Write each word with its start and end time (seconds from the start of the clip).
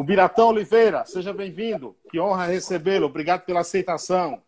O 0.00 0.02
Biratão 0.02 0.48
Oliveira, 0.48 1.04
seja 1.04 1.30
bem-vindo. 1.30 1.94
Que 2.10 2.18
honra 2.18 2.46
recebê-lo. 2.46 3.04
Obrigado 3.04 3.44
pela 3.44 3.60
aceitação. 3.60 4.42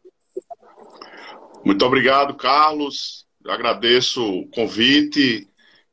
Muito 1.62 1.84
obrigado, 1.84 2.34
Carlos. 2.34 3.27
agradeço 3.46 4.27
o 4.27 4.49
convite 4.49 5.46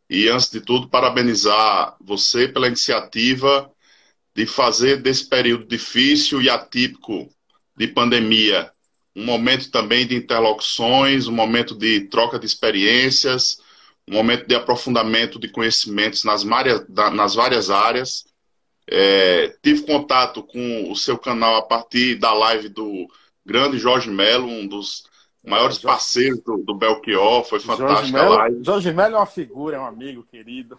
e, 0.10 0.30
antes 0.30 0.50
de 0.50 0.62
tudo, 0.62 0.88
parabenizar 0.88 1.98
você 2.00 2.48
pela 2.48 2.68
iniciativa 2.68 3.70
de 4.34 4.46
fazer 4.46 5.02
desse 5.02 5.28
período 5.28 5.66
difícil 5.66 6.42
e 6.42 6.50
atípico 6.50 7.28
de 7.76 7.86
pandemia 7.86 8.72
um 9.14 9.26
momento 9.26 9.70
também 9.70 10.08
de 10.08 10.16
interlocuções, 10.16 11.28
um 11.28 11.34
momento 11.34 11.76
de 11.76 12.08
troca 12.08 12.40
de 12.40 12.46
experiências, 12.46 13.60
um 14.08 14.14
momento 14.14 14.48
de 14.48 14.56
aprofundamento 14.56 15.38
de 15.38 15.50
conhecimentos 15.50 16.24
nas, 16.24 16.44
várias, 16.44 16.88
nas 16.88 17.36
várias 17.36 17.70
áreas. 17.70 18.29
É, 18.92 19.56
tive 19.62 19.84
contato 19.84 20.42
com 20.42 20.92
o 20.92 20.96
seu 20.96 21.18
canal 21.18 21.58
a 21.58 21.62
partir 21.62 22.16
da 22.16 22.34
live 22.34 22.70
do 22.70 23.08
grande 23.46 23.78
Jorge 23.78 24.10
Melo, 24.10 24.48
um 24.48 24.66
dos 24.66 25.04
maiores 25.44 25.78
parceiros 25.78 26.40
do, 26.42 26.58
do 26.58 26.74
Belchior, 26.74 27.44
foi 27.44 27.60
fantástica 27.60 28.18
Jorge 28.18 28.18
a 28.18 28.30
live. 28.30 28.64
Jorge 28.64 28.92
Melo 28.92 29.16
é 29.16 29.20
uma 29.20 29.26
figura, 29.26 29.78
é 29.78 29.80
um 29.80 29.86
amigo 29.86 30.24
querido. 30.24 30.78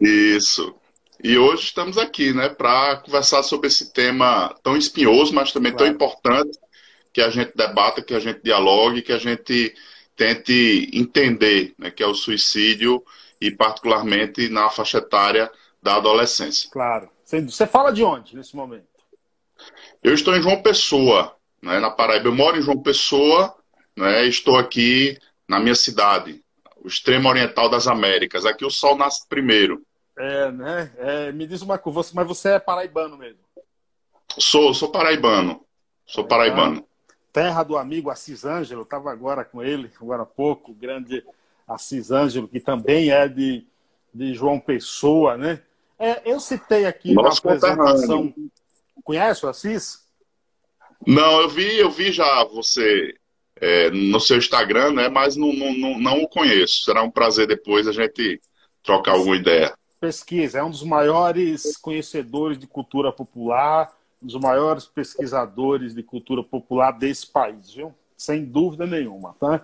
Isso. 0.00 0.74
E 1.22 1.36
hoje 1.36 1.64
estamos 1.64 1.98
aqui, 1.98 2.32
né, 2.32 2.48
para 2.48 2.96
conversar 2.96 3.42
sobre 3.42 3.66
esse 3.66 3.92
tema 3.92 4.54
tão 4.62 4.76
espinhoso, 4.76 5.34
mas 5.34 5.52
também 5.52 5.72
claro. 5.72 5.86
tão 5.86 5.94
importante, 5.94 6.58
que 7.12 7.20
a 7.20 7.28
gente 7.28 7.52
debata, 7.56 8.02
que 8.02 8.14
a 8.14 8.20
gente 8.20 8.40
dialogue, 8.42 9.02
que 9.02 9.12
a 9.12 9.18
gente 9.18 9.74
tente 10.16 10.88
entender, 10.92 11.74
né, 11.76 11.90
que 11.90 12.02
é 12.02 12.06
o 12.06 12.14
suicídio 12.14 13.02
e 13.40 13.50
particularmente 13.50 14.48
na 14.48 14.70
faixa 14.70 14.98
etária 14.98 15.50
da 15.82 15.96
adolescência. 15.96 16.68
Claro. 16.70 17.10
Você 17.24 17.66
fala 17.66 17.92
de 17.92 18.02
onde 18.02 18.36
nesse 18.36 18.54
momento? 18.56 18.88
Eu 20.02 20.14
estou 20.14 20.34
em 20.34 20.42
João 20.42 20.62
Pessoa, 20.62 21.36
né, 21.62 21.78
na 21.78 21.90
Paraíba. 21.90 22.28
Eu 22.28 22.34
moro 22.34 22.58
em 22.58 22.62
João 22.62 22.82
Pessoa, 22.82 23.54
né, 23.96 24.26
estou 24.26 24.56
aqui 24.56 25.18
na 25.48 25.60
minha 25.60 25.74
cidade, 25.74 26.42
o 26.82 26.88
extremo 26.88 27.28
oriental 27.28 27.68
das 27.68 27.86
Américas. 27.86 28.46
Aqui 28.46 28.64
o 28.64 28.70
sol 28.70 28.96
nasce 28.96 29.26
primeiro. 29.28 29.82
É, 30.18 30.50
né? 30.50 30.92
É, 30.98 31.32
me 31.32 31.46
diz 31.46 31.62
uma 31.62 31.78
coisa, 31.78 32.10
mas 32.14 32.26
você 32.26 32.50
é 32.50 32.58
paraibano 32.58 33.16
mesmo? 33.16 33.40
Sou, 34.38 34.72
sou 34.74 34.90
paraibano. 34.90 35.64
Sou 36.06 36.24
paraibano. 36.24 36.86
Terra 37.32 37.62
do 37.62 37.76
amigo 37.76 38.10
Assis 38.10 38.44
Ângelo, 38.44 38.82
estava 38.82 39.12
agora 39.12 39.44
com 39.44 39.62
ele, 39.62 39.90
agora 40.00 40.22
há 40.22 40.26
pouco, 40.26 40.72
o 40.72 40.74
grande 40.74 41.24
Assis 41.66 42.10
Ângelo, 42.10 42.48
que 42.48 42.58
também 42.58 43.10
é 43.10 43.28
de, 43.28 43.64
de 44.12 44.34
João 44.34 44.58
Pessoa, 44.58 45.36
né? 45.36 45.62
É, 46.00 46.22
eu 46.24 46.40
citei 46.40 46.86
aqui 46.86 47.12
Nosso 47.12 47.46
na 47.46 47.52
apresentação. 47.52 48.34
Conhece 49.04 49.46
o 49.46 49.48
Assis? 49.48 50.00
Não, 51.06 51.42
eu 51.42 51.48
vi, 51.48 51.78
eu 51.78 51.90
vi 51.90 52.10
já 52.10 52.44
você 52.44 53.14
é, 53.56 53.90
no 53.90 54.18
seu 54.18 54.38
Instagram, 54.38 54.92
né? 54.92 55.08
Mas 55.08 55.36
não, 55.36 55.52
não, 55.52 55.72
não, 55.72 55.98
não 55.98 56.22
o 56.22 56.28
conheço. 56.28 56.84
Será 56.84 57.02
um 57.02 57.10
prazer 57.10 57.46
depois 57.46 57.86
a 57.86 57.92
gente 57.92 58.40
trocar 58.82 59.12
alguma 59.12 59.36
ideia 59.36 59.74
pesquisa, 60.00 60.58
é 60.58 60.64
um 60.64 60.70
dos 60.70 60.82
maiores 60.82 61.76
conhecedores 61.76 62.58
de 62.58 62.66
cultura 62.66 63.12
popular, 63.12 63.92
um 64.22 64.26
dos 64.26 64.40
maiores 64.40 64.86
pesquisadores 64.86 65.94
de 65.94 66.02
cultura 66.02 66.42
popular 66.42 66.92
desse 66.92 67.26
país, 67.26 67.70
viu? 67.72 67.94
Sem 68.16 68.44
dúvida 68.44 68.86
nenhuma, 68.86 69.36
tá? 69.38 69.62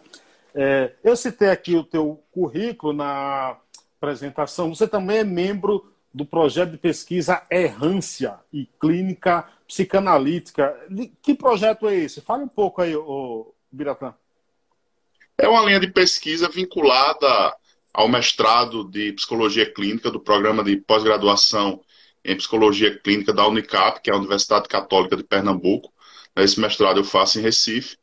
É, 0.55 0.93
eu 1.03 1.17
citei 1.17 1.49
aqui 1.49 1.75
o 1.75 1.85
teu 1.85 2.23
currículo 2.31 2.93
na 2.93 3.57
apresentação. 3.99 4.75
Você 4.75 4.87
também 4.87 5.19
é 5.19 5.25
membro 5.25 5.91
do 6.17 6.25
projeto 6.25 6.71
de 6.71 6.79
pesquisa 6.79 7.43
Errância 7.51 8.41
e 8.51 8.67
Clínica 8.81 9.47
Psicanalítica. 9.69 10.75
Que 11.21 11.35
projeto 11.35 11.87
é 11.87 11.95
esse? 11.95 12.23
Fale 12.23 12.43
um 12.43 12.49
pouco 12.49 12.81
aí, 12.81 12.97
ô, 12.97 13.53
Biratã. 13.71 14.15
É 15.37 15.47
uma 15.47 15.63
linha 15.63 15.79
de 15.79 15.89
pesquisa 15.89 16.49
vinculada 16.49 17.55
ao 17.93 18.09
mestrado 18.09 18.83
de 18.85 19.13
Psicologia 19.13 19.71
Clínica 19.71 20.11
do 20.11 20.19
programa 20.19 20.65
de 20.65 20.79
pós-graduação 20.79 21.83
em 22.25 22.35
Psicologia 22.35 22.99
Clínica 22.99 23.35
da 23.35 23.47
Unicap, 23.47 24.01
que 24.01 24.09
é 24.09 24.15
a 24.15 24.17
Universidade 24.17 24.69
Católica 24.69 25.19
de 25.19 25.23
Pernambuco. 25.23 25.93
Esse 26.35 26.59
mestrado 26.59 26.99
eu 26.99 27.05
faço 27.05 27.39
em 27.39 27.43
Recife. 27.43 27.99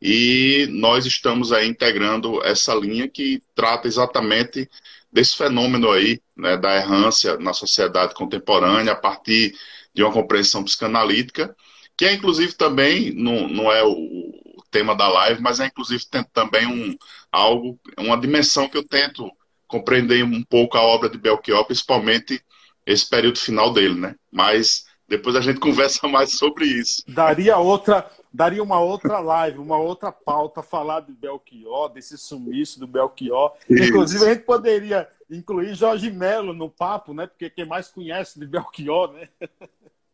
E 0.00 0.66
nós 0.68 1.06
estamos 1.06 1.52
aí 1.52 1.68
integrando 1.68 2.42
essa 2.42 2.74
linha 2.74 3.06
que 3.06 3.40
trata 3.54 3.86
exatamente 3.86 4.68
desse 5.12 5.36
fenômeno 5.36 5.90
aí, 5.90 6.20
né, 6.36 6.56
da 6.56 6.76
errância 6.76 7.36
na 7.38 7.52
sociedade 7.52 8.14
contemporânea, 8.14 8.92
a 8.92 8.96
partir 8.96 9.54
de 9.94 10.02
uma 10.02 10.12
compreensão 10.12 10.64
psicanalítica, 10.64 11.54
que 11.96 12.06
é 12.06 12.14
inclusive 12.14 12.54
também, 12.54 13.12
não, 13.12 13.46
não 13.46 13.70
é 13.70 13.84
o 13.84 14.62
tema 14.70 14.94
da 14.96 15.06
live, 15.08 15.42
mas 15.42 15.60
é 15.60 15.66
inclusive 15.66 16.04
também 16.32 16.66
um, 16.66 16.96
algo, 17.30 17.78
uma 17.98 18.18
dimensão 18.18 18.68
que 18.68 18.76
eu 18.76 18.82
tento 18.86 19.30
compreender 19.66 20.24
um 20.24 20.42
pouco 20.42 20.76
a 20.78 20.82
obra 20.82 21.08
de 21.08 21.18
Belchior, 21.18 21.64
principalmente 21.66 22.42
esse 22.86 23.08
período 23.08 23.38
final 23.38 23.72
dele, 23.72 23.94
né? 23.94 24.14
Mas 24.30 24.86
depois 25.12 25.36
a 25.36 25.40
gente 25.40 25.60
conversa 25.60 26.08
mais 26.08 26.38
sobre 26.38 26.64
isso. 26.64 27.04
Daria 27.06 27.58
outra, 27.58 28.10
daria 28.32 28.62
uma 28.62 28.80
outra 28.80 29.20
live, 29.20 29.58
uma 29.58 29.78
outra 29.78 30.10
pauta 30.10 30.62
falar 30.62 31.00
de 31.00 31.12
Belchior, 31.12 31.90
desse 31.90 32.16
sumiço 32.16 32.80
do 32.80 32.86
Belchior. 32.86 33.52
Isso. 33.68 33.84
Inclusive 33.84 34.24
a 34.24 34.34
gente 34.34 34.44
poderia 34.44 35.08
incluir 35.30 35.74
Jorge 35.74 36.10
Melo 36.10 36.54
no 36.54 36.70
papo, 36.70 37.12
né? 37.12 37.26
Porque 37.26 37.50
quem 37.50 37.66
mais 37.66 37.88
conhece 37.88 38.40
de 38.40 38.46
Belchior, 38.46 39.12
né? 39.12 39.28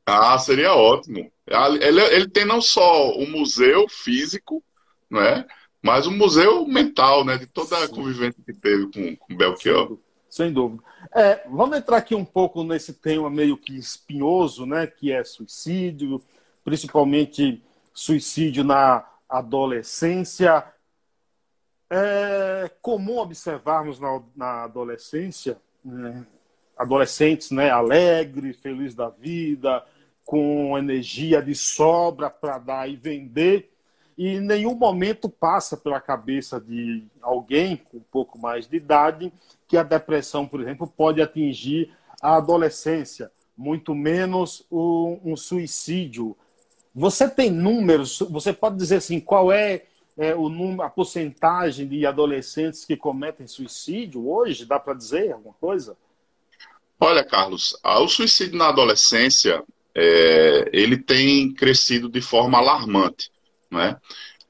Ah, 0.07 0.39
seria 0.39 0.75
ótimo. 0.75 1.31
Ele, 1.81 2.01
ele 2.01 2.29
tem 2.29 2.45
não 2.45 2.61
só 2.61 3.11
o 3.13 3.29
museu 3.29 3.87
físico, 3.89 4.63
né? 5.11 5.45
mas 5.83 6.07
o 6.07 6.11
museu 6.11 6.67
mental, 6.67 7.25
né? 7.25 7.39
De 7.39 7.47
toda 7.47 7.85
a 7.85 7.89
convivência 7.89 8.43
que 8.45 8.53
teve 8.53 8.91
com, 8.93 9.17
com 9.17 9.37
Belchior. 9.37 9.99
Sem 10.29 10.53
dúvida. 10.53 10.83
É, 11.15 11.47
vamos 11.49 11.79
entrar 11.79 11.97
aqui 11.97 12.15
um 12.15 12.25
pouco 12.25 12.63
nesse 12.63 12.93
tema 12.93 13.31
meio 13.31 13.57
que 13.57 13.77
espinhoso, 13.77 14.67
né? 14.67 14.87
Que 14.87 15.13
é 15.13 15.25
suicídio, 15.25 16.23
principalmente 16.65 17.63
suicídio 17.93 18.63
na 18.63 19.07
adolescência. 19.29 20.65
É 21.91 22.71
comum 22.83 23.19
observarmos 23.19 23.99
na, 23.99 24.23
na 24.37 24.65
adolescência 24.65 25.59
né, 25.85 26.27
adolescentes 26.77 27.51
né, 27.51 27.71
alegres, 27.71 28.59
felizes 28.59 28.95
da 28.95 29.09
vida, 29.09 29.85
com 30.25 30.77
energia 30.77 31.43
de 31.43 31.55
sobra 31.55 32.29
para 32.29 32.59
dar 32.59 32.89
e 32.89 32.97
vender, 32.97 33.73
e 34.17 34.41
nenhum 34.41 34.75
momento 34.75 35.29
passa 35.29 35.77
pela 35.77 36.01
cabeça 36.01 36.61
de 36.61 37.05
alguém 37.23 37.77
com 37.77 37.99
um 37.99 38.05
pouco 38.11 38.39
mais 38.39 38.67
de 38.67 38.77
idade 38.77 39.33
que 39.69 39.77
a 39.77 39.83
depressão, 39.83 40.47
por 40.47 40.63
exemplo, 40.63 40.87
pode 40.87 41.21
atingir 41.21 41.93
a 42.21 42.37
adolescência, 42.37 43.31
muito 43.57 43.95
menos 43.95 44.65
um, 44.73 45.21
um 45.23 45.37
suicídio. 45.37 46.37
Você 46.95 47.29
tem 47.29 47.51
números? 47.51 48.19
Você 48.31 48.53
pode 48.53 48.77
dizer 48.77 48.97
assim 48.97 49.21
qual 49.21 49.53
é, 49.53 49.85
é 50.17 50.35
o 50.35 50.49
número, 50.49 50.83
a 50.83 50.91
porcentagem 50.91 51.87
de 51.87 52.07
adolescentes 52.07 52.85
que 52.85 52.97
cometem 52.97 53.47
suicídio 53.47 54.29
hoje? 54.29 54.65
Dá 54.65 54.81
para 54.81 54.95
dizer 54.95 55.33
alguma 55.33 55.55
coisa? 55.61 55.97
Olha, 56.99 57.23
Carlos, 57.23 57.77
o 57.85 58.09
suicídio 58.09 58.59
na 58.59 58.69
adolescência 58.69 59.63
é, 59.95 60.69
ele 60.73 60.97
tem 60.97 61.53
crescido 61.53 62.09
de 62.09 62.21
forma 62.21 62.59
alarmante. 62.59 63.31
Né? 63.71 63.97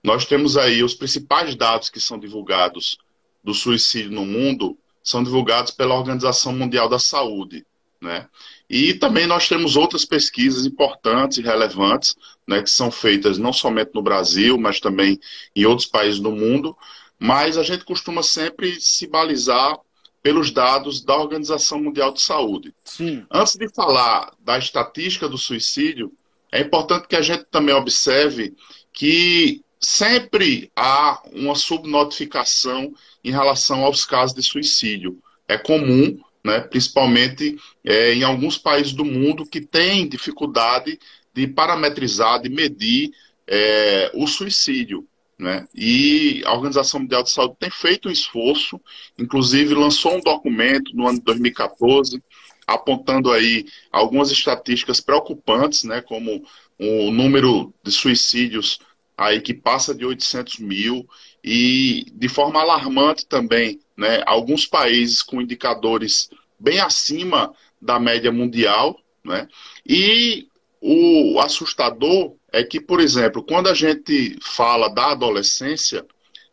Nós 0.02 0.24
temos 0.24 0.56
aí 0.56 0.82
os 0.82 0.94
principais 0.94 1.54
dados 1.56 1.90
que 1.90 2.00
são 2.00 2.18
divulgados 2.18 2.98
do 3.42 3.52
suicídio 3.52 4.12
no 4.12 4.24
mundo 4.24 4.78
são 5.08 5.22
divulgados 5.22 5.72
pela 5.72 5.94
Organização 5.94 6.52
Mundial 6.52 6.88
da 6.88 6.98
Saúde. 6.98 7.64
Né? 8.00 8.28
E 8.68 8.94
também 8.94 9.26
nós 9.26 9.48
temos 9.48 9.76
outras 9.76 10.04
pesquisas 10.04 10.66
importantes 10.66 11.38
e 11.38 11.42
relevantes, 11.42 12.14
né, 12.46 12.62
que 12.62 12.70
são 12.70 12.90
feitas 12.90 13.38
não 13.38 13.52
somente 13.52 13.90
no 13.94 14.02
Brasil, 14.02 14.58
mas 14.58 14.78
também 14.78 15.18
em 15.56 15.64
outros 15.64 15.88
países 15.88 16.20
do 16.20 16.30
mundo. 16.30 16.76
Mas 17.18 17.58
a 17.58 17.62
gente 17.62 17.84
costuma 17.84 18.22
sempre 18.22 18.80
se 18.80 19.06
balizar 19.06 19.76
pelos 20.22 20.50
dados 20.50 21.00
da 21.00 21.16
Organização 21.16 21.80
Mundial 21.80 22.12
de 22.12 22.20
Saúde. 22.20 22.74
Sim. 22.84 23.24
Antes 23.30 23.56
de 23.56 23.68
falar 23.74 24.32
da 24.40 24.58
estatística 24.58 25.28
do 25.28 25.38
suicídio, 25.38 26.12
é 26.52 26.60
importante 26.60 27.08
que 27.08 27.16
a 27.16 27.22
gente 27.22 27.44
também 27.50 27.74
observe 27.74 28.54
que 28.92 29.62
sempre 29.80 30.70
há 30.74 31.22
uma 31.32 31.54
subnotificação 31.54 32.92
em 33.22 33.30
relação 33.30 33.84
aos 33.84 34.04
casos 34.04 34.34
de 34.34 34.42
suicídio. 34.42 35.18
É 35.46 35.56
comum, 35.56 36.18
né, 36.44 36.60
principalmente 36.60 37.56
é, 37.84 38.14
em 38.14 38.22
alguns 38.22 38.58
países 38.58 38.92
do 38.92 39.04
mundo 39.04 39.46
que 39.46 39.60
têm 39.60 40.08
dificuldade 40.08 40.98
de 41.32 41.46
parametrizar, 41.46 42.40
de 42.40 42.48
medir 42.48 43.10
é, 43.46 44.10
o 44.14 44.26
suicídio. 44.26 45.06
Né? 45.38 45.66
E 45.72 46.42
a 46.44 46.52
Organização 46.52 47.00
Mundial 47.00 47.22
de 47.22 47.30
Saúde 47.30 47.56
tem 47.60 47.70
feito 47.70 48.08
um 48.08 48.12
esforço, 48.12 48.80
inclusive 49.16 49.72
lançou 49.72 50.16
um 50.16 50.20
documento 50.20 50.94
no 50.96 51.06
ano 51.06 51.18
de 51.18 51.24
2014, 51.24 52.20
apontando 52.66 53.32
aí 53.32 53.64
algumas 53.90 54.30
estatísticas 54.30 55.00
preocupantes, 55.00 55.84
né, 55.84 56.02
como 56.02 56.44
o 56.78 57.10
número 57.10 57.72
de 57.82 57.90
suicídios 57.90 58.78
aí 59.18 59.40
que 59.40 59.52
passa 59.52 59.92
de 59.92 60.06
800 60.06 60.60
mil 60.60 61.08
e 61.42 62.06
de 62.14 62.28
forma 62.28 62.60
alarmante 62.60 63.26
também, 63.26 63.80
né, 63.96 64.22
alguns 64.24 64.64
países 64.64 65.22
com 65.22 65.42
indicadores 65.42 66.30
bem 66.58 66.78
acima 66.78 67.52
da 67.82 67.98
média 67.98 68.30
mundial, 68.30 68.96
né, 69.24 69.48
e 69.84 70.46
o 70.80 71.40
assustador 71.40 72.36
é 72.52 72.62
que, 72.62 72.80
por 72.80 73.00
exemplo, 73.00 73.42
quando 73.42 73.68
a 73.68 73.74
gente 73.74 74.38
fala 74.40 74.88
da 74.88 75.10
adolescência, 75.10 76.06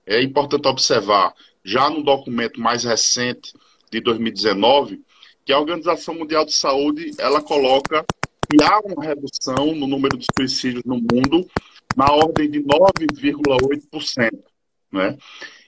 é 0.04 0.22
importante 0.22 0.68
observar, 0.68 1.34
já 1.64 1.88
no 1.90 2.04
documento 2.04 2.60
mais 2.60 2.84
recente 2.84 3.54
de 3.92 4.02
2019, 4.02 5.02
que 5.46 5.54
a 5.54 5.60
Organização 5.60 6.16
Mundial 6.16 6.44
de 6.46 6.54
Saúde 6.54 7.12
ela 7.20 7.42
coloca 7.42 8.04
que 8.50 8.64
há 8.64 8.80
uma 8.80 9.04
redução 9.04 9.76
no 9.76 9.88
número 9.88 10.18
de 10.18 10.26
suicídios 10.36 10.84
no 10.84 10.96
mundo 10.96 11.48
na 11.96 12.12
ordem 12.12 12.50
de 12.50 12.62
9,8%. 12.62 14.30
Né? 14.92 15.18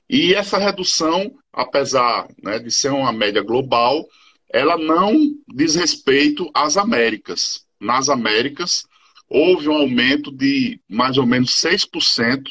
E 0.09 0.33
essa 0.33 0.57
redução, 0.57 1.33
apesar 1.51 2.27
né, 2.41 2.59
de 2.59 2.71
ser 2.71 2.89
uma 2.89 3.11
média 3.11 3.41
global, 3.41 4.05
ela 4.51 4.77
não 4.77 5.15
diz 5.53 5.75
respeito 5.75 6.49
às 6.53 6.77
Américas. 6.77 7.65
Nas 7.79 8.09
Américas, 8.09 8.85
houve 9.29 9.67
um 9.67 9.75
aumento 9.75 10.31
de 10.31 10.79
mais 10.89 11.17
ou 11.17 11.25
menos 11.25 11.51
6% 11.61 12.43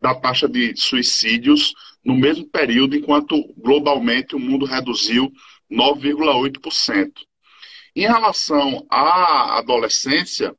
da 0.00 0.14
taxa 0.14 0.48
de 0.48 0.76
suicídios 0.76 1.74
no 2.04 2.14
mesmo 2.14 2.46
período, 2.46 2.96
enquanto 2.96 3.52
globalmente 3.56 4.36
o 4.36 4.38
mundo 4.38 4.64
reduziu 4.64 5.32
9,8%. 5.70 7.12
Em 7.96 8.02
relação 8.02 8.86
à 8.88 9.58
adolescência, 9.58 10.54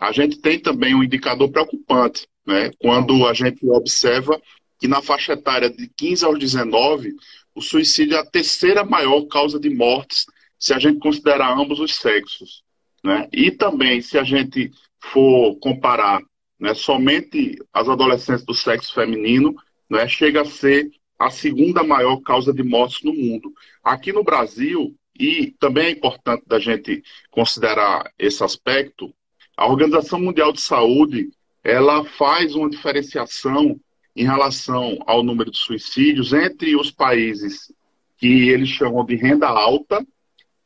a 0.00 0.12
gente 0.12 0.40
tem 0.40 0.58
também 0.58 0.94
um 0.94 1.02
indicador 1.02 1.50
preocupante, 1.50 2.26
né? 2.46 2.70
quando 2.78 3.26
a 3.26 3.32
gente 3.32 3.66
observa 3.68 4.40
que 4.78 4.88
na 4.88 5.00
faixa 5.00 5.32
etária 5.32 5.70
de 5.70 5.88
15 5.96 6.24
aos 6.24 6.38
19, 6.38 7.14
o 7.54 7.62
suicídio 7.62 8.16
é 8.16 8.20
a 8.20 8.26
terceira 8.26 8.84
maior 8.84 9.22
causa 9.26 9.58
de 9.58 9.70
mortes, 9.70 10.26
se 10.58 10.74
a 10.74 10.78
gente 10.78 10.98
considerar 10.98 11.56
ambos 11.56 11.78
os 11.80 11.94
sexos. 11.94 12.62
Né? 13.02 13.28
E 13.32 13.50
também, 13.50 14.00
se 14.00 14.18
a 14.18 14.24
gente 14.24 14.70
for 14.98 15.56
comparar 15.56 16.20
né, 16.58 16.74
somente 16.74 17.58
as 17.72 17.88
adolescentes 17.88 18.44
do 18.44 18.54
sexo 18.54 18.94
feminino, 18.94 19.54
né, 19.88 20.08
chega 20.08 20.42
a 20.42 20.44
ser 20.44 20.90
a 21.18 21.30
segunda 21.30 21.82
maior 21.82 22.20
causa 22.22 22.52
de 22.52 22.62
mortes 22.62 23.02
no 23.02 23.12
mundo. 23.12 23.52
Aqui 23.82 24.12
no 24.12 24.24
Brasil, 24.24 24.94
e 25.18 25.54
também 25.60 25.86
é 25.86 25.90
importante 25.90 26.44
da 26.46 26.58
gente 26.58 27.02
considerar 27.30 28.12
esse 28.18 28.42
aspecto, 28.42 29.14
a 29.56 29.66
Organização 29.66 30.20
Mundial 30.20 30.52
de 30.52 30.60
Saúde 30.60 31.30
ela 31.62 32.04
faz 32.04 32.54
uma 32.54 32.68
diferenciação 32.68 33.80
em 34.14 34.24
relação 34.24 34.98
ao 35.06 35.22
número 35.22 35.50
de 35.50 35.58
suicídios 35.58 36.32
entre 36.32 36.76
os 36.76 36.90
países 36.90 37.72
que 38.18 38.48
eles 38.48 38.68
chamam 38.68 39.04
de 39.04 39.16
renda 39.16 39.48
alta 39.48 40.06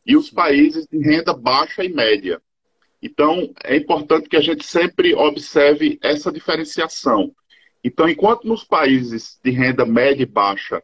e 0.07 0.17
os 0.17 0.31
países 0.31 0.87
de 0.87 0.99
renda 0.99 1.33
baixa 1.33 1.85
e 1.85 1.89
média. 1.89 2.41
Então, 3.01 3.53
é 3.63 3.77
importante 3.77 4.29
que 4.29 4.37
a 4.37 4.41
gente 4.41 4.67
sempre 4.67 5.15
observe 5.15 5.99
essa 6.03 6.33
diferenciação. 6.33 7.33
Então, 7.83 8.09
enquanto 8.09 8.47
nos 8.47 8.65
países 8.65 9.39
de 9.43 9.51
renda 9.51 9.87
média 9.87 10.25
e 10.25 10.27
baixa, 10.27 10.83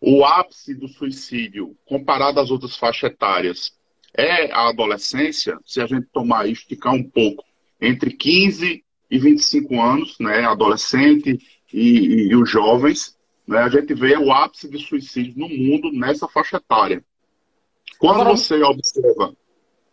o 0.00 0.24
ápice 0.24 0.74
do 0.74 0.86
suicídio, 0.86 1.74
comparado 1.86 2.38
às 2.38 2.50
outras 2.50 2.76
faixas 2.76 3.10
etárias, 3.10 3.75
é 4.16 4.50
a 4.52 4.68
adolescência, 4.68 5.58
se 5.64 5.80
a 5.80 5.86
gente 5.86 6.06
tomar 6.12 6.48
e 6.48 6.52
esticar 6.52 6.94
um 6.94 7.02
pouco, 7.02 7.44
entre 7.80 8.10
15 8.10 8.82
e 9.10 9.18
25 9.18 9.80
anos, 9.80 10.16
né, 10.18 10.44
adolescente 10.44 11.38
e, 11.72 11.78
e, 11.78 12.28
e 12.30 12.36
os 12.36 12.50
jovens, 12.50 13.16
né, 13.46 13.58
a 13.58 13.68
gente 13.68 13.94
vê 13.94 14.16
o 14.16 14.32
ápice 14.32 14.68
de 14.68 14.78
suicídio 14.78 15.34
no 15.36 15.48
mundo 15.48 15.92
nessa 15.92 16.26
faixa 16.26 16.56
etária. 16.56 17.04
Quando 17.98 18.24
você 18.24 18.62
observa, 18.62 19.36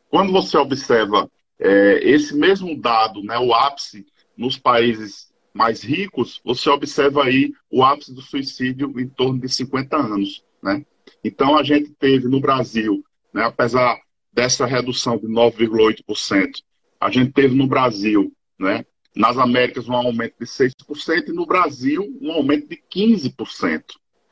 quando 0.10 0.32
você 0.32 0.58
observa 0.58 1.30
é, 1.60 2.00
esse 2.10 2.36
mesmo 2.36 2.76
dado, 2.80 3.22
né, 3.24 3.38
o 3.38 3.54
ápice 3.54 4.06
nos 4.36 4.58
países 4.58 5.32
mais 5.54 5.84
ricos, 5.84 6.42
você 6.44 6.70
observa 6.70 7.26
aí 7.26 7.54
o 7.70 7.84
ápice 7.84 8.14
do 8.14 8.22
suicídio 8.22 9.00
em 9.00 9.08
torno 9.08 9.40
de 9.40 9.48
50 9.48 9.96
anos. 9.96 10.44
Né? 10.62 10.84
Então, 11.24 11.58
a 11.58 11.64
gente 11.64 11.92
teve 11.92 12.28
no 12.28 12.40
Brasil, 12.40 13.04
né, 13.32 13.44
apesar 13.44 14.03
dessa 14.34 14.66
redução 14.66 15.18
de 15.18 15.28
9,8%, 15.28 16.62
a 17.00 17.12
gente 17.12 17.32
teve 17.32 17.56
no 17.56 17.68
Brasil, 17.68 18.34
né, 18.60 18.86
nas 19.16 19.38
Américas, 19.38 19.88
um 19.88 19.94
aumento 19.94 20.36
de 20.40 20.46
6% 20.46 21.28
e 21.28 21.32
no 21.32 21.46
Brasil, 21.46 22.18
um 22.22 22.32
aumento 22.32 22.68
de 22.68 22.82
15%. 22.94 23.84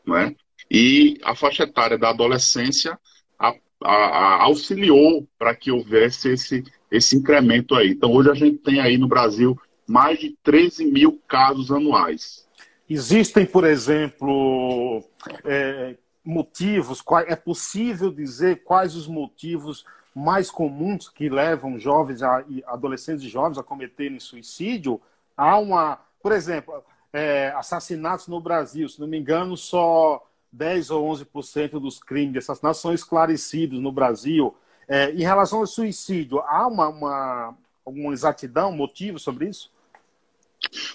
Né? 0.08 0.36
E 0.70 1.18
a 1.24 1.36
faixa 1.36 1.64
etária 1.64 1.98
da 1.98 2.10
adolescência 2.10 2.98
a, 3.38 3.54
a, 3.84 3.94
a 3.94 4.44
auxiliou 4.44 5.28
para 5.38 5.56
que 5.56 5.72
houvesse 5.72 6.30
esse, 6.30 6.64
esse 6.90 7.16
incremento 7.16 7.76
aí. 7.76 7.90
Então, 7.90 8.12
hoje 8.12 8.32
a 8.32 8.34
gente 8.34 8.58
tem 8.58 8.80
aí 8.80 8.98
no 8.98 9.08
Brasil 9.08 9.60
mais 9.88 10.20
de 10.20 10.36
13 10.42 10.86
mil 10.86 11.22
casos 11.28 11.72
anuais. 11.72 12.48
Existem, 12.90 13.46
por 13.46 13.64
exemplo, 13.64 15.04
é, 15.46 15.96
motivos, 16.24 17.04
é 17.28 17.36
possível 17.36 18.12
dizer 18.12 18.64
quais 18.64 18.96
os 18.96 19.08
motivos 19.08 19.86
mais 20.14 20.52
comuns 20.52 21.10
que 21.10 21.30
levam 21.30 21.80
jovens, 21.80 22.22
a, 22.22 22.44
adolescentes 22.68 23.24
e 23.24 23.30
jovens 23.30 23.58
a 23.58 23.64
cometerem 23.64 24.20
suicídio? 24.20 25.02
Há 25.36 25.58
uma, 25.58 26.00
por 26.22 26.32
exemplo, 26.32 26.84
é, 27.12 27.54
assassinatos 27.56 28.28
no 28.28 28.40
Brasil, 28.40 28.88
se 28.88 29.00
não 29.00 29.08
me 29.08 29.18
engano, 29.18 29.58
só 29.58 30.26
10 30.52 30.92
ou 30.92 31.10
11% 31.12 31.80
dos 31.80 32.00
crimes 32.00 32.34
de 32.34 32.40
assassinato 32.40 32.78
são 32.78 32.94
esclarecidos 32.94 33.80
no 33.80 33.92
Brasil. 33.92 34.56
É, 34.88 35.12
em 35.12 35.22
relação 35.22 35.60
ao 35.60 35.68
suicídio, 35.68 36.40
há 36.40 36.68
uma, 36.68 36.88
uma 36.90 37.58
alguma 37.86 38.14
exatidão, 38.14 38.72
motivo 38.72 39.20
sobre 39.20 39.50
isso? 39.50 39.72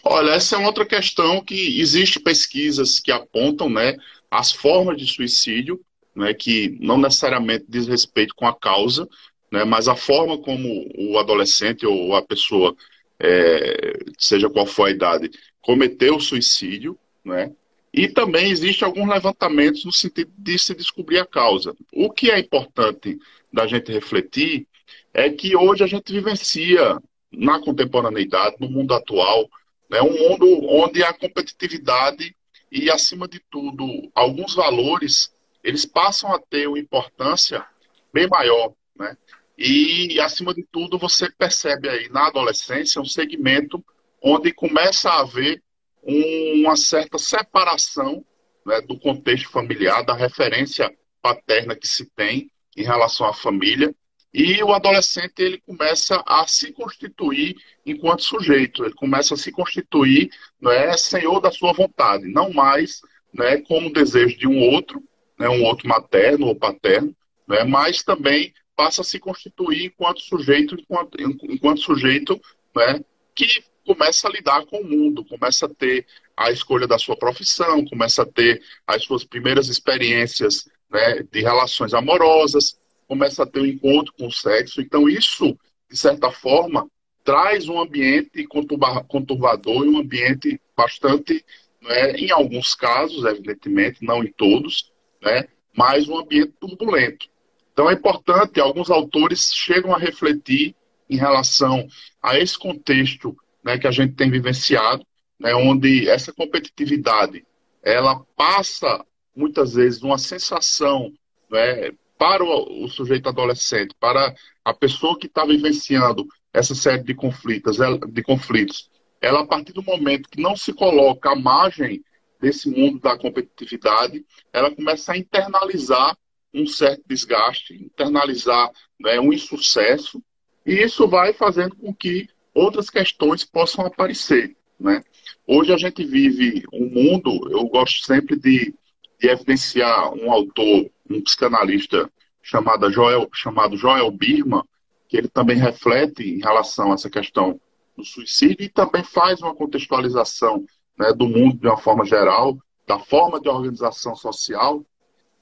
Olha, 0.05 0.33
essa 0.33 0.57
é 0.57 0.65
outra 0.65 0.87
questão 0.87 1.43
que 1.43 1.81
existe 1.81 2.21
pesquisas 2.21 3.01
que 3.01 3.11
apontam, 3.11 3.69
né, 3.69 3.97
as 4.31 4.53
formas 4.53 4.97
de 4.97 5.07
suicídio, 5.07 5.81
né, 6.15 6.33
que 6.33 6.77
não 6.81 6.99
necessariamente 6.99 7.67
diz 7.69 7.87
respeito 7.87 8.35
com 8.35 8.47
a 8.47 8.59
causa, 8.59 9.09
né, 9.51 9.65
mas 9.65 9.89
a 9.89 9.95
forma 9.95 10.39
como 10.39 10.89
o 10.97 11.19
adolescente 11.19 11.87
ou 11.87 12.15
a 12.15 12.23
pessoa, 12.23 12.75
é, 13.19 13.99
seja 14.19 14.51
qual 14.51 14.67
for 14.67 14.87
a 14.87 14.91
idade, 14.91 15.31
cometeu 15.61 16.17
o 16.17 16.21
suicídio, 16.21 16.99
né, 17.25 17.53
e 17.93 18.09
também 18.09 18.51
existe 18.51 18.85
alguns 18.85 19.09
levantamentos 19.09 19.85
no 19.85 19.93
sentido 19.93 20.31
de 20.37 20.59
se 20.59 20.75
descobrir 20.75 21.19
a 21.19 21.25
causa. 21.25 21.75
O 21.93 22.11
que 22.11 22.31
é 22.31 22.39
importante 22.39 23.19
da 23.51 23.67
gente 23.67 23.91
refletir 23.91 24.67
é 25.15 25.31
que 25.31 25.57
hoje 25.57 25.83
a 25.83 25.87
gente 25.87 26.13
vivencia 26.13 26.99
na 27.33 27.59
contemporaneidade, 27.59 28.57
no 28.61 28.69
mundo 28.69 28.93
atual, 28.93 29.49
né, 29.91 30.03
um 30.03 30.13
mundo 30.13 30.47
onde 30.69 31.03
a 31.03 31.13
competitividade 31.13 32.35
e, 32.77 32.91
acima 32.91 33.27
de 33.27 33.41
tudo, 33.51 33.87
alguns 34.15 34.55
valores, 34.55 35.35
eles 35.65 35.87
passam 35.87 36.35
a 36.35 36.39
ter 36.39 36.69
uma 36.69 36.79
importância 36.79 37.65
bem 38.13 38.29
maior. 38.29 38.75
Né? 38.95 39.17
E, 39.57 40.21
acima 40.21 40.53
de 40.53 40.63
tudo, 40.71 40.99
você 40.99 41.31
percebe 41.31 41.89
aí 41.89 42.11
na 42.11 42.27
adolescência 42.27 43.01
um 43.01 43.07
segmento 43.07 43.83
onde 44.23 44.53
começa 44.53 45.09
a 45.09 45.21
haver 45.21 45.63
um, 46.03 46.65
uma 46.65 46.77
certa 46.77 47.17
separação 47.17 48.23
né, 48.65 48.83
do 48.83 48.99
contexto 48.99 49.49
familiar, 49.49 50.05
da 50.05 50.15
referência 50.15 50.95
paterna 51.23 51.75
que 51.75 51.89
se 51.89 52.05
tem 52.11 52.51
em 52.77 52.83
relação 52.83 53.27
à 53.27 53.33
família, 53.33 53.95
e 54.39 54.63
o 54.63 54.75
adolescente 54.75 55.39
ele 55.39 55.59
começa 55.63 56.23
a 56.27 56.47
se 56.47 56.71
constituir 56.71 57.57
enquanto 57.87 58.23
sujeito, 58.23 58.85
ele 58.85 58.93
começa 58.93 59.33
a 59.33 59.37
se 59.39 59.51
constituir 59.51 60.29
né, 60.61 60.95
senhor 60.99 61.41
da 61.41 61.51
sua 61.51 61.73
vontade, 61.73 62.27
não 62.27 62.53
mais 62.53 63.01
né, 63.33 63.63
como 63.63 63.91
desejo 63.91 64.37
de 64.37 64.47
um 64.47 64.59
outro, 64.59 65.03
né, 65.39 65.49
um 65.49 65.65
outro 65.65 65.89
materno 65.89 66.49
ou 66.49 66.55
paterno, 66.55 67.17
né, 67.49 67.65
mas 67.65 68.03
também 68.03 68.53
passa 68.77 69.01
a 69.01 69.05
se 69.05 69.19
constituir 69.19 69.87
enquanto 69.87 70.21
sujeito, 70.21 70.75
enquanto, 70.79 71.17
enquanto 71.19 71.81
sujeito 71.81 72.39
né, 72.75 73.01
que 73.35 73.65
começa 73.87 74.29
a 74.29 74.31
lidar 74.31 74.67
com 74.67 74.83
o 74.83 74.85
mundo, 74.85 75.25
começa 75.25 75.65
a 75.65 75.75
ter 75.75 76.05
a 76.37 76.51
escolha 76.51 76.87
da 76.87 76.99
sua 76.99 77.17
profissão, 77.17 77.87
começa 77.87 78.21
a 78.21 78.27
ter 78.27 78.63
as 78.87 79.03
suas 79.03 79.25
primeiras 79.25 79.69
experiências 79.69 80.69
né, 80.91 81.23
de 81.33 81.41
relações 81.41 81.95
amorosas, 81.95 82.77
começa 83.07 83.43
a 83.43 83.47
ter 83.47 83.61
um 83.61 83.67
encontro 83.67 84.13
com 84.15 84.27
o 84.27 84.33
sexo. 84.33 84.81
Então, 84.81 85.09
isso, 85.09 85.57
de 85.91 85.97
certa 85.97 86.31
forma, 86.31 86.89
traz 87.25 87.69
um 87.69 87.81
ambiente 87.81 88.47
conturbador 88.47 89.85
e 89.85 89.89
um 89.89 89.99
ambiente 89.99 90.61
bastante, 90.77 91.45
né, 91.83 92.13
em 92.13 92.31
alguns 92.31 92.75
casos, 92.75 93.25
evidentemente, 93.25 94.05
não 94.05 94.23
em 94.23 94.31
todos, 94.33 94.93
né, 95.21 95.49
mas 95.77 96.09
um 96.09 96.19
ambiente 96.19 96.55
turbulento. 96.61 97.27
Então 97.73 97.91
é 97.91 97.95
importante, 97.95 98.61
alguns 98.61 98.91
autores 98.91 99.53
chegam 99.53 99.95
a 99.95 99.99
refletir 99.99 100.75
em 101.11 101.17
relação 101.17 101.87
a 102.23 102.39
esse 102.39 102.59
contexto 102.59 103.37
né, 103.63 103.77
que 103.77 103.87
a 103.87 103.91
gente 103.91 104.15
tem 104.15 104.31
vivenciado, 104.31 105.05
né, 105.39 105.55
onde 105.55 106.09
essa 106.09 106.33
competitividade 106.33 107.45
ela 107.83 108.25
passa 108.37 109.05
muitas 109.35 109.75
vezes 109.75 110.01
uma 110.01 110.17
sensação 110.17 111.13
né, 111.51 111.91
para 112.19 112.43
o, 112.45 112.89
sujeito 112.89 113.29
adolescente, 113.29 113.95
para 113.99 114.35
a 114.65 114.75
pessoa 114.75 115.19
que 115.19 115.27
está 115.27 115.45
vivenciando 115.45 116.27
essa 116.53 116.75
série 116.75 117.03
de 117.03 117.15
conflitos, 117.15 117.77
de 118.09 118.23
conflitos, 118.23 118.91
ela 119.21 119.41
a 119.41 119.47
partir 119.47 119.73
do 119.73 119.83
momento 119.83 120.29
que 120.29 120.41
não 120.41 120.57
se 120.57 120.73
coloca 120.73 121.31
à 121.31 121.37
margem 121.37 122.03
desse 122.41 122.69
mundo 122.71 122.99
da 122.99 123.19
competitividade, 123.19 124.25
ela 124.53 124.75
começa 124.75 125.13
a 125.13 125.19
internalizar 125.19 126.17
um 126.53 126.67
certo 126.67 127.03
desgaste, 127.07 127.75
internalizar 127.75 128.71
né, 128.99 129.21
um 129.21 129.33
insucesso, 129.33 130.23
e 130.65 130.75
isso 130.83 131.07
vai 131.07 131.33
fazendo 131.33 131.77
com 131.77 131.95
que 131.95 132.29
outras 132.55 132.89
questões 132.89 133.45
possam 133.45 133.85
aparecer. 133.85 134.57
Né? 134.81 135.03
Hoje 135.47 135.73
a 135.73 135.77
gente 135.77 136.05
vive 136.05 136.65
um 136.73 136.89
mundo, 136.89 137.51
eu 137.51 137.65
gosto 137.69 138.05
sempre 138.05 138.37
de, 138.37 138.75
de 139.21 139.29
evidenciar 139.29 140.15
um 140.15 140.31
autor, 140.33 140.91
um 141.11 141.23
psicanalista 141.23 142.11
chamado 142.43 142.91
Joel, 142.91 143.29
chamado 143.33 143.77
Joel 143.77 144.11
Birman, 144.11 144.63
que 145.09 145.17
ele 145.17 145.29
também 145.29 145.57
reflete 145.57 146.23
em 146.23 146.39
relação 146.39 146.91
a 146.91 146.95
essa 146.95 147.11
questão 147.11 147.61
do 147.97 148.05
suicídio 148.05 148.65
e 148.65 148.69
também 148.69 149.03
faz 149.03 149.41
uma 149.41 149.55
contextualização 149.55 150.65
né, 150.99 151.13
do 151.13 151.29
mundo 151.29 151.59
de 151.59 151.67
uma 151.67 151.77
forma 151.77 152.05
geral, 152.05 152.59
da 152.87 152.99
forma 152.99 153.41
de 153.41 153.49
organização 153.49 154.15
social. 154.15 154.85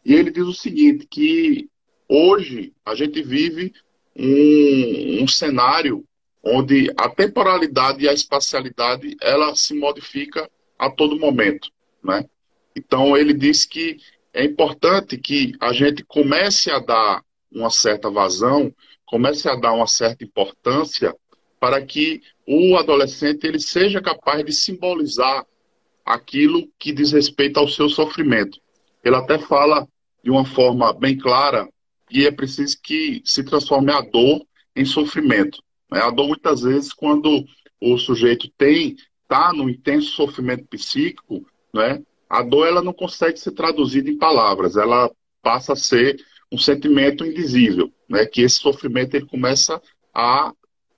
E 0.05 0.15
ele 0.15 0.31
diz 0.31 0.45
o 0.45 0.53
seguinte, 0.53 1.07
que 1.07 1.69
hoje 2.09 2.73
a 2.85 2.95
gente 2.95 3.23
vive 3.23 3.73
um, 4.17 5.23
um 5.23 5.29
cenário 5.29 6.05
onde 6.43 6.93
a 6.97 7.09
temporalidade 7.09 8.05
e 8.05 8.09
a 8.09 8.13
espacialidade 8.13 9.17
ela 9.21 9.55
se 9.57 9.75
modifica 9.75 10.49
a 10.79 10.91
todo 10.91 11.19
momento, 11.19 11.71
né? 12.03 12.25
Então 12.77 13.17
ele 13.17 13.33
diz 13.33 13.65
que 13.65 13.97
é 14.35 14.45
importante 14.45 15.17
que 15.17 15.53
a 15.61 15.73
gente 15.73 16.05
comece 16.05 16.71
a 16.71 16.81
dar 16.81 17.23
uma 17.51 17.71
certa 17.71 18.11
vazão, 18.11 18.75
comece 19.07 19.49
a 19.49 19.55
dar 19.55 19.73
uma 19.73 19.87
certa 19.87 20.25
importância 20.25 21.15
para 21.61 21.81
que 21.81 22.21
o 22.47 22.77
adolescente 22.77 23.47
ele 23.47 23.61
seja 23.61 24.03
capaz 24.03 24.45
de 24.45 24.53
simbolizar 24.53 25.47
aquilo 26.05 26.69
que 26.79 26.93
diz 26.93 27.13
respeito 27.13 27.59
ao 27.59 27.69
seu 27.69 27.89
sofrimento. 27.89 28.61
Ele 29.05 29.15
até 29.15 29.39
fala 29.39 29.87
de 30.23 30.31
uma 30.31 30.45
forma 30.45 30.93
bem 30.93 31.17
clara 31.17 31.69
que 32.09 32.27
é 32.27 32.31
preciso 32.31 32.77
que 32.83 33.23
se 33.25 33.45
transforme 33.45 33.93
a 33.93 34.01
dor 34.01 34.45
em 34.75 34.85
sofrimento. 34.85 35.63
Né? 35.91 36.01
A 36.01 36.11
dor, 36.11 36.29
muitas 36.29 36.63
vezes, 36.63 36.93
quando 36.93 37.45
o 37.81 37.97
sujeito 37.99 38.51
tem, 38.59 38.97
está 39.23 39.53
no 39.53 39.71
intenso 39.71 40.11
sofrimento 40.11 40.67
psíquico, 40.67 41.47
né? 41.73 42.03
A 42.29 42.43
dor 42.43 42.67
ela 42.67 42.83
não 42.83 42.93
consegue 42.93 43.39
ser 43.39 43.53
traduzida 43.53 44.11
em 44.11 44.19
palavras, 44.19 44.77
ela 44.77 45.11
passa 45.43 45.75
a 45.75 45.77
ser 45.77 46.17
um 46.51 46.59
sentimento 46.59 47.25
indizível, 47.25 47.93
né? 48.09 48.25
que 48.27 48.43
esse 48.43 48.57
sofrimento 48.57 49.15
ele 49.15 49.27
começa 49.27 49.81
a 50.13 50.53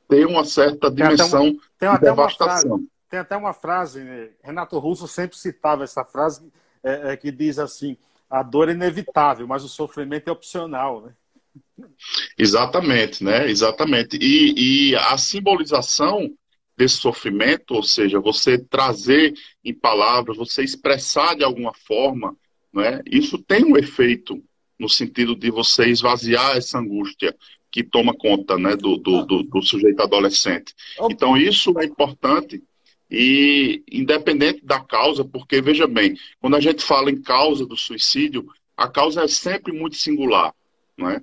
ter 0.09 0.27
uma 0.27 0.45
certa 0.45 0.91
dimensão 0.91 1.57
tem 1.79 1.89
uma, 1.89 1.99
tem 1.99 2.09
de 2.09 2.15
devastação. 2.15 2.79
Frase, 2.79 2.91
tem 3.11 3.19
até 3.19 3.37
uma 3.37 3.53
frase, 3.53 4.05
né? 4.05 4.31
Renato 4.43 4.79
Russo 4.79 5.09
sempre 5.09 5.37
citava 5.37 5.85
essa 5.85 6.05
frase, 6.05 6.51
é, 6.83 7.13
é, 7.13 7.17
que 7.17 7.31
diz 7.31 7.59
assim, 7.59 7.97
a 8.29 8.43
dor 8.43 8.69
é 8.69 8.73
inevitável, 8.73 9.47
mas 9.47 9.65
o 9.65 9.69
sofrimento 9.69 10.29
é 10.29 10.33
opcional, 10.33 11.03
né? 11.03 11.13
Exatamente, 12.39 13.25
né? 13.25 13.49
Exatamente. 13.49 14.19
E, 14.21 14.91
e 14.91 14.97
a 14.97 15.17
simbolização 15.17 16.31
desse 16.77 16.97
sofrimento, 16.97 17.75
ou 17.75 17.83
seja, 17.83 18.21
você 18.21 18.59
trazer 18.59 19.35
em 19.65 19.73
palavras, 19.73 20.37
você 20.37 20.63
expressar 20.63 21.35
de 21.35 21.43
alguma 21.43 21.73
forma, 21.73 22.37
né? 22.73 23.01
Isso 23.11 23.39
tem 23.39 23.65
um 23.65 23.77
efeito 23.77 24.43
no 24.79 24.89
sentido 24.89 25.35
de 25.35 25.51
você 25.51 25.89
esvaziar 25.89 26.57
essa 26.57 26.79
angústia 26.79 27.35
que 27.71 27.83
toma 27.83 28.15
conta, 28.15 28.59
né, 28.59 28.77
do, 28.77 28.97
do, 28.97 29.25
do, 29.25 29.43
do 29.43 29.63
sujeito 29.63 30.01
adolescente. 30.01 30.75
Então 31.11 31.37
isso 31.37 31.79
é 31.79 31.85
importante 31.85 32.63
e 33.11 33.83
independente 33.91 34.65
da 34.65 34.81
causa, 34.81 35.25
porque 35.25 35.61
veja 35.61 35.87
bem, 35.87 36.17
quando 36.41 36.57
a 36.57 36.61
gente 36.61 36.83
fala 36.83 37.11
em 37.11 37.21
causa 37.21 37.67
do 37.67 37.77
suicídio, 37.77 38.47
a 38.77 38.89
causa 38.89 39.23
é 39.23 39.29
sempre 39.29 39.73
muito 39.73 39.97
singular, 39.97 40.55
não 40.97 41.11
é? 41.11 41.21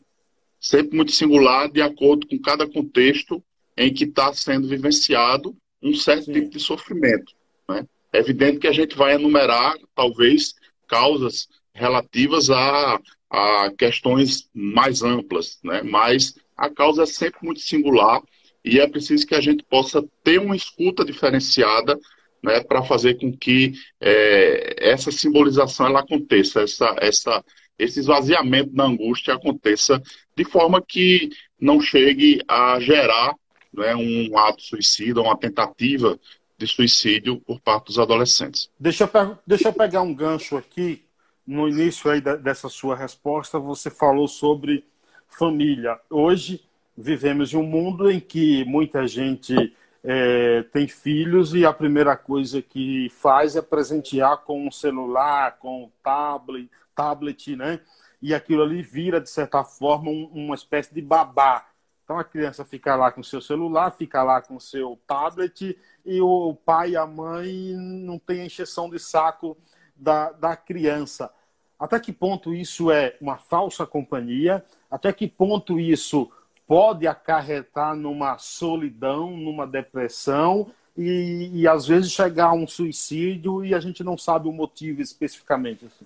Sempre 0.59 0.95
muito 0.95 1.11
singular 1.11 1.69
de 1.69 1.81
acordo 1.81 2.27
com 2.27 2.39
cada 2.39 2.67
contexto 2.67 3.43
em 3.77 3.93
que 3.93 4.05
está 4.05 4.33
sendo 4.33 4.67
vivenciado 4.67 5.55
um 5.81 5.93
certo 5.93 6.25
Sim. 6.25 6.33
tipo 6.33 6.49
de 6.49 6.59
sofrimento. 6.59 7.33
Né? 7.69 7.85
É 8.11 8.19
evidente 8.19 8.59
que 8.59 8.67
a 8.67 8.71
gente 8.71 8.95
vai 8.95 9.15
enumerar, 9.15 9.75
talvez, 9.95 10.55
causas 10.87 11.47
relativas 11.73 12.49
a, 12.49 12.99
a 13.29 13.71
questões 13.77 14.49
mais 14.53 15.01
amplas, 15.01 15.59
né? 15.63 15.81
mas 15.83 16.35
a 16.55 16.69
causa 16.69 17.03
é 17.03 17.05
sempre 17.07 17.39
muito 17.43 17.61
singular 17.61 18.21
e 18.63 18.79
é 18.79 18.87
preciso 18.87 19.25
que 19.27 19.35
a 19.35 19.41
gente 19.41 19.63
possa 19.63 20.03
ter 20.23 20.39
uma 20.39 20.55
escuta 20.55 21.03
diferenciada 21.03 21.99
né, 22.41 22.61
para 22.61 22.83
fazer 22.83 23.15
com 23.15 23.35
que 23.35 23.73
é, 23.99 24.89
essa 24.91 25.11
simbolização 25.11 25.87
ela 25.87 26.01
aconteça, 26.01 26.61
essa, 26.61 26.95
essa, 26.99 27.43
esse 27.79 27.99
esvaziamento 27.99 28.71
da 28.71 28.85
angústia 28.85 29.33
aconteça 29.33 30.01
de 30.35 30.43
forma 30.43 30.81
que 30.81 31.29
não 31.59 31.81
chegue 31.81 32.41
a 32.47 32.79
gerar 32.79 33.33
né, 33.73 33.95
um 33.95 34.37
ato 34.37 34.61
suicida, 34.61 35.21
uma 35.21 35.37
tentativa 35.37 36.19
de 36.57 36.67
suicídio 36.67 37.39
por 37.41 37.59
parte 37.59 37.87
dos 37.87 37.99
adolescentes. 37.99 38.69
Deixa 38.79 39.09
eu, 39.11 39.37
deixa 39.45 39.69
eu 39.69 39.73
pegar 39.73 40.01
um 40.01 40.13
gancho 40.13 40.57
aqui. 40.57 41.03
No 41.45 41.67
início 41.67 42.09
aí 42.09 42.21
dessa 42.21 42.69
sua 42.69 42.95
resposta, 42.95 43.59
você 43.59 43.89
falou 43.89 44.27
sobre 44.27 44.85
família. 45.27 45.99
Hoje, 46.09 46.61
vivemos 46.95 47.53
em 47.53 47.57
um 47.57 47.63
mundo 47.63 48.09
em 48.09 48.19
que 48.19 48.63
muita 48.65 49.05
gente 49.07 49.75
é, 50.03 50.63
tem 50.71 50.87
filhos 50.87 51.53
e 51.53 51.65
a 51.65 51.73
primeira 51.73 52.15
coisa 52.15 52.61
que 52.61 53.09
faz 53.09 53.55
é 53.55 53.61
presentear 53.61 54.37
com 54.39 54.67
um 54.67 54.71
celular, 54.71 55.57
com 55.59 55.85
um 55.85 55.91
tablet, 56.03 56.69
tablet, 56.95 57.55
né? 57.55 57.79
E 58.21 58.33
aquilo 58.33 58.63
ali 58.63 58.81
vira, 58.81 59.19
de 59.19 59.29
certa 59.29 59.63
forma, 59.63 60.09
um, 60.09 60.29
uma 60.33 60.55
espécie 60.55 60.93
de 60.93 61.01
babá. 61.01 61.65
Então 62.03 62.19
a 62.19 62.23
criança 62.23 62.65
fica 62.65 62.95
lá 62.95 63.11
com 63.11 63.23
seu 63.23 63.41
celular, 63.41 63.91
fica 63.91 64.21
lá 64.23 64.41
com 64.41 64.59
seu 64.59 64.99
tablet 65.07 65.77
e 66.05 66.21
o 66.21 66.55
pai 66.65 66.91
e 66.91 66.97
a 66.97 67.05
mãe 67.05 67.75
não 67.77 68.19
tem 68.19 68.41
a 68.41 68.45
encheção 68.45 68.89
de 68.89 68.99
saco 68.99 69.57
da, 69.95 70.31
da 70.31 70.55
criança. 70.55 71.31
Até 71.79 71.99
que 71.99 72.11
ponto 72.11 72.53
isso 72.53 72.91
é 72.91 73.15
uma 73.19 73.37
falsa 73.37 73.85
companhia? 73.85 74.63
Até 74.91 75.11
que 75.11 75.27
ponto 75.27 75.79
isso 75.79 76.29
pode 76.67 77.07
acarretar 77.07 77.95
numa 77.95 78.37
solidão, 78.37 79.35
numa 79.35 79.67
depressão 79.67 80.71
e, 80.97 81.49
e, 81.53 81.67
às 81.67 81.87
vezes 81.87 82.11
chegar 82.11 82.47
a 82.47 82.53
um 82.53 82.67
suicídio 82.67 83.65
e 83.65 83.73
a 83.73 83.79
gente 83.79 84.03
não 84.03 84.17
sabe 84.17 84.47
o 84.47 84.51
motivo 84.51 85.01
especificamente. 85.01 85.85
Assim. 85.85 86.05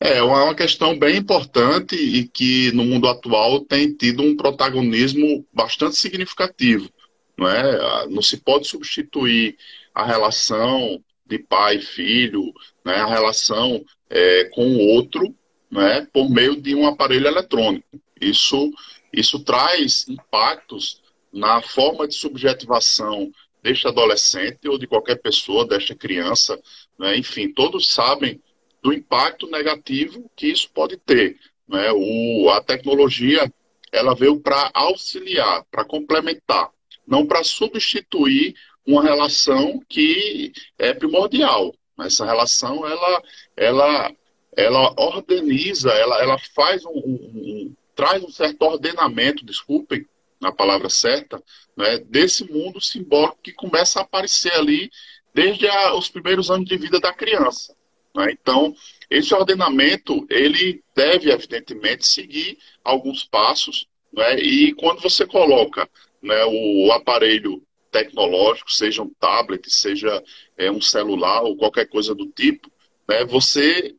É 0.00 0.22
uma 0.22 0.54
questão 0.54 0.96
bem 0.96 1.16
importante 1.16 1.96
e 1.96 2.26
que 2.28 2.70
no 2.72 2.84
mundo 2.84 3.08
atual 3.08 3.60
tem 3.60 3.92
tido 3.92 4.22
um 4.22 4.36
protagonismo 4.36 5.44
bastante 5.52 5.96
significativo. 5.96 6.88
Não, 7.36 7.48
é? 7.48 8.06
não 8.08 8.22
se 8.22 8.36
pode 8.36 8.68
substituir 8.68 9.56
a 9.94 10.04
relação 10.04 11.02
de 11.26 11.38
pai 11.38 11.76
e 11.76 11.82
filho, 11.82 12.52
né? 12.84 12.94
a 12.94 13.06
relação 13.06 13.84
é, 14.08 14.44
com 14.52 14.66
o 14.66 14.78
outro, 14.78 15.34
né? 15.70 16.06
por 16.12 16.30
meio 16.30 16.60
de 16.60 16.74
um 16.74 16.86
aparelho 16.86 17.26
eletrônico. 17.26 18.00
Isso 18.20 18.72
isso 19.12 19.40
traz 19.40 20.06
impactos 20.08 21.00
na 21.32 21.62
forma 21.62 22.06
de 22.06 22.14
subjetivação 22.14 23.32
deste 23.62 23.88
adolescente 23.88 24.68
ou 24.68 24.78
de 24.78 24.86
qualquer 24.86 25.16
pessoa, 25.16 25.66
desta 25.66 25.94
criança. 25.94 26.60
Né? 26.98 27.16
Enfim, 27.16 27.52
todos 27.52 27.88
sabem 27.88 28.40
do 28.88 28.92
impacto 28.94 29.46
negativo 29.46 30.30
que 30.34 30.46
isso 30.46 30.70
pode 30.70 30.96
ter. 30.96 31.38
Né? 31.68 31.92
O, 31.92 32.48
a 32.50 32.62
tecnologia 32.62 33.52
ela 33.92 34.14
veio 34.14 34.40
para 34.40 34.70
auxiliar, 34.72 35.64
para 35.70 35.84
complementar, 35.84 36.70
não 37.06 37.26
para 37.26 37.44
substituir 37.44 38.54
uma 38.86 39.02
relação 39.02 39.82
que 39.86 40.52
é 40.78 40.94
primordial. 40.94 41.74
Essa 42.00 42.24
relação 42.24 42.86
ela, 42.86 43.22
ela, 43.56 44.12
ela 44.56 44.94
organiza, 44.96 45.90
ela, 45.90 46.22
ela 46.22 46.38
faz 46.54 46.84
um, 46.86 46.90
um, 46.90 47.74
traz 47.94 48.22
um 48.22 48.30
certo 48.30 48.62
ordenamento, 48.62 49.44
desculpem 49.44 50.06
a 50.42 50.52
palavra 50.52 50.88
certa, 50.88 51.42
né, 51.76 51.98
desse 51.98 52.50
mundo 52.50 52.80
simbólico 52.80 53.38
que 53.42 53.52
começa 53.52 53.98
a 53.98 54.02
aparecer 54.02 54.52
ali 54.54 54.90
desde 55.34 55.68
a, 55.68 55.94
os 55.94 56.08
primeiros 56.08 56.50
anos 56.50 56.66
de 56.66 56.76
vida 56.78 56.98
da 57.00 57.12
criança. 57.12 57.76
Né? 58.18 58.32
Então, 58.32 58.74
esse 59.08 59.32
ordenamento, 59.32 60.26
ele 60.28 60.82
deve, 60.94 61.30
evidentemente, 61.30 62.04
seguir 62.04 62.58
alguns 62.82 63.22
passos, 63.22 63.86
né? 64.12 64.40
e 64.40 64.74
quando 64.74 65.00
você 65.00 65.24
coloca 65.24 65.88
né, 66.20 66.44
o 66.46 66.90
aparelho 66.90 67.62
tecnológico, 67.92 68.72
seja 68.72 69.02
um 69.02 69.10
tablet, 69.20 69.70
seja 69.70 70.22
é, 70.56 70.68
um 70.68 70.80
celular 70.80 71.42
ou 71.42 71.56
qualquer 71.56 71.88
coisa 71.88 72.12
do 72.12 72.26
tipo, 72.26 72.68
né, 73.08 73.24
você, 73.24 73.94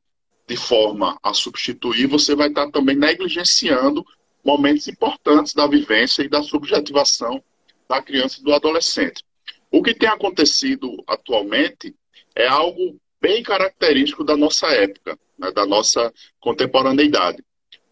de 0.46 0.58
forma 0.58 1.18
a 1.24 1.34
substituir, 1.34 2.06
você 2.06 2.36
vai 2.36 2.50
estar 2.50 2.70
também 2.72 2.98
negligenciando 2.98 4.06
momentos 4.44 4.90
importantes 4.90 5.54
da 5.54 5.66
vivência 5.66 6.24
e 6.24 6.30
da 6.30 6.44
subjetivação 6.44 7.42
da 7.88 8.02
criança 8.02 8.40
e 8.40 8.44
do 8.44 8.54
adolescente. 8.54 9.24
O 9.72 9.82
que 9.82 9.94
tem 9.94 10.10
acontecido 10.10 11.02
atualmente 11.08 11.96
é 12.36 12.48
algo 12.48 13.00
bem 13.22 13.44
característico 13.44 14.24
da 14.24 14.36
nossa 14.36 14.68
época, 14.68 15.18
né, 15.38 15.52
da 15.52 15.66
nossa 15.66 16.14
contemporaneidade. 16.40 17.44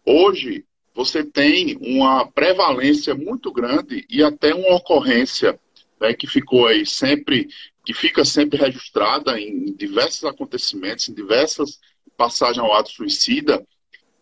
Hoje, 0.04 0.64
você 0.94 1.22
tem 1.22 1.76
uma 1.80 2.26
prevalência 2.26 3.14
muito 3.14 3.52
grande 3.52 4.04
e 4.08 4.22
até 4.22 4.54
uma 4.54 4.76
ocorrência 4.76 5.58
né, 6.00 6.12
que 6.12 6.26
ficou 6.26 6.66
aí 6.66 6.84
sempre, 6.84 7.48
que 7.84 7.92
fica 7.92 8.24
sempre 8.24 8.58
registrada 8.58 9.40
em 9.40 9.72
diversos 9.74 10.24
acontecimentos, 10.24 11.08
em 11.08 11.14
diversas 11.14 11.78
passagens 12.16 12.58
ao 12.58 12.72
ato 12.74 12.90
suicida, 12.90 13.64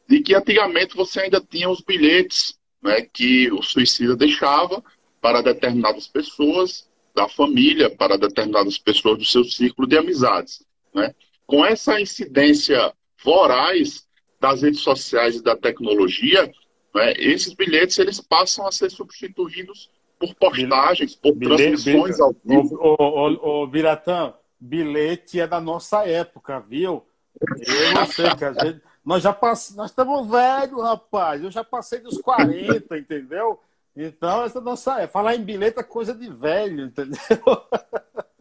de 0.09 0.21
que 0.21 0.35
antigamente 0.35 0.95
você 0.95 1.21
ainda 1.21 1.41
tinha 1.41 1.69
os 1.69 1.81
bilhetes 1.81 2.59
né, 2.83 3.03
que 3.03 3.51
o 3.53 3.63
suicida 3.63 4.15
deixava 4.15 4.83
para 5.21 5.43
determinadas 5.43 6.07
pessoas 6.07 6.89
da 7.15 7.29
família, 7.29 7.89
para 7.89 8.19
determinadas 8.19 8.77
pessoas 8.77 9.19
do 9.19 9.25
seu 9.25 9.43
círculo 9.45 9.89
de 9.89 9.97
amizades. 9.97 10.63
Né? 10.97 11.15
Com 11.47 11.65
essa 11.65 12.01
incidência 12.01 12.93
voraz 13.23 14.07
das 14.41 14.63
redes 14.63 14.81
sociais 14.81 15.37
e 15.37 15.43
da 15.43 15.55
tecnologia, 15.55 16.51
né, 16.95 17.13
esses 17.19 17.53
bilhetes 17.53 17.99
eles 17.99 18.21
passam 18.21 18.67
a 18.67 18.73
ser 18.73 18.91
substituídos 18.91 19.91
por 20.19 20.35
postagens, 20.35 21.15
por 21.15 21.35
bilhete, 21.35 21.63
transmissões 21.63 22.19
ao 22.19 22.35
vivo. 22.43 22.79
Ô, 22.81 22.97
ô, 22.99 23.63
ô, 23.63 23.67
Biratão, 23.67 24.35
bilhete 24.59 25.39
é 25.39 25.47
da 25.47 25.61
nossa 25.61 26.07
época, 26.09 26.59
viu? 26.61 27.05
Eu 27.41 27.93
não 27.93 28.07
sei, 28.07 28.35
que 28.35 28.45
a 28.45 28.53
gente, 28.55 28.81
nós 29.05 29.23
já 29.23 29.33
passamos, 29.33 29.77
nós 29.77 29.91
estamos 29.91 30.31
velhos, 30.31 30.83
rapaz. 30.83 31.45
Eu 31.45 31.51
já 31.51 31.63
passei 31.63 32.01
dos 32.01 32.19
40, 32.19 32.97
entendeu? 32.97 33.61
Então, 33.95 34.45
essa 34.45 34.61
nossa 34.61 35.03
é. 35.03 35.07
Falar 35.07 35.35
em 35.37 35.43
bilhete 35.43 35.79
é 35.79 35.83
coisa 35.83 36.15
de 36.15 36.31
velho, 36.31 36.87
entendeu? 36.87 37.19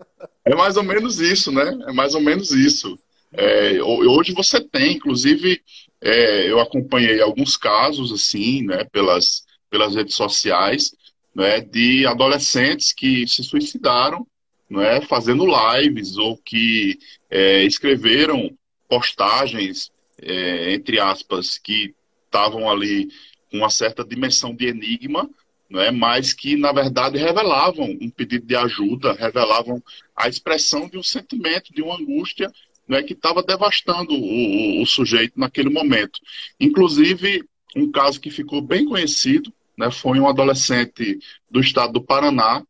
É 0.46 0.56
mais 0.56 0.78
ou 0.78 0.84
menos 0.84 1.20
isso, 1.20 1.52
né? 1.52 1.78
É 1.88 1.92
mais 1.92 2.14
ou 2.14 2.22
menos 2.22 2.52
isso. 2.52 2.98
É, 3.34 3.82
hoje 3.82 4.34
você 4.34 4.62
tem, 4.62 4.94
inclusive, 4.96 5.62
é, 6.00 6.50
eu 6.50 6.60
acompanhei 6.60 7.20
alguns 7.22 7.58
casos, 7.58 8.12
assim, 8.12 8.64
né, 8.64 8.86
pelas, 8.86 9.44
pelas 9.70 9.96
redes 9.96 10.16
sociais, 10.16 10.96
né, 11.34 11.60
de 11.60 12.06
adolescentes 12.06 12.94
que 12.94 13.28
se 13.28 13.44
suicidaram, 13.44 14.26
né, 14.70 15.02
fazendo 15.02 15.46
lives 15.46 16.16
ou 16.18 16.38
que 16.38 16.98
é, 17.30 17.64
escreveram 17.64 18.56
postagens, 18.88 19.92
é, 20.22 20.74
entre 20.74 21.00
aspas, 21.00 21.58
que 21.58 21.94
estavam 22.26 22.70
ali 22.70 23.10
com 23.52 23.58
uma 23.58 23.70
certa 23.70 24.06
dimensão 24.06 24.56
de 24.56 24.68
enigma, 24.68 25.30
né, 25.70 25.92
mas 25.92 26.34
que, 26.34 26.56
na 26.56 26.72
verdade, 26.72 27.18
revelavam 27.18 27.98
um 28.02 28.10
pedido 28.10 28.46
de 28.46 28.56
ajuda, 28.56 29.14
revelavam 29.14 29.82
a 30.16 30.28
expressão 30.28 30.88
de 30.88 30.98
um 30.98 31.04
sentimento, 31.04 31.74
de 31.74 31.82
uma 31.82 31.96
angústia 31.96 32.52
né, 32.88 33.02
que 33.02 33.14
estava 33.14 33.42
devastando 33.42 34.14
o, 34.14 34.82
o, 34.82 34.86
sujeito 34.86 35.40
naquele 35.40 35.70
momento. 35.70 36.20
Inclusive, 36.60 37.44
um 37.76 37.92
caso 37.92 38.22
que 38.22 38.30
ficou 38.30 38.62
bem 38.62 38.86
conhecido 38.86 39.52
né, 39.78 39.90
foi 39.92 40.20
um 40.20 40.30
adolescente 40.30 41.20
do 41.50 41.60
estado 41.60 41.94
do 41.94 42.02
Paraná 42.02 42.64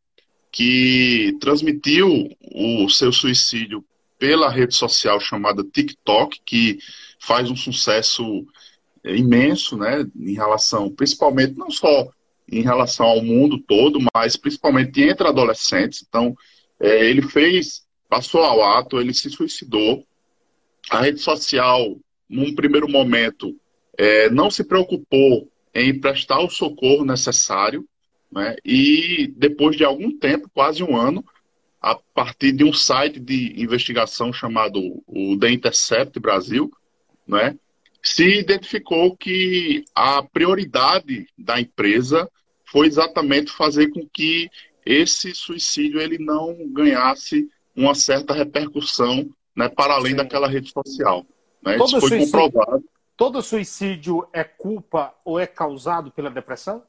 que 0.51 1.35
transmitiu 1.41 2.29
o 2.53 2.89
seu 2.89 3.11
suicídio 3.11 3.84
pela 4.17 4.49
rede 4.49 4.73
social 4.73 5.19
chamada 5.19 5.63
TikTok, 5.63 6.39
que 6.45 6.79
faz 7.19 7.51
um 7.51 7.55
sucesso 7.55 8.45
imenso, 9.03 9.77
né, 9.77 10.05
em 10.15 10.34
relação, 10.34 10.89
principalmente 10.89 11.58
não 11.58 11.69
só 11.69 12.10
em 12.51 12.62
relação 12.62 13.05
ao 13.05 13.23
mundo 13.23 13.58
todo, 13.60 13.99
mas 14.13 14.36
principalmente 14.36 15.01
entre 15.01 15.27
adolescentes. 15.27 16.05
Então, 16.08 16.36
é, 16.79 17.05
ele 17.10 17.21
fez, 17.21 17.86
passou 18.10 18.41
ao 18.43 18.63
ato, 18.63 18.99
ele 18.99 19.13
se 19.13 19.29
suicidou. 19.29 20.05
A 20.89 21.01
rede 21.01 21.19
social, 21.19 21.97
num 22.29 22.53
primeiro 22.53 22.89
momento, 22.89 23.55
é, 23.97 24.29
não 24.29 24.51
se 24.51 24.63
preocupou 24.63 25.49
em 25.73 25.99
prestar 25.99 26.39
o 26.39 26.49
socorro 26.49 27.03
necessário, 27.03 27.86
né, 28.31 28.55
e 28.63 29.34
depois 29.36 29.75
de 29.75 29.84
algum 29.84 30.17
tempo, 30.17 30.49
quase 30.53 30.84
um 30.84 30.95
ano, 30.95 31.23
a 31.81 31.95
partir 31.95 32.51
de 32.51 32.63
um 32.63 32.73
site 32.73 33.19
de 33.19 33.62
investigação 33.62 34.34
chamado 34.34 34.79
o 35.05 35.38
The 35.38 35.51
Intercept 35.51 36.19
Brasil, 36.19 36.71
né, 37.27 37.58
se 38.06 38.39
identificou 38.39 39.18
que 39.18 39.84
a 39.96 40.22
prioridade 40.22 41.28
da 41.36 41.60
empresa 41.60 42.30
foi 42.63 42.86
exatamente 42.86 43.52
fazer 43.52 43.89
com 43.89 44.08
que 44.08 44.48
esse 44.86 45.34
suicídio 45.34 46.00
ele 46.00 46.20
não 46.20 46.56
ganhasse 46.72 47.50
uma 47.76 47.96
certa 47.96 48.32
repercussão 48.32 49.28
né, 49.56 49.68
para 49.68 49.96
além 49.96 50.12
Sim. 50.12 50.18
daquela 50.18 50.48
rede 50.48 50.72
social. 50.72 51.26
Né? 51.63 51.78
Todo 51.78 51.88
Isso 51.88 52.00
foi 52.00 52.10
suicídio, 52.10 52.32
comprovado. 52.32 52.84
Todo 53.18 53.41
suicídio 53.41 54.28
é 54.32 54.44
culpa 54.44 55.15
ou 55.26 55.39
é 55.39 55.48
causado 55.48 56.12
pela 56.12 56.30
depressão? 56.30 56.84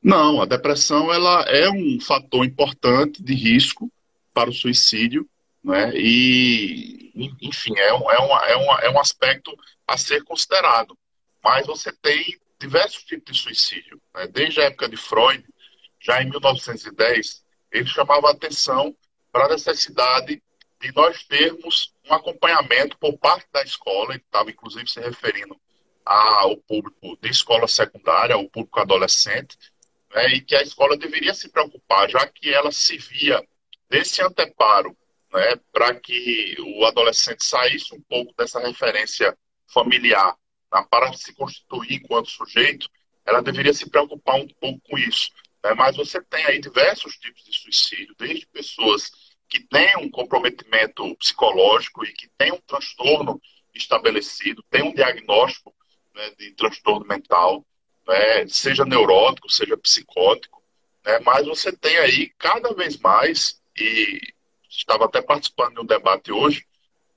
Não, 0.00 0.40
a 0.40 0.46
depressão 0.46 1.12
ela 1.12 1.42
é 1.48 1.68
um 1.68 1.98
fator 2.00 2.44
importante 2.44 3.22
de 3.22 3.34
risco 3.34 3.90
para 4.32 4.50
o 4.50 4.52
suicídio, 4.52 5.28
né? 5.62 5.92
E, 5.94 7.12
enfim, 7.40 7.72
é 7.78 7.94
um, 7.94 8.10
é, 8.10 8.18
uma, 8.18 8.46
é, 8.46 8.56
uma, 8.56 8.80
é 8.80 8.90
um 8.90 8.98
aspecto 8.98 9.54
a 9.86 9.96
ser 9.96 10.24
considerado. 10.24 10.96
Mas 11.42 11.66
você 11.66 11.92
tem 11.92 12.38
diversos 12.58 13.04
tipos 13.04 13.36
de 13.36 13.42
suicídio. 13.42 14.00
Né? 14.14 14.26
Desde 14.28 14.60
a 14.60 14.64
época 14.64 14.88
de 14.88 14.96
Freud, 14.96 15.44
já 16.00 16.22
em 16.22 16.30
1910, 16.30 17.44
ele 17.70 17.86
chamava 17.86 18.30
atenção 18.30 18.94
para 19.30 19.46
a 19.46 19.48
necessidade 19.48 20.42
de 20.80 20.92
nós 20.94 21.22
termos 21.24 21.94
um 22.08 22.12
acompanhamento 22.12 22.98
por 22.98 23.16
parte 23.16 23.46
da 23.52 23.62
escola, 23.62 24.14
ele 24.14 24.22
estava 24.22 24.50
inclusive 24.50 24.88
se 24.88 25.00
referindo 25.00 25.56
ao 26.04 26.56
público 26.56 27.16
de 27.20 27.30
escola 27.30 27.68
secundária, 27.68 28.34
ao 28.34 28.48
público 28.48 28.80
adolescente, 28.80 29.56
né, 30.12 30.28
e 30.34 30.40
que 30.40 30.56
a 30.56 30.62
escola 30.62 30.96
deveria 30.96 31.32
se 31.34 31.48
preocupar, 31.48 32.10
já 32.10 32.26
que 32.26 32.52
ela 32.52 32.72
se 32.72 32.98
via 32.98 33.40
desse 33.88 34.20
anteparo 34.20 34.96
né, 35.32 35.56
para 35.72 35.94
que 35.94 36.56
o 36.60 36.84
adolescente 36.84 37.44
saísse 37.44 37.94
um 37.94 38.02
pouco 38.02 38.34
dessa 38.36 38.60
referência 38.60 39.36
familiar 39.72 40.36
tá, 40.70 40.82
para 40.84 41.12
se 41.14 41.34
constituir 41.34 41.94
enquanto 41.94 42.30
sujeito, 42.30 42.88
ela 43.24 43.42
deveria 43.42 43.72
se 43.72 43.88
preocupar 43.88 44.36
um 44.36 44.48
pouco 44.60 44.80
com 44.88 44.98
isso. 44.98 45.30
Né? 45.64 45.74
Mas 45.74 45.96
você 45.96 46.20
tem 46.22 46.44
aí 46.46 46.60
diversos 46.60 47.16
tipos 47.16 47.44
de 47.44 47.56
suicídio, 47.56 48.14
desde 48.18 48.46
pessoas 48.46 49.10
que 49.48 49.60
têm 49.60 49.96
um 49.98 50.10
comprometimento 50.10 51.14
psicológico 51.16 52.04
e 52.04 52.12
que 52.12 52.28
têm 52.38 52.52
um 52.52 52.60
transtorno 52.66 53.40
estabelecido, 53.74 54.64
têm 54.70 54.82
um 54.82 54.94
diagnóstico 54.94 55.74
né, 56.14 56.30
de 56.38 56.52
transtorno 56.52 57.06
mental, 57.06 57.64
né, 58.06 58.46
seja 58.48 58.84
neurótico, 58.84 59.50
seja 59.50 59.76
psicótico, 59.76 60.62
né, 61.04 61.18
mas 61.20 61.46
você 61.46 61.70
tem 61.70 61.96
aí 61.98 62.30
cada 62.38 62.72
vez 62.74 62.98
mais, 62.98 63.60
e 63.76 64.20
estava 64.76 65.04
até 65.04 65.20
participando 65.20 65.74
de 65.74 65.80
um 65.80 65.86
debate 65.86 66.32
hoje, 66.32 66.66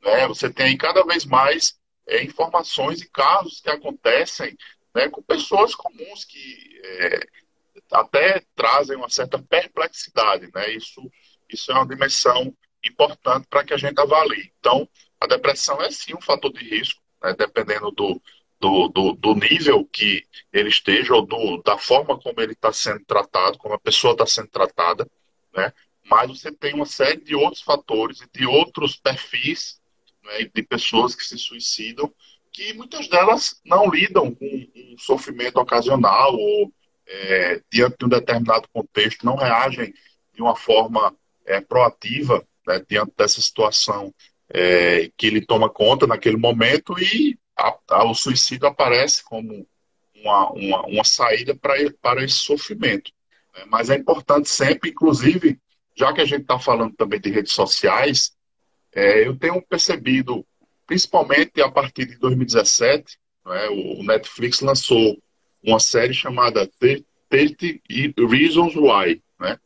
né, 0.02 0.28
você 0.28 0.52
tem 0.52 0.68
aí 0.68 0.78
cada 0.78 1.04
vez 1.04 1.26
mais 1.26 1.78
é, 2.08 2.24
informações 2.24 3.02
e 3.02 3.10
casos 3.10 3.62
que 3.62 3.70
acontecem 3.70 4.56
né, 4.94 5.10
com 5.10 5.22
pessoas 5.22 5.74
comuns 5.76 6.24
que 6.24 6.82
é, 6.84 7.28
até 7.92 8.42
trazem 8.56 8.96
uma 8.96 9.10
certa 9.10 9.38
perplexidade. 9.40 10.50
Né? 10.54 10.72
Isso, 10.74 11.02
isso 11.50 11.72
é 11.72 11.76
uma 11.76 11.88
dimensão 11.88 12.56
importante 12.84 13.48
para 13.50 13.64
que 13.64 13.74
a 13.74 13.78
gente 13.78 14.00
avalie. 14.00 14.52
Então, 14.60 14.88
a 15.20 15.28
depressão 15.28 15.82
é 15.82 15.90
sim 15.92 16.14
um 16.16 16.22
fator 16.22 16.52
de 16.54 16.64
risco, 16.64 17.02
né, 17.22 17.34
dependendo 17.34 17.92
do, 17.92 18.22
do, 18.60 18.88
do, 18.90 19.12
do, 19.14 19.36
nível 19.36 19.86
que 19.86 20.24
ele 20.54 20.70
esteja 20.70 21.14
ou 21.14 21.26
do, 21.26 21.62
da 21.64 21.78
forma 21.78 22.20
como 22.20 22.40
ele 22.42 22.54
está 22.54 22.72
sendo 22.72 23.04
tratado, 23.06 23.58
como 23.58 23.74
a 23.74 23.80
pessoa 23.80 24.14
está 24.14 24.26
sendo 24.26 24.50
tratada, 24.50 25.10
né? 25.54 25.74
Mas 26.10 26.30
você 26.30 26.52
tem 26.52 26.74
uma 26.74 26.86
série 26.86 27.22
de 27.22 27.36
outros 27.36 27.62
fatores 27.62 28.22
e 28.22 28.38
de 28.38 28.46
outros 28.46 28.96
perfis 28.96 29.82
né, 30.24 30.50
de 30.54 30.64
pessoas 30.64 31.16
que 31.16 31.26
se 31.26 31.38
suicidam, 31.38 32.14
que 32.52 32.74
muitas 32.74 33.08
delas 33.08 33.60
não 33.66 33.90
lidam 33.90 34.34
com 34.34 34.46
um 34.46 34.98
sofrimento 34.98 35.58
ocasional 35.58 36.36
ou 36.36 36.72
é, 37.08 37.62
diante 37.72 37.98
de 38.00 38.06
um 38.06 38.10
determinado 38.10 38.68
contexto, 38.72 39.26
não 39.26 39.36
reagem 39.36 39.94
de 40.34 40.42
uma 40.42 40.56
forma 40.56 41.16
é, 41.46 41.60
proativa 41.60 42.46
né, 42.66 42.84
diante 42.88 43.14
dessa 43.18 43.42
situação 43.42 44.14
é, 44.50 45.12
que 45.18 45.28
ele 45.28 45.46
toma 45.46 45.70
conta 45.70 46.08
naquele 46.08 46.38
momento 46.38 46.98
e 47.00 47.38
a, 47.58 47.78
a, 47.90 48.04
o 48.06 48.14
suicídio 48.14 48.68
aparece 48.68 49.24
como 49.24 49.68
uma, 50.16 50.52
uma, 50.52 50.86
uma 50.88 51.04
saída 51.04 51.56
para 51.56 52.24
esse 52.24 52.36
sofrimento. 52.36 53.12
Né? 53.56 53.66
Mas 53.68 53.90
é 53.90 53.96
importante 53.96 54.50
sempre, 54.50 54.90
inclusive, 54.92 55.60
já 55.96 56.12
que 56.14 56.22
a 56.22 56.26
gente 56.26 56.42
está 56.42 56.60
falando 56.60 56.94
também 56.96 57.20
de 57.20 57.30
redes 57.30 57.54
sociais, 57.54 58.36
é, 58.94 59.28
eu 59.28 59.36
tenho 59.38 59.62
percebido, 59.62 60.46
principalmente 60.86 61.62
a 61.62 61.72
partir 61.72 62.06
de 62.06 62.18
2017, 62.18 63.18
né, 63.46 63.70
o 63.70 64.04
Netflix 64.04 64.60
lançou 64.62 65.18
uma 65.64 65.80
série 65.80 66.14
chamada 66.14 66.70
30 66.80 67.82
Reasons 68.30 68.76
Why, 68.76 69.22
né, 69.40 69.58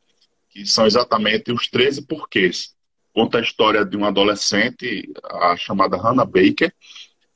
que 0.49 0.65
são 0.65 0.85
exatamente 0.85 1.51
os 1.51 1.67
13 1.67 2.03
porquês. 2.03 2.75
Conta 3.13 3.39
a 3.39 3.41
história 3.41 3.83
de 3.83 3.97
uma 3.97 4.09
adolescente, 4.09 5.11
a 5.23 5.57
chamada 5.57 5.97
Hannah 5.97 6.25
Baker, 6.25 6.73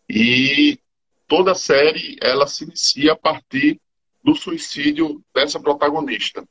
e 0.07 0.79
toda 1.27 1.53
a 1.53 1.55
série 1.55 2.15
ela 2.21 2.45
se 2.45 2.63
inicia 2.63 3.13
a 3.13 3.15
partir 3.15 3.81
do 4.23 4.35
suicídio 4.35 5.21
dessa 5.33 5.59
protagonista. 5.59 6.47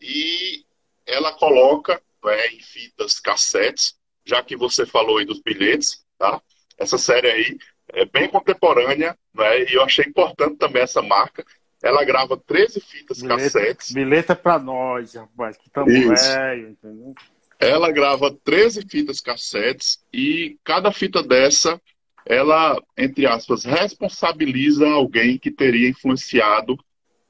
E 0.00 0.64
ela 1.08 1.32
coloca 1.32 2.00
né, 2.22 2.46
em 2.48 2.60
fitas 2.60 3.18
cassetes, 3.18 3.94
já 4.24 4.42
que 4.42 4.56
você 4.56 4.84
falou 4.84 5.18
aí 5.18 5.24
dos 5.24 5.40
bilhetes, 5.40 6.04
tá? 6.18 6.40
Essa 6.76 6.98
série 6.98 7.28
aí 7.28 7.58
é 7.88 8.04
bem 8.04 8.28
contemporânea, 8.28 9.18
né? 9.34 9.62
E 9.64 9.74
eu 9.74 9.82
achei 9.82 10.04
importante 10.04 10.58
também 10.58 10.82
essa 10.82 11.02
marca. 11.02 11.44
Ela 11.82 12.04
grava 12.04 12.36
13 12.36 12.80
fitas 12.80 13.22
bilhete, 13.22 13.42
cassetes. 13.42 13.92
Bilhete 13.92 14.32
é 14.32 14.34
para 14.34 14.58
nós, 14.58 15.14
rapaz, 15.14 15.56
que 15.56 15.66
estamos 15.66 15.92
velho, 15.92 16.68
entendeu? 16.70 17.14
Ela 17.58 17.90
grava 17.90 18.36
13 18.44 18.82
fitas 18.88 19.20
cassetes 19.20 20.04
e 20.12 20.58
cada 20.62 20.92
fita 20.92 21.22
dessa 21.22 21.80
ela, 22.28 22.80
entre 22.96 23.26
aspas, 23.26 23.64
responsabiliza 23.64 24.86
alguém 24.86 25.38
que 25.38 25.50
teria 25.50 25.88
influenciado 25.88 26.76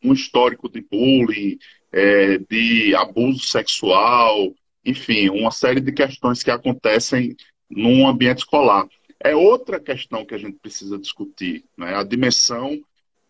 um 0.03 0.12
histórico 0.12 0.69
de 0.69 0.81
bullying, 0.81 1.57
é, 1.92 2.38
de 2.38 2.94
abuso 2.94 3.40
sexual, 3.40 4.55
enfim, 4.85 5.29
uma 5.29 5.51
série 5.51 5.81
de 5.81 5.92
questões 5.92 6.42
que 6.42 6.51
acontecem 6.51 7.37
num 7.68 8.07
ambiente 8.07 8.38
escolar. 8.38 8.87
É 9.20 9.35
outra 9.35 9.81
questão 9.81 10.24
que 10.24 10.35
a 10.35 10.38
gente 10.38 10.59
precisa 10.59 10.98
discutir, 10.98 11.64
né? 11.77 11.94
a 11.94 12.03
dimensão 12.03 12.79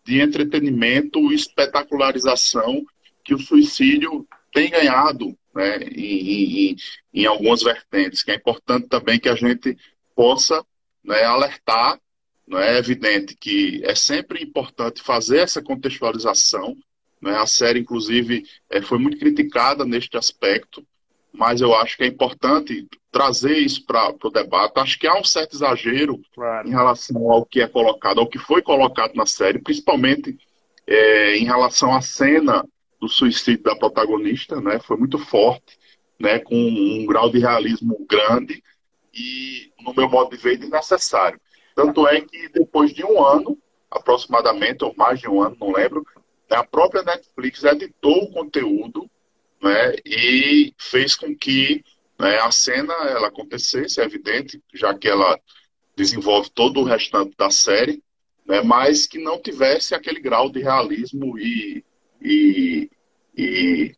de 0.05 0.21
entretenimento 0.21 1.31
e 1.31 1.35
espetacularização 1.35 2.83
que 3.23 3.33
o 3.33 3.39
suicídio 3.39 4.27
tem 4.53 4.69
ganhado 4.69 5.37
né, 5.53 5.77
em, 5.83 6.71
em, 6.71 6.75
em, 7.13 7.25
algumas 7.25 7.61
vertentes, 7.61 8.23
que 8.23 8.31
é 8.31 8.35
importante 8.35 8.87
também 8.87 9.19
que 9.19 9.29
a 9.29 9.35
gente 9.35 9.77
possa 10.15 10.65
né, 11.03 11.23
alertar. 11.23 11.99
Né, 12.47 12.75
é 12.75 12.77
evidente 12.77 13.35
que 13.35 13.81
é 13.83 13.93
sempre 13.93 14.43
importante 14.43 15.01
fazer 15.01 15.39
essa 15.39 15.61
contextualização. 15.61 16.75
Né, 17.21 17.35
a 17.35 17.45
série, 17.45 17.79
inclusive, 17.79 18.43
é, 18.69 18.81
foi 18.81 18.97
muito 18.97 19.17
criticada 19.17 19.83
neste 19.83 20.17
aspecto, 20.17 20.85
mas 21.33 21.59
eu 21.61 21.75
acho 21.75 21.97
que 21.97 22.03
é 22.03 22.07
importante 22.07 22.87
trazer 23.11 23.57
isso 23.57 23.85
para 23.85 24.13
o 24.23 24.29
debate. 24.29 24.79
Acho 24.79 24.99
que 24.99 25.07
há 25.07 25.19
um 25.19 25.23
certo 25.23 25.55
exagero 25.55 26.19
claro. 26.33 26.67
em 26.67 26.71
relação 26.71 27.29
ao 27.29 27.45
que 27.45 27.61
é 27.61 27.67
colocado, 27.67 28.19
ao 28.19 28.27
que 28.27 28.39
foi 28.39 28.61
colocado 28.61 29.15
na 29.15 29.25
série, 29.25 29.59
principalmente 29.59 30.37
é, 30.87 31.37
em 31.37 31.45
relação 31.45 31.93
à 31.93 32.01
cena 32.01 32.65
do 32.99 33.07
suicídio 33.07 33.63
da 33.63 33.75
protagonista, 33.75 34.59
né? 34.59 34.79
Foi 34.79 34.97
muito 34.97 35.17
forte, 35.17 35.77
né? 36.19 36.39
Com 36.39 36.55
um 36.55 37.05
grau 37.05 37.29
de 37.29 37.39
realismo 37.39 38.05
grande 38.09 38.63
e, 39.13 39.71
no 39.81 39.93
meu 39.93 40.09
modo 40.09 40.31
de 40.31 40.37
ver, 40.37 40.57
desnecessário. 40.57 41.39
Tanto 41.75 42.07
é 42.07 42.21
que 42.21 42.49
depois 42.49 42.93
de 42.93 43.05
um 43.05 43.23
ano, 43.23 43.57
aproximadamente, 43.89 44.83
ou 44.83 44.93
mais 44.97 45.19
de 45.19 45.29
um 45.29 45.41
ano, 45.41 45.55
não 45.59 45.71
lembro, 45.71 46.05
a 46.49 46.63
própria 46.63 47.03
Netflix 47.03 47.63
editou 47.63 48.23
o 48.23 48.31
conteúdo 48.31 49.09
né, 49.61 49.95
e 50.05 50.73
fez 50.77 51.15
com 51.15 51.35
que 51.35 51.83
né, 52.17 52.37
a 52.39 52.51
cena 52.51 52.93
ela 52.93 53.27
acontecesse, 53.27 54.01
é 54.01 54.05
evidente, 54.05 54.61
já 54.73 54.93
que 54.93 55.07
ela 55.07 55.39
desenvolve 55.95 56.49
todo 56.49 56.79
o 56.79 56.83
restante 56.83 57.35
da 57.37 57.49
série, 57.49 58.01
né, 58.45 58.61
mas 58.61 59.05
que 59.05 59.19
não 59.19 59.41
tivesse 59.41 59.93
aquele 59.93 60.19
grau 60.19 60.49
de 60.49 60.61
realismo 60.61 61.37
e, 61.37 61.83
e, 62.21 62.89
e 63.37 63.95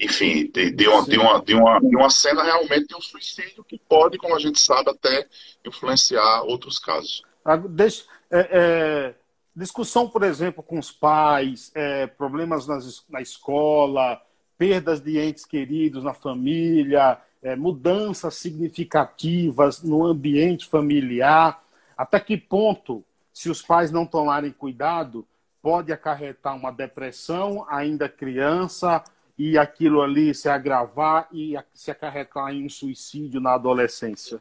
enfim, 0.00 0.50
de, 0.50 0.70
de, 0.70 0.88
uma, 0.88 1.04
de, 1.04 1.18
uma, 1.18 1.40
de, 1.40 1.54
uma, 1.54 1.80
de 1.80 1.96
uma 1.96 2.10
cena 2.10 2.42
realmente 2.42 2.88
de 2.88 2.96
um 2.96 3.00
suicídio 3.00 3.64
que 3.64 3.78
pode, 3.78 4.18
como 4.18 4.34
a 4.34 4.38
gente 4.38 4.60
sabe, 4.60 4.90
até 4.90 5.26
influenciar 5.64 6.42
outros 6.42 6.78
casos. 6.78 7.22
Deixa, 7.70 8.04
é, 8.30 8.48
é, 8.50 9.14
discussão, 9.58 10.08
por 10.08 10.22
exemplo, 10.22 10.62
com 10.62 10.78
os 10.78 10.92
pais, 10.92 11.72
é, 11.74 12.06
problemas 12.06 12.66
nas, 12.66 13.04
na 13.08 13.20
escola, 13.20 14.22
perdas 14.56 15.00
de 15.00 15.18
entes 15.18 15.44
queridos 15.44 16.02
na 16.04 16.14
família, 16.14 17.18
é, 17.42 17.56
mudanças 17.56 18.36
significativas 18.36 19.82
no 19.82 20.06
ambiente 20.06 20.66
familiar. 20.66 21.62
Até 21.96 22.20
que 22.20 22.36
ponto, 22.36 23.04
se 23.32 23.50
os 23.50 23.60
pais 23.60 23.90
não 23.90 24.06
tomarem 24.06 24.52
cuidado, 24.52 25.26
pode 25.60 25.92
acarretar 25.92 26.54
uma 26.54 26.70
depressão 26.70 27.66
ainda 27.68 28.08
criança 28.08 29.02
e 29.36 29.58
aquilo 29.58 30.02
ali 30.02 30.32
se 30.34 30.48
agravar 30.48 31.28
e 31.32 31.56
se 31.74 31.90
acarretar 31.90 32.52
em 32.52 32.64
um 32.64 32.68
suicídio 32.68 33.40
na 33.40 33.54
adolescência? 33.54 34.40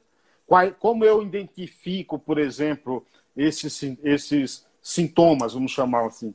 Como 0.80 1.04
eu 1.04 1.24
identifico, 1.24 2.18
por 2.20 2.38
exemplo, 2.38 3.06
esses, 3.36 3.84
esses 4.04 4.67
sintomas, 4.88 5.54
vamos 5.54 5.74
chamar 5.74 6.06
assim? 6.06 6.34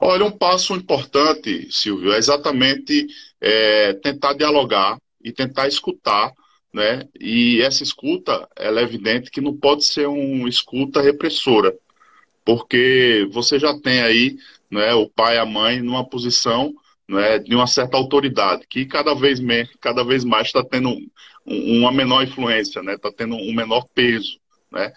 Olha, 0.00 0.24
um 0.24 0.30
passo 0.30 0.74
importante, 0.74 1.70
Silvio, 1.70 2.12
é 2.14 2.18
exatamente 2.18 3.06
é, 3.38 3.92
tentar 3.92 4.32
dialogar 4.32 4.98
e 5.22 5.30
tentar 5.30 5.68
escutar, 5.68 6.32
né? 6.72 7.06
E 7.20 7.60
essa 7.60 7.82
escuta, 7.82 8.48
ela 8.56 8.80
é 8.80 8.84
evidente 8.84 9.30
que 9.30 9.40
não 9.40 9.54
pode 9.54 9.84
ser 9.84 10.08
uma 10.08 10.48
escuta 10.48 11.02
repressora, 11.02 11.76
porque 12.42 13.28
você 13.30 13.58
já 13.58 13.78
tem 13.78 14.00
aí 14.00 14.38
né, 14.70 14.94
o 14.94 15.06
pai 15.06 15.36
e 15.36 15.38
a 15.38 15.44
mãe 15.44 15.82
numa 15.82 16.08
posição 16.08 16.74
né, 17.06 17.38
de 17.38 17.54
uma 17.54 17.66
certa 17.66 17.98
autoridade, 17.98 18.66
que 18.66 18.86
cada 18.86 19.14
vez, 19.14 19.38
me, 19.40 19.66
cada 19.78 20.02
vez 20.02 20.24
mais 20.24 20.46
está 20.46 20.64
tendo 20.64 20.88
um, 20.88 21.78
uma 21.80 21.92
menor 21.92 22.22
influência, 22.22 22.80
está 22.80 22.82
né, 22.82 22.96
tá 22.96 23.12
tendo 23.14 23.34
um 23.34 23.52
menor 23.52 23.84
peso. 23.94 24.40
Né? 24.72 24.90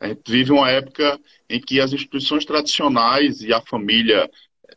A 0.00 0.08
gente 0.08 0.22
vive 0.26 0.50
uma 0.50 0.70
época 0.70 1.20
em 1.48 1.60
que 1.60 1.80
as 1.80 1.92
instituições 1.92 2.44
tradicionais 2.44 3.42
e 3.42 3.52
a 3.52 3.60
família 3.60 4.30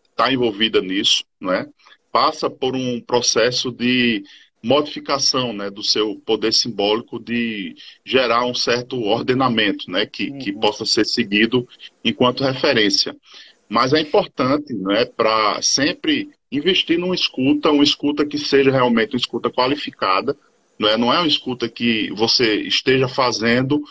está 0.10 0.32
envolvida 0.32 0.82
nisso, 0.82 1.24
né? 1.40 1.66
passa 2.14 2.48
por 2.48 2.76
um 2.76 3.02
processo 3.02 3.72
de 3.72 4.24
modificação 4.64 5.52
né, 5.52 5.70
do 5.70 5.84
seu 5.84 6.16
poder 6.26 6.54
simbólico 6.54 7.20
de 7.20 7.76
gerar 8.06 8.46
um 8.46 8.54
certo 8.54 9.02
ordenamento 9.02 9.92
né, 9.92 10.06
que, 10.06 10.30
uhum. 10.30 10.38
que 10.38 10.54
possa 10.54 10.86
ser 10.86 11.06
seguido 11.06 11.68
enquanto 12.06 12.46
referência. 12.46 13.16
Mas 13.68 13.92
é 13.92 14.00
importante 14.00 14.74
né, 14.74 15.06
para 15.06 15.62
sempre 15.62 16.30
investir 16.52 17.00
numa 17.00 17.16
escuta, 17.16 17.72
uma 17.72 17.84
escuta 17.84 18.26
que 18.26 18.38
seja 18.38 18.72
realmente 18.72 19.16
uma 19.16 19.20
escuta 19.20 19.50
qualificada, 19.50 20.38
não 20.80 20.90
é, 20.90 20.98
não 20.98 21.14
é 21.14 21.18
uma 21.18 21.28
escuta 21.28 21.68
que 21.68 22.12
você 22.14 22.62
esteja 22.62 23.08
fazendo 23.08 23.82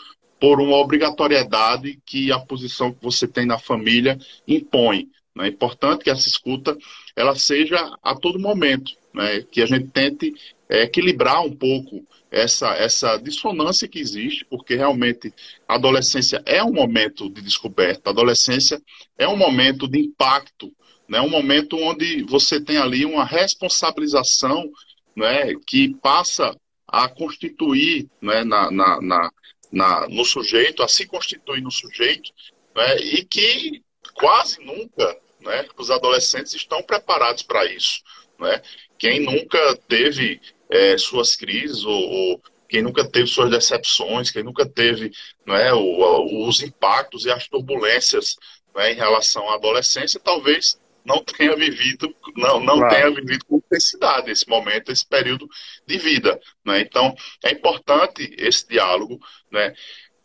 por 0.43 0.59
uma 0.59 0.75
obrigatoriedade 0.75 2.01
que 2.05 2.29
a 2.29 2.37
posição 2.37 2.91
que 2.91 3.01
você 3.01 3.25
tem 3.25 3.45
na 3.45 3.57
família 3.57 4.19
impõe. 4.45 5.07
É 5.39 5.47
importante 5.47 6.03
que 6.03 6.09
essa 6.09 6.27
escuta 6.27 6.77
ela 7.15 7.33
seja 7.33 7.79
a 8.03 8.13
todo 8.13 8.37
momento, 8.37 8.91
né? 9.13 9.41
que 9.49 9.61
a 9.61 9.65
gente 9.65 9.87
tente 9.87 10.33
é, 10.67 10.83
equilibrar 10.83 11.41
um 11.45 11.55
pouco 11.55 12.05
essa, 12.29 12.73
essa 12.73 13.15
dissonância 13.15 13.87
que 13.87 13.99
existe, 13.99 14.43
porque 14.49 14.75
realmente 14.75 15.33
a 15.65 15.75
adolescência 15.75 16.43
é 16.45 16.61
um 16.61 16.73
momento 16.73 17.29
de 17.29 17.41
descoberta, 17.41 18.09
a 18.09 18.11
adolescência 18.11 18.81
é 19.17 19.25
um 19.25 19.37
momento 19.37 19.87
de 19.87 19.97
impacto, 19.97 20.73
né? 21.07 21.21
um 21.21 21.29
momento 21.29 21.77
onde 21.77 22.21
você 22.23 22.59
tem 22.59 22.75
ali 22.75 23.05
uma 23.05 23.23
responsabilização 23.23 24.69
né, 25.15 25.53
que 25.65 25.95
passa 26.01 26.53
a 26.85 27.07
constituir 27.07 28.09
né, 28.21 28.43
na, 28.43 28.69
na, 28.69 29.01
na, 29.01 29.31
na, 29.73 30.07
no 30.07 30.23
sujeito, 30.23 30.81
a 30.81 30.87
se 30.87 31.05
constituir 31.05 31.61
no 31.61 31.71
sujeito, 31.71 32.31
né, 32.75 32.97
e 32.97 33.25
que 33.25 33.83
quase 34.13 34.63
nunca 34.63 35.21
né? 35.43 35.67
Os 35.77 35.91
adolescentes 35.91 36.53
estão 36.53 36.81
preparados 36.81 37.43
para 37.43 37.65
isso, 37.65 38.01
né? 38.39 38.61
Quem 38.97 39.19
nunca 39.19 39.77
teve 39.87 40.41
é, 40.69 40.97
suas 40.97 41.35
crises 41.35 41.83
ou, 41.83 42.09
ou, 42.09 42.41
quem 42.69 42.81
nunca 42.81 43.05
teve 43.07 43.27
suas 43.27 43.51
decepções, 43.51 44.31
quem 44.31 44.43
nunca 44.43 44.65
teve 44.65 45.11
né, 45.45 45.71
o, 45.73 46.47
os 46.47 46.63
impactos 46.63 47.25
e 47.25 47.29
as 47.29 47.47
turbulências 47.47 48.35
né, 48.73 48.93
em 48.93 48.95
relação 48.95 49.47
à 49.49 49.55
adolescência, 49.55 50.19
talvez 50.19 50.79
não 51.05 51.23
tenha 51.23 51.55
vivido, 51.55 52.13
não, 52.35 52.59
não 52.59 52.77
claro. 52.77 52.95
tenha 52.95 53.11
vivido 53.11 53.45
com 53.45 53.57
intensidade 53.57 54.31
esse 54.31 54.47
momento, 54.47 54.91
esse 54.91 55.05
período 55.05 55.47
de 55.85 55.97
vida. 55.97 56.39
Né? 56.65 56.81
Então, 56.81 57.15
é 57.43 57.51
importante 57.51 58.33
esse 58.37 58.67
diálogo. 58.67 59.19
Né? 59.51 59.73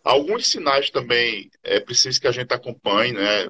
Alguns 0.04 0.46
sinais 0.46 0.90
também 0.90 1.50
é 1.62 1.80
preciso 1.80 2.20
que 2.20 2.28
a 2.28 2.32
gente 2.32 2.52
acompanhe. 2.52 3.12
Né? 3.12 3.48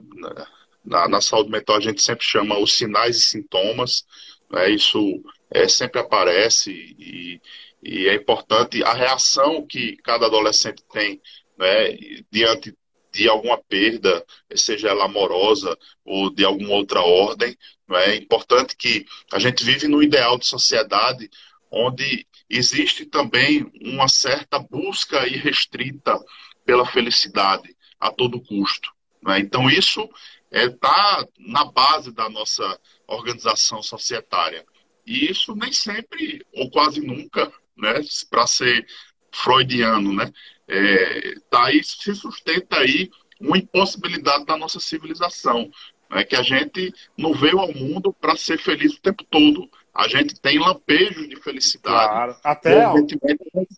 Na, 0.85 1.09
na 1.09 1.21
saúde 1.21 1.51
mental, 1.51 1.77
a 1.77 1.81
gente 1.81 2.03
sempre 2.03 2.25
chama 2.25 2.59
os 2.59 2.73
sinais 2.73 3.19
e 3.19 3.23
sintomas. 3.23 4.07
Né? 4.51 4.71
Isso 4.71 5.23
é, 5.51 5.69
sempre 5.69 6.01
aparece 6.01 6.71
e, 6.73 7.41
e 7.83 8.09
é 8.09 8.15
importante 8.15 8.83
a 8.83 8.93
reação 8.93 9.67
que 9.67 9.97
cada 9.99 10.27
adolescente 10.27 10.83
tem 10.93 11.21
né, 11.59 11.97
diante 12.31 12.75
de 13.19 13.29
alguma 13.29 13.59
perda, 13.59 14.25
seja 14.55 14.91
ela 14.91 15.07
amorosa 15.07 15.77
ou 16.05 16.31
de 16.31 16.45
alguma 16.45 16.75
outra 16.75 17.01
ordem. 17.01 17.59
É 17.91 18.15
importante 18.15 18.77
que 18.77 19.05
a 19.33 19.41
gente 19.41 19.65
vive 19.65 19.89
no 19.89 20.01
ideal 20.01 20.39
de 20.39 20.47
sociedade 20.47 21.29
onde 21.69 22.25
existe 22.49 23.05
também 23.05 23.69
uma 23.83 24.07
certa 24.07 24.61
busca 24.61 25.27
irrestrita 25.27 26.17
pela 26.65 26.87
felicidade 26.87 27.77
a 27.99 28.09
todo 28.13 28.41
custo. 28.41 28.93
É? 29.27 29.41
Então 29.41 29.69
isso 29.69 30.09
está 30.53 30.63
é, 30.63 30.69
tá 30.71 31.27
na 31.41 31.65
base 31.65 32.13
da 32.13 32.31
nossa 32.31 32.81
organização 33.09 33.83
societária. 33.83 34.65
E 35.05 35.29
isso 35.29 35.57
nem 35.57 35.73
sempre, 35.73 36.47
ou 36.55 36.71
quase 36.71 37.01
nunca, 37.01 37.53
né, 37.77 37.95
para 38.31 38.47
ser 38.47 38.87
freudiano, 39.33 40.13
né, 40.13 40.33
é, 40.67 41.35
tá 41.51 41.67
aí, 41.67 41.83
se 41.83 42.15
sustenta 42.15 42.79
aí 42.79 43.11
uma 43.41 43.57
impossibilidade 43.57 44.45
da 44.45 44.57
nossa 44.57 44.81
civilização, 44.81 45.71
né, 46.11 46.25
que 46.25 46.37
a 46.37 46.43
gente 46.43 46.93
não 47.17 47.33
veio 47.33 47.59
ao 47.59 47.73
mundo 47.73 48.13
para 48.13 48.37
ser 48.37 48.59
feliz 48.59 48.95
o 48.95 49.01
tempo 49.01 49.25
todo. 49.25 49.71
A 49.95 50.07
gente 50.07 50.41
tem 50.41 50.59
lampejos 50.59 51.29
de 51.29 51.37
felicidade. 51.37 52.13
Claro. 52.13 52.37
Até 52.45 52.85
a 52.85 52.97
gente 52.97 53.19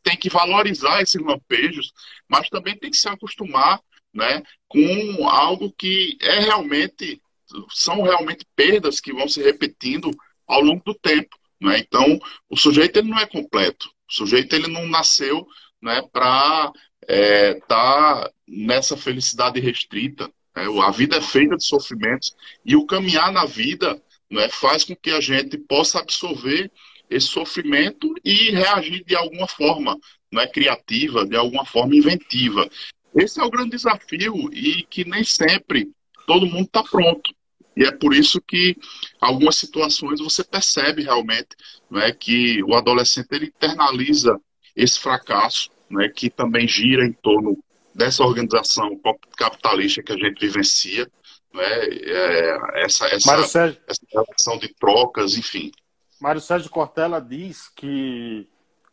tem 0.02 0.16
que 0.16 0.28
valorizar 0.28 1.00
esses 1.00 1.20
lampejos, 1.20 1.92
mas 2.28 2.48
também 2.50 2.76
tem 2.76 2.90
que 2.90 2.96
se 2.96 3.08
acostumar 3.08 3.80
né, 4.12 4.42
com 4.68 5.28
algo 5.28 5.72
que 5.72 6.18
é 6.20 6.40
realmente 6.40 7.22
são 7.70 8.02
realmente 8.02 8.46
perdas 8.54 9.00
que 9.00 9.12
vão 9.12 9.28
se 9.28 9.42
repetindo 9.42 10.10
ao 10.46 10.60
longo 10.60 10.82
do 10.84 10.94
tempo. 10.94 11.36
Né? 11.60 11.78
Então, 11.78 12.18
o 12.48 12.56
sujeito 12.56 12.98
ele 12.98 13.10
não 13.10 13.18
é 13.18 13.26
completo. 13.26 13.90
O 14.10 14.12
sujeito 14.12 14.54
ele 14.54 14.66
não 14.66 14.86
nasceu 14.86 15.46
né, 15.80 16.02
para 16.12 16.72
estar 17.02 17.08
é, 17.08 17.54
tá 17.60 18.30
nessa 18.46 18.96
felicidade 18.96 19.60
restrita. 19.60 20.30
Né? 20.54 20.64
A 20.82 20.90
vida 20.90 21.16
é 21.16 21.20
feita 21.20 21.56
de 21.56 21.64
sofrimentos 21.64 22.34
e 22.64 22.74
o 22.74 22.86
caminhar 22.86 23.32
na 23.32 23.46
vida 23.46 24.02
né, 24.30 24.48
faz 24.48 24.84
com 24.84 24.96
que 24.96 25.10
a 25.10 25.20
gente 25.20 25.56
possa 25.56 26.00
absorver 26.00 26.70
esse 27.08 27.26
sofrimento 27.26 28.12
e 28.24 28.50
reagir 28.50 29.04
de 29.04 29.16
alguma 29.16 29.46
forma 29.46 29.98
né, 30.32 30.46
criativa, 30.46 31.26
de 31.26 31.36
alguma 31.36 31.64
forma 31.64 31.94
inventiva. 31.94 32.68
Esse 33.14 33.40
é 33.40 33.44
o 33.44 33.50
grande 33.50 33.70
desafio 33.70 34.52
e 34.52 34.82
que 34.84 35.04
nem 35.04 35.24
sempre 35.24 35.88
todo 36.26 36.46
mundo 36.46 36.66
está 36.66 36.82
pronto. 36.82 37.34
E 37.80 37.84
é 37.84 37.90
por 37.90 38.12
isso 38.12 38.42
que 38.42 38.76
algumas 39.18 39.56
situações 39.56 40.20
você 40.20 40.44
percebe 40.44 41.02
realmente 41.02 41.56
né, 41.90 42.12
que 42.12 42.62
o 42.64 42.74
adolescente 42.74 43.28
ele 43.32 43.46
internaliza 43.46 44.38
esse 44.76 45.00
fracasso, 45.00 45.70
né, 45.90 46.06
que 46.10 46.28
também 46.28 46.68
gira 46.68 47.06
em 47.06 47.12
torno 47.14 47.56
dessa 47.94 48.22
organização 48.22 49.00
capitalista 49.34 50.02
que 50.02 50.12
a 50.12 50.18
gente 50.18 50.38
vivencia, 50.38 51.10
né, 51.54 51.64
é, 51.64 52.84
essa, 52.84 53.06
essa, 53.06 53.44
Sérgio, 53.44 53.80
essa 53.88 54.02
relação 54.12 54.58
de 54.58 54.68
trocas, 54.74 55.38
enfim. 55.38 55.72
Mário 56.20 56.42
Sérgio 56.42 56.68
Cortella 56.68 57.18
diz 57.18 57.70
que 57.70 58.46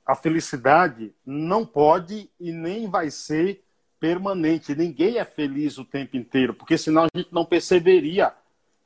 a 0.06 0.16
felicidade 0.16 1.14
não 1.26 1.66
pode 1.66 2.30
e 2.40 2.54
nem 2.54 2.90
vai 2.90 3.12
ser 3.12 3.66
permanente. 4.00 4.74
Ninguém 4.74 5.18
é 5.18 5.26
feliz 5.26 5.78
o 5.78 5.84
tempo 5.84 6.16
inteiro, 6.16 6.54
porque 6.54 6.78
senão 6.78 7.04
a 7.04 7.10
gente 7.14 7.34
não 7.34 7.44
perceberia 7.44 8.34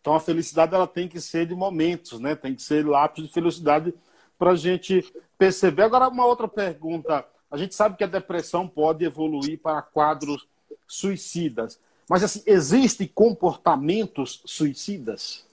então 0.02 0.16
a 0.16 0.20
felicidade 0.20 0.74
ela 0.74 0.88
tem 0.88 1.08
que 1.08 1.22
ser 1.22 1.46
de 1.46 1.54
momentos, 1.54 2.20
né? 2.20 2.36
Tem 2.36 2.56
que 2.56 2.64
ser 2.64 2.86
lápis 2.86 3.24
de 3.24 3.32
felicidade 3.32 3.94
para 4.38 4.52
a 4.52 4.56
gente 4.56 5.06
perceber. 5.38 5.84
Agora 5.84 6.10
uma 6.10 6.26
outra 6.26 6.48
pergunta. 6.48 7.24
A 7.50 7.58
gente 7.58 7.76
sabe 7.76 7.96
que 7.96 8.04
a 8.04 8.08
depressão 8.08 8.68
pode 8.68 9.06
evoluir 9.06 9.60
para 9.60 9.82
quadros 9.82 10.48
suicidas, 10.88 11.80
mas 12.10 12.24
assim 12.24 12.42
existem 12.46 13.08
comportamentos 13.08 14.42
suicidas? 14.46 15.46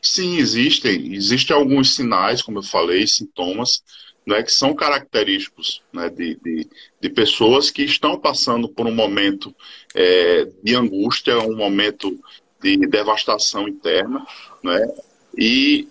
Sim, 0.00 0.36
existem. 0.36 1.14
Existem 1.14 1.56
alguns 1.56 1.94
sinais, 1.94 2.42
como 2.42 2.58
eu 2.58 2.62
falei, 2.62 3.06
sintomas, 3.06 3.82
né, 4.26 4.42
que 4.42 4.52
são 4.52 4.74
característicos 4.74 5.82
né, 5.92 6.08
de, 6.10 6.36
de, 6.36 6.68
de, 7.00 7.08
pessoas 7.08 7.70
que 7.70 7.82
estão 7.82 8.18
passando 8.18 8.68
por 8.68 8.86
um 8.86 8.94
momento 8.94 9.54
é, 9.94 10.46
de 10.62 10.76
angústia, 10.76 11.38
um 11.38 11.56
momento 11.56 12.18
de 12.60 12.76
devastação 12.86 13.68
interna, 13.68 14.26
né? 14.62 14.86
E 15.36 15.88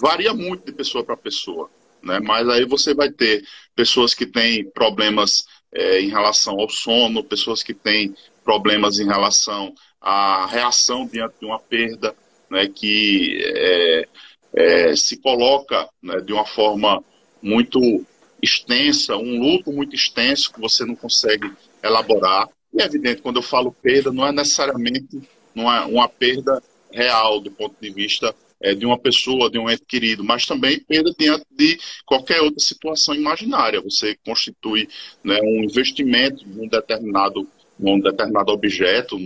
varia 0.00 0.32
muito 0.32 0.64
de 0.64 0.72
pessoa 0.72 1.04
para 1.04 1.16
pessoa, 1.16 1.70
né? 2.02 2.20
Mas 2.20 2.48
aí 2.48 2.64
você 2.64 2.94
vai 2.94 3.10
ter 3.10 3.44
pessoas 3.74 4.14
que 4.14 4.26
têm 4.26 4.68
problemas 4.70 5.44
é, 5.72 6.00
em 6.00 6.08
relação 6.08 6.58
ao 6.58 6.68
sono, 6.68 7.24
pessoas 7.24 7.62
que 7.62 7.74
têm 7.74 8.14
problemas 8.42 8.98
em 8.98 9.06
relação 9.06 9.74
à 10.00 10.46
reação 10.46 11.06
diante 11.06 11.34
de 11.40 11.46
uma 11.46 11.58
perda, 11.58 12.14
né? 12.50 12.68
Que 12.68 13.40
é, 13.42 14.08
é, 14.54 14.96
se 14.96 15.16
coloca 15.18 15.88
né, 16.02 16.20
de 16.20 16.32
uma 16.32 16.46
forma 16.46 17.02
muito 17.42 18.06
extensa, 18.42 19.16
um 19.16 19.38
luto 19.38 19.72
muito 19.72 19.94
extenso 19.94 20.52
que 20.52 20.60
você 20.60 20.84
não 20.84 20.94
consegue 20.94 21.50
elaborar. 21.82 22.48
E 22.72 22.82
é 22.82 22.84
evidente, 22.84 23.22
quando 23.22 23.36
eu 23.36 23.42
falo 23.42 23.72
perda, 23.72 24.12
não 24.12 24.26
é 24.26 24.32
necessariamente 24.32 25.20
uma, 25.54 25.86
uma 25.86 26.08
perda 26.08 26.62
real 26.90 27.40
do 27.40 27.50
ponto 27.50 27.74
de 27.80 27.90
vista 27.90 28.34
é, 28.60 28.74
de 28.74 28.86
uma 28.86 28.98
pessoa, 28.98 29.50
de 29.50 29.58
um 29.58 29.68
ente 29.68 29.84
querido, 29.86 30.24
mas 30.24 30.46
também 30.46 30.78
perda 30.80 31.12
diante 31.18 31.44
de 31.50 31.78
qualquer 32.06 32.40
outra 32.40 32.60
situação 32.60 33.14
imaginária. 33.14 33.80
Você 33.82 34.16
constitui 34.24 34.88
né, 35.22 35.38
um 35.42 35.64
investimento 35.64 36.48
num 36.48 36.68
determinado, 36.68 37.46
num 37.78 38.00
determinado 38.00 38.52
objeto, 38.52 39.18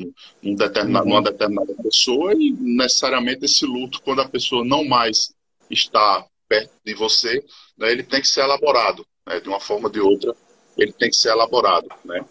num 0.43 0.55
determinado, 0.55 1.07
uhum. 1.07 1.13
numa 1.13 1.23
determinada 1.23 1.75
pessoa, 1.83 2.33
e 2.35 2.51
necessariamente 2.59 3.45
esse 3.45 3.65
luto, 3.65 4.03
quando 4.03 4.23
a 4.23 4.29
pessoa 4.29 4.65
não 4.65 4.85
mais 4.85 5.33
está 5.71 6.27
perto 6.49 6.73
de 6.85 6.95
você, 6.95 7.45
né, 7.77 7.93
ele 7.93 8.03
tem 8.03 8.21
que 8.21 8.29
ser 8.29 8.41
elaborado 8.41 9.07
né, 9.27 9.39
de 9.39 9.49
uma 9.49 9.61
forma 9.61 9.87
ou 9.87 9.93
de 9.93 10.01
outra 10.01 10.35
ele 10.79 10.93
tem 10.93 11.11
que 11.11 11.17
ser 11.17 11.31
elaborado. 11.31 11.89
Né? 12.05 12.25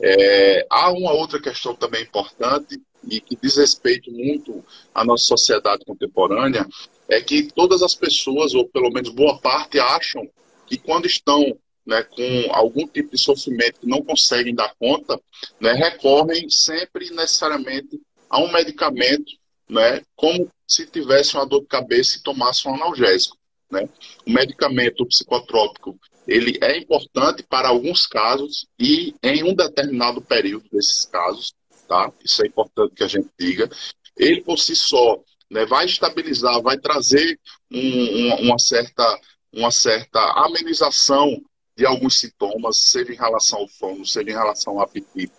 É, 0.00 0.66
há 0.68 0.92
uma 0.92 1.12
outra 1.12 1.40
questão 1.40 1.74
também 1.74 2.02
importante, 2.02 2.80
e 3.08 3.20
que 3.20 3.36
diz 3.40 3.56
respeito 3.56 4.10
muito 4.10 4.64
à 4.94 5.04
nossa 5.04 5.24
sociedade 5.24 5.84
contemporânea, 5.84 6.66
é 7.08 7.20
que 7.20 7.50
todas 7.52 7.82
as 7.82 7.94
pessoas, 7.94 8.54
ou 8.54 8.68
pelo 8.68 8.90
menos 8.90 9.10
boa 9.10 9.38
parte, 9.38 9.78
acham 9.78 10.28
que 10.66 10.78
quando 10.78 11.06
estão 11.06 11.56
né, 11.86 12.02
com 12.02 12.52
algum 12.52 12.86
tipo 12.86 13.10
de 13.10 13.18
sofrimento 13.18 13.80
que 13.80 13.86
não 13.86 14.02
conseguem 14.02 14.54
dar 14.54 14.74
conta, 14.78 15.20
né, 15.60 15.72
recorrem 15.72 16.48
sempre 16.48 17.10
necessariamente 17.10 18.00
a 18.30 18.38
um 18.40 18.50
medicamento, 18.50 19.32
né, 19.68 20.02
como 20.16 20.50
se 20.66 20.86
tivesse 20.86 21.34
uma 21.34 21.46
dor 21.46 21.60
de 21.60 21.66
cabeça 21.66 22.18
e 22.18 22.22
tomasse 22.22 22.66
um 22.66 22.74
analgésico. 22.74 23.36
Né? 23.70 23.88
O 24.26 24.30
medicamento 24.30 25.04
psicotrópico 25.06 25.98
ele 26.26 26.58
é 26.62 26.78
importante 26.78 27.42
para 27.42 27.68
alguns 27.68 28.06
casos 28.06 28.66
e 28.78 29.14
em 29.22 29.44
um 29.44 29.54
determinado 29.54 30.22
período 30.22 30.64
desses 30.72 31.04
casos 31.04 31.52
tá? 31.86 32.12
Isso 32.24 32.42
é 32.42 32.46
importante 32.46 32.94
que 32.94 33.04
a 33.04 33.08
gente 33.08 33.28
diga. 33.38 33.68
Ele 34.16 34.42
por 34.42 34.58
si 34.58 34.76
só 34.76 35.20
né, 35.50 35.64
vai 35.66 35.86
estabilizar, 35.86 36.60
vai 36.62 36.78
trazer 36.78 37.38
um, 37.70 38.26
uma, 38.26 38.36
uma, 38.36 38.58
certa, 38.58 39.20
uma 39.52 39.70
certa 39.70 40.20
amenização 40.44 41.40
de 41.76 41.84
alguns 41.84 42.18
sintomas, 42.18 42.82
seja 42.82 43.12
em 43.12 43.16
relação 43.16 43.60
ao 43.60 43.68
sono, 43.68 44.06
seja 44.06 44.30
em 44.30 44.34
relação 44.34 44.74
ao 44.74 44.84
apetite, 44.84 45.32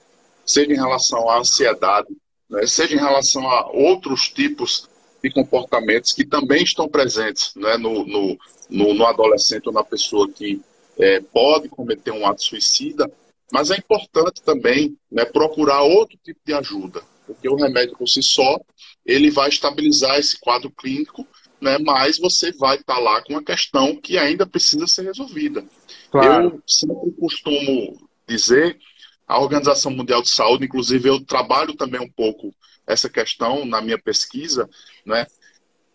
seja 0.46 0.72
em 0.72 0.76
relação 0.76 1.30
à 1.30 1.40
ansiedade, 1.40 2.10
né, 2.50 2.68
seja 2.68 2.94
em 2.94 3.00
relação 3.00 3.50
a 3.50 3.72
outros 3.72 4.30
tipos 4.30 4.90
de 5.24 5.32
comportamentos 5.32 6.14
que 6.14 6.26
também 6.26 6.64
estão 6.64 6.88
presentes 6.88 7.54
né, 7.56 7.78
no, 7.78 8.06
no, 8.06 8.38
no, 8.70 8.94
no 8.94 9.06
adolescente 9.06 9.68
ou 9.68 9.74
na 9.74 9.84
pessoa 9.84 10.30
que 10.30 10.62
é, 10.98 11.20
pode 11.20 11.68
cometer 11.70 12.12
um 12.12 12.26
ato 12.26 12.44
suicida, 12.44 13.10
mas 13.52 13.72
é 13.72 13.78
importante 13.78 14.42
também 14.42 14.98
né, 15.12 15.26
procurar 15.26 15.82
outro 15.84 16.18
tipo 16.24 16.40
de 16.46 16.54
ajuda, 16.54 17.02
porque 17.26 17.48
o 17.48 17.56
remédio 17.56 17.98
por 17.98 18.08
si 18.08 18.22
só 18.22 18.60
ele 19.06 19.30
vai 19.30 19.50
estabilizar 19.50 20.18
esse 20.18 20.40
quadro 20.40 20.72
clínico, 20.72 21.28
né, 21.62 21.78
mas 21.78 22.18
você 22.18 22.52
vai 22.54 22.78
estar 22.78 22.96
tá 22.96 23.00
lá 23.00 23.22
com 23.22 23.34
uma 23.34 23.44
questão 23.44 23.96
que 23.96 24.18
ainda 24.18 24.46
precisa 24.46 24.88
ser 24.88 25.04
resolvida. 25.04 25.64
Claro. 26.12 26.56
Eu 26.56 26.64
sempre 26.68 27.12
costumo 27.20 28.10
dizer, 28.28 28.80
a 29.28 29.40
Organização 29.40 29.92
Mundial 29.92 30.22
de 30.22 30.30
Saúde, 30.30 30.66
inclusive 30.66 31.08
eu 31.08 31.24
trabalho 31.24 31.76
também 31.76 32.02
um 32.02 32.10
pouco 32.10 32.54
essa 32.88 33.10
questão 33.10 33.66
na 33.66 33.82
minha 33.82 33.98
pesquisa, 33.98 34.70
né, 35.06 35.26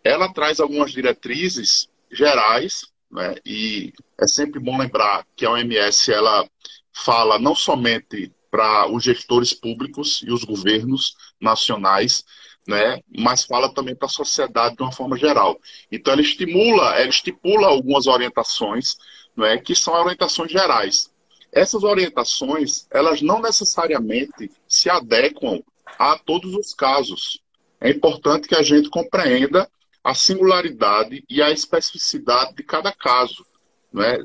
ela 0.02 0.32
traz 0.32 0.60
algumas 0.60 0.92
diretrizes 0.92 1.88
gerais, 2.10 2.86
né, 3.10 3.34
e 3.44 3.92
é 4.20 4.26
sempre 4.26 4.60
bom 4.60 4.78
lembrar 4.78 5.26
que 5.34 5.44
a 5.44 5.50
OMS 5.50 6.12
ela 6.12 6.48
fala 6.92 7.38
não 7.38 7.54
somente 7.54 8.32
para 8.50 8.90
os 8.90 9.04
gestores 9.04 9.54
públicos 9.54 10.22
e 10.26 10.32
os 10.32 10.44
governos 10.44 11.14
nacionais, 11.40 12.24
né, 12.66 13.00
mas 13.16 13.44
fala 13.44 13.72
também 13.72 13.94
para 13.94 14.06
a 14.06 14.10
sociedade 14.10 14.76
de 14.76 14.82
uma 14.82 14.92
forma 14.92 15.16
geral. 15.16 15.58
Então 15.90 16.12
ela 16.12 16.22
estimula, 16.22 16.96
ela 16.96 17.08
estipula 17.08 17.68
algumas 17.68 18.06
orientações, 18.06 18.96
né, 19.36 19.58
que 19.58 19.74
são 19.74 19.94
orientações 19.94 20.50
gerais. 20.50 21.10
Essas 21.52 21.82
orientações, 21.82 22.86
elas 22.90 23.22
não 23.22 23.40
necessariamente 23.40 24.50
se 24.68 24.88
adequam 24.88 25.62
a 25.98 26.18
todos 26.18 26.54
os 26.54 26.74
casos. 26.74 27.40
É 27.80 27.90
importante 27.90 28.46
que 28.46 28.54
a 28.54 28.62
gente 28.62 28.88
compreenda 28.88 29.68
a 30.02 30.14
singularidade 30.14 31.24
e 31.28 31.42
a 31.42 31.50
especificidade 31.50 32.54
de 32.54 32.62
cada 32.62 32.92
caso. 32.92 33.44
Né? 33.92 34.24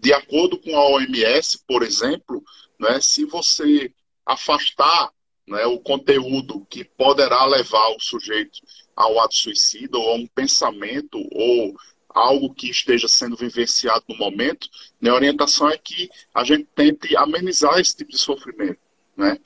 De 0.00 0.14
acordo 0.14 0.58
com 0.58 0.74
a 0.74 0.88
OMS, 0.88 1.62
por 1.68 1.82
exemplo, 1.82 2.42
né, 2.78 2.98
se 3.02 3.26
você 3.26 3.92
afastar 4.24 5.10
né, 5.46 5.66
o 5.66 5.78
conteúdo 5.78 6.64
que 6.70 6.84
poderá 6.84 7.44
levar 7.44 7.88
o 7.90 8.00
sujeito 8.00 8.60
ao 8.96 9.20
ato 9.20 9.34
suicida 9.34 9.98
ou 9.98 10.12
a 10.12 10.14
um 10.14 10.26
pensamento 10.26 11.18
ou 11.32 11.76
algo 12.08 12.54
que 12.54 12.70
esteja 12.70 13.08
sendo 13.08 13.36
vivenciado 13.36 14.02
no 14.08 14.16
momento, 14.16 14.70
né, 14.98 15.10
a 15.10 15.14
orientação 15.14 15.68
é 15.68 15.76
que 15.76 16.08
a 16.34 16.44
gente 16.44 16.66
tente 16.74 17.14
amenizar 17.14 17.78
esse 17.78 17.94
tipo 17.94 18.10
de 18.10 18.18
sofrimento. 18.18 18.80
Né? 19.14 19.38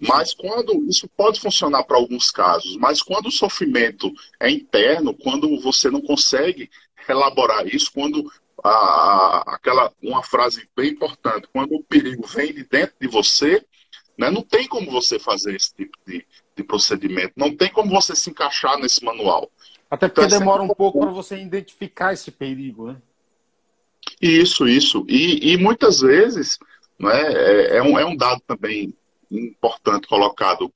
Mas 0.00 0.32
quando 0.32 0.88
isso 0.88 1.08
pode 1.16 1.40
funcionar 1.40 1.82
para 1.82 1.96
alguns 1.96 2.30
casos, 2.30 2.76
mas 2.76 3.02
quando 3.02 3.26
o 3.26 3.32
sofrimento 3.32 4.12
é 4.38 4.48
interno, 4.48 5.12
quando 5.14 5.60
você 5.60 5.90
não 5.90 6.00
consegue 6.00 6.70
elaborar 7.08 7.66
isso, 7.66 7.90
quando 7.92 8.30
a, 8.66 8.70
a, 8.70 9.54
aquela 9.54 9.92
uma 10.02 10.22
frase 10.22 10.68
bem 10.76 10.90
importante, 10.90 11.48
quando 11.52 11.74
o 11.74 11.82
perigo 11.82 12.26
vem 12.26 12.52
de 12.52 12.64
dentro 12.64 12.94
de 13.00 13.08
você, 13.08 13.64
né, 14.18 14.30
não 14.30 14.42
tem 14.42 14.66
como 14.66 14.90
você 14.90 15.18
fazer 15.18 15.54
esse 15.54 15.74
tipo 15.74 15.96
de, 16.06 16.26
de 16.56 16.64
procedimento, 16.64 17.32
não 17.36 17.54
tem 17.54 17.70
como 17.70 17.90
você 17.90 18.14
se 18.14 18.30
encaixar 18.30 18.78
nesse 18.78 19.04
manual. 19.04 19.50
Até 19.90 20.08
porque 20.08 20.24
então, 20.24 20.36
é 20.36 20.40
demora 20.40 20.62
um 20.62 20.68
pouco 20.68 21.00
para 21.00 21.10
você 21.10 21.36
identificar 21.38 22.12
esse 22.12 22.30
perigo, 22.30 22.92
né? 22.92 22.96
Isso, 24.20 24.66
isso. 24.66 25.04
E, 25.08 25.52
e 25.52 25.56
muitas 25.56 26.00
vezes 26.00 26.58
né, 26.98 27.32
é, 27.32 27.76
é, 27.76 27.82
um, 27.82 27.98
é 27.98 28.04
um 28.04 28.16
dado 28.16 28.40
também 28.46 28.94
importante 29.30 30.08
colocado 30.08 30.72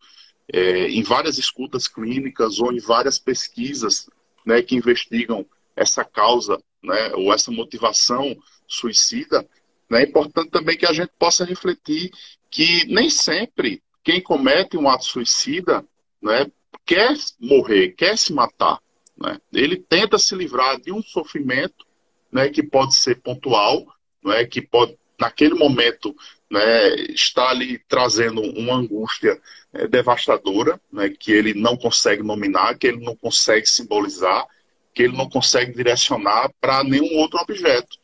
é, 0.53 0.88
em 0.88 1.03
várias 1.03 1.38
escutas 1.38 1.88
clínicas 1.88 2.59
ou 2.59 2.72
em 2.72 2.81
várias 2.81 3.18
pesquisas 3.18 4.09
né, 4.44 4.62
que 4.62 4.76
investigam 4.76 5.46
essa 5.76 6.05
causa 6.05 6.61
né, 6.83 7.12
ou 7.14 7.33
essa 7.33 7.51
motivação 7.51 8.37
suicida, 8.66 9.47
né, 9.88 10.03
é 10.03 10.07
importante 10.07 10.51
também 10.51 10.77
que 10.77 10.87
a 10.87 10.93
gente 10.93 11.11
possa 11.19 11.45
refletir 11.45 12.11
que 12.51 12.85
nem 12.87 13.09
sempre 13.11 13.83
quem 14.03 14.21
comete 14.21 14.77
um 14.77 14.88
ato 14.88 15.05
suicida 15.05 15.85
né, 16.23 16.51
quer 16.85 17.14
morrer, 17.38 17.90
quer 17.90 18.16
se 18.16 18.33
matar. 18.33 18.81
Né? 19.16 19.38
Ele 19.53 19.77
tenta 19.77 20.19
se 20.19 20.35
livrar 20.35 20.81
de 20.81 20.93
um 20.93 21.03
sofrimento 21.03 21.87
né, 22.33 22.49
que 22.49 22.62
pode 22.62 22.95
ser 22.95 23.16
pontual, 23.16 23.87
né, 24.25 24.45
que 24.45 24.62
pode, 24.62 24.97
naquele 25.19 25.55
momento, 25.55 26.14
né, 26.51 26.95
estar 27.11 27.51
ali 27.51 27.79
trazendo 27.88 28.40
uma 28.40 28.75
angústia 28.75 29.40
é, 29.73 29.87
devastadora, 29.87 30.81
né, 30.93 31.11
que 31.11 31.33
ele 31.33 31.55
não 31.55 31.77
consegue 31.77 32.23
nominar, 32.23 32.79
que 32.79 32.87
ele 32.87 33.05
não 33.05 33.14
consegue 33.16 33.66
simbolizar, 33.66 34.47
que 34.94 35.03
ele 35.03 35.16
não 35.16 35.29
consegue 35.29 35.72
direcionar 35.72 36.50
para 36.61 36.83
nenhum 36.85 37.18
outro 37.18 37.38
objeto. 37.40 37.96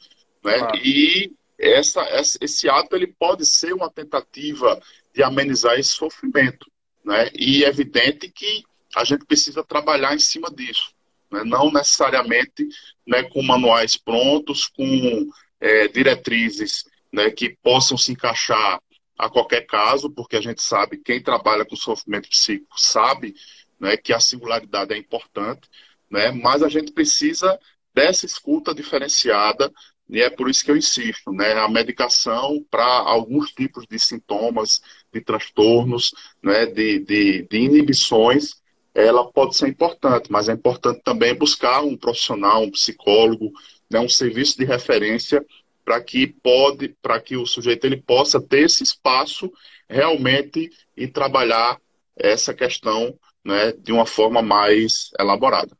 Né? 0.44 0.56
E 0.82 1.32
essa, 1.58 2.04
esse 2.40 2.68
ato 2.68 2.94
ele 2.94 3.06
pode 3.06 3.44
ser 3.46 3.72
uma 3.72 3.90
tentativa 3.90 4.80
de 5.14 5.22
amenizar 5.22 5.78
esse 5.78 5.90
sofrimento. 5.90 6.70
Né? 7.04 7.30
E 7.34 7.64
é 7.64 7.68
evidente 7.68 8.30
que 8.30 8.64
a 8.94 9.04
gente 9.04 9.24
precisa 9.24 9.64
trabalhar 9.64 10.14
em 10.14 10.18
cima 10.18 10.50
disso 10.50 10.96
né? 11.30 11.42
não 11.44 11.70
necessariamente 11.70 12.68
né, 13.06 13.22
com 13.24 13.42
manuais 13.42 13.96
prontos, 13.96 14.66
com 14.66 15.28
é, 15.60 15.88
diretrizes 15.88 16.84
né, 17.12 17.30
que 17.30 17.56
possam 17.62 17.96
se 17.96 18.12
encaixar 18.12 18.80
a 19.18 19.30
qualquer 19.30 19.66
caso, 19.66 20.10
porque 20.10 20.36
a 20.36 20.40
gente 20.40 20.62
sabe, 20.62 20.98
quem 20.98 21.22
trabalha 21.22 21.64
com 21.64 21.74
sofrimento 21.74 22.28
psíquico 22.28 22.78
sabe 22.78 23.34
né, 23.80 23.96
que 23.96 24.12
a 24.12 24.20
singularidade 24.20 24.92
é 24.92 24.98
importante, 24.98 25.68
né, 26.10 26.30
mas 26.30 26.62
a 26.62 26.68
gente 26.68 26.92
precisa 26.92 27.58
dessa 27.94 28.26
escuta 28.26 28.74
diferenciada, 28.74 29.72
e 30.08 30.20
é 30.20 30.30
por 30.30 30.48
isso 30.48 30.64
que 30.64 30.70
eu 30.70 30.76
insisto, 30.76 31.32
né, 31.32 31.52
a 31.54 31.68
medicação 31.68 32.64
para 32.70 32.84
alguns 32.84 33.50
tipos 33.50 33.86
de 33.90 33.98
sintomas, 33.98 34.80
de 35.12 35.20
transtornos, 35.20 36.14
né, 36.42 36.66
de, 36.66 37.00
de, 37.00 37.42
de 37.50 37.56
inibições, 37.58 38.62
ela 38.94 39.30
pode 39.30 39.56
ser 39.56 39.68
importante, 39.68 40.30
mas 40.30 40.48
é 40.48 40.52
importante 40.52 41.02
também 41.02 41.34
buscar 41.34 41.82
um 41.82 41.96
profissional, 41.96 42.62
um 42.62 42.70
psicólogo, 42.70 43.52
né, 43.90 44.00
um 44.00 44.08
serviço 44.08 44.56
de 44.56 44.64
referência 44.64 45.44
para 45.84 46.00
que 46.00 46.26
pode, 46.26 46.96
para 47.00 47.20
que 47.20 47.36
o 47.36 47.46
sujeito 47.46 47.84
ele 47.84 47.96
possa 47.96 48.40
ter 48.40 48.64
esse 48.64 48.82
espaço 48.82 49.52
realmente 49.88 50.70
e 50.96 51.06
trabalhar 51.06 51.80
essa 52.16 52.54
questão 52.54 53.16
né, 53.44 53.72
de 53.72 53.92
uma 53.92 54.06
forma 54.06 54.42
mais 54.42 55.10
elaborada. 55.18 55.76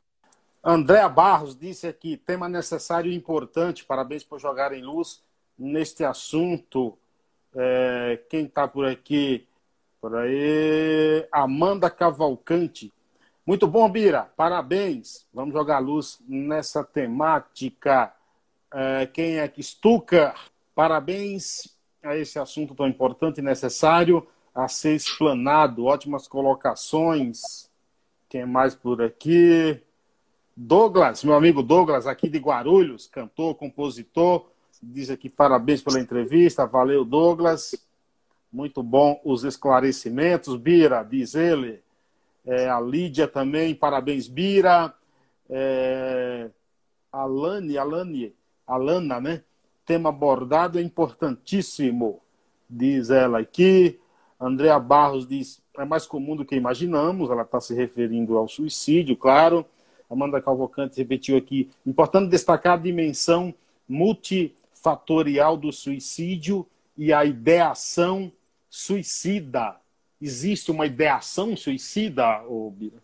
Andréa 0.69 1.07
Barros 1.07 1.55
disse 1.57 1.87
aqui, 1.87 2.17
tema 2.17 2.49
necessário 2.49 3.09
e 3.09 3.15
importante, 3.15 3.85
parabéns 3.85 4.25
por 4.25 4.37
jogar 4.37 4.73
em 4.73 4.81
luz 4.83 5.23
neste 5.57 6.03
assunto. 6.03 6.97
É, 7.55 8.19
quem 8.29 8.43
está 8.47 8.67
por 8.67 8.85
aqui? 8.85 9.47
Por 10.01 10.13
aí, 10.13 11.25
Amanda 11.31 11.89
Cavalcante. 11.89 12.93
Muito 13.45 13.65
bom, 13.65 13.89
Bira. 13.89 14.29
Parabéns. 14.35 15.25
Vamos 15.33 15.53
jogar 15.53 15.79
luz 15.79 16.19
nessa 16.27 16.83
temática. 16.83 18.13
É, 18.73 19.05
quem 19.05 19.37
é 19.37 19.47
que 19.47 19.63
Stuka? 19.63 20.35
Parabéns 20.75 21.77
a 22.03 22.17
esse 22.17 22.37
assunto 22.37 22.75
tão 22.75 22.89
importante 22.89 23.37
e 23.37 23.41
necessário 23.41 24.27
a 24.53 24.67
ser 24.67 24.95
explanado. 24.95 25.85
Ótimas 25.85 26.27
colocações. 26.27 27.71
Quem 28.27 28.45
mais 28.45 28.75
por 28.75 29.01
aqui? 29.01 29.81
Douglas, 30.59 31.23
meu 31.23 31.35
amigo 31.35 31.61
Douglas, 31.61 32.07
aqui 32.07 32.27
de 32.27 32.39
Guarulhos, 32.39 33.05
cantor, 33.05 33.53
compositor, 33.53 34.49
diz 34.81 35.11
aqui 35.11 35.29
parabéns 35.29 35.83
pela 35.83 35.99
entrevista. 35.99 36.65
Valeu, 36.65 37.05
Douglas. 37.05 37.75
Muito 38.51 38.81
bom 38.81 39.21
os 39.23 39.43
esclarecimentos. 39.43 40.57
Bira, 40.57 41.03
diz 41.03 41.35
ele 41.35 41.79
é, 42.43 42.67
a 42.67 42.79
Lídia 42.79 43.27
também, 43.27 43.75
parabéns, 43.75 44.27
Bira, 44.27 44.91
é, 45.47 46.49
Alane, 47.11 47.77
Alane, 47.77 48.33
Alana, 48.65 49.21
né? 49.21 49.43
Tema 49.85 50.09
abordado 50.09 50.79
é 50.79 50.81
importantíssimo, 50.81 52.19
diz 52.67 53.11
ela 53.11 53.39
aqui. 53.39 53.99
Andréa 54.39 54.79
Barros 54.79 55.27
diz, 55.27 55.61
é 55.77 55.85
mais 55.85 56.07
comum 56.07 56.35
do 56.35 56.45
que 56.45 56.55
imaginamos, 56.55 57.29
ela 57.29 57.43
está 57.43 57.61
se 57.61 57.75
referindo 57.75 58.37
ao 58.37 58.47
suicídio, 58.47 59.15
claro. 59.15 59.63
Amanda 60.09 60.41
Calvocante 60.41 60.97
repetiu 60.97 61.37
aqui, 61.37 61.69
importante 61.85 62.29
destacar 62.29 62.73
a 62.73 62.81
dimensão 62.81 63.53
multifatorial 63.87 65.57
do 65.57 65.71
suicídio 65.71 66.65
e 66.97 67.11
a 67.11 67.25
ideação 67.25 68.31
suicida 68.69 69.75
existe 70.21 70.71
uma 70.71 70.85
ideação 70.85 71.55
suicida, 71.55 72.43
Bira? 72.73 73.01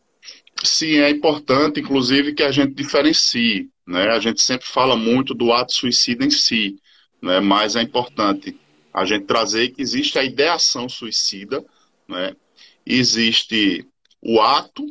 Sim, 0.64 0.98
é 0.98 1.10
importante, 1.10 1.80
inclusive, 1.80 2.34
que 2.34 2.44
a 2.44 2.52
gente 2.52 2.74
diferencie. 2.74 3.70
Né? 3.86 4.10
A 4.10 4.20
gente 4.20 4.42
sempre 4.42 4.66
fala 4.66 4.96
muito 4.96 5.34
do 5.34 5.52
ato 5.52 5.74
suicida 5.74 6.26
em 6.26 6.30
si, 6.30 6.78
né? 7.22 7.40
mas 7.40 7.76
é 7.76 7.82
importante 7.82 8.58
a 8.94 9.06
gente 9.06 9.26
trazer 9.26 9.70
que 9.70 9.82
existe 9.82 10.18
a 10.18 10.24
ideação 10.24 10.88
suicida, 10.88 11.64
né? 12.08 12.36
existe 12.86 13.86
o 14.22 14.40
ato 14.40 14.86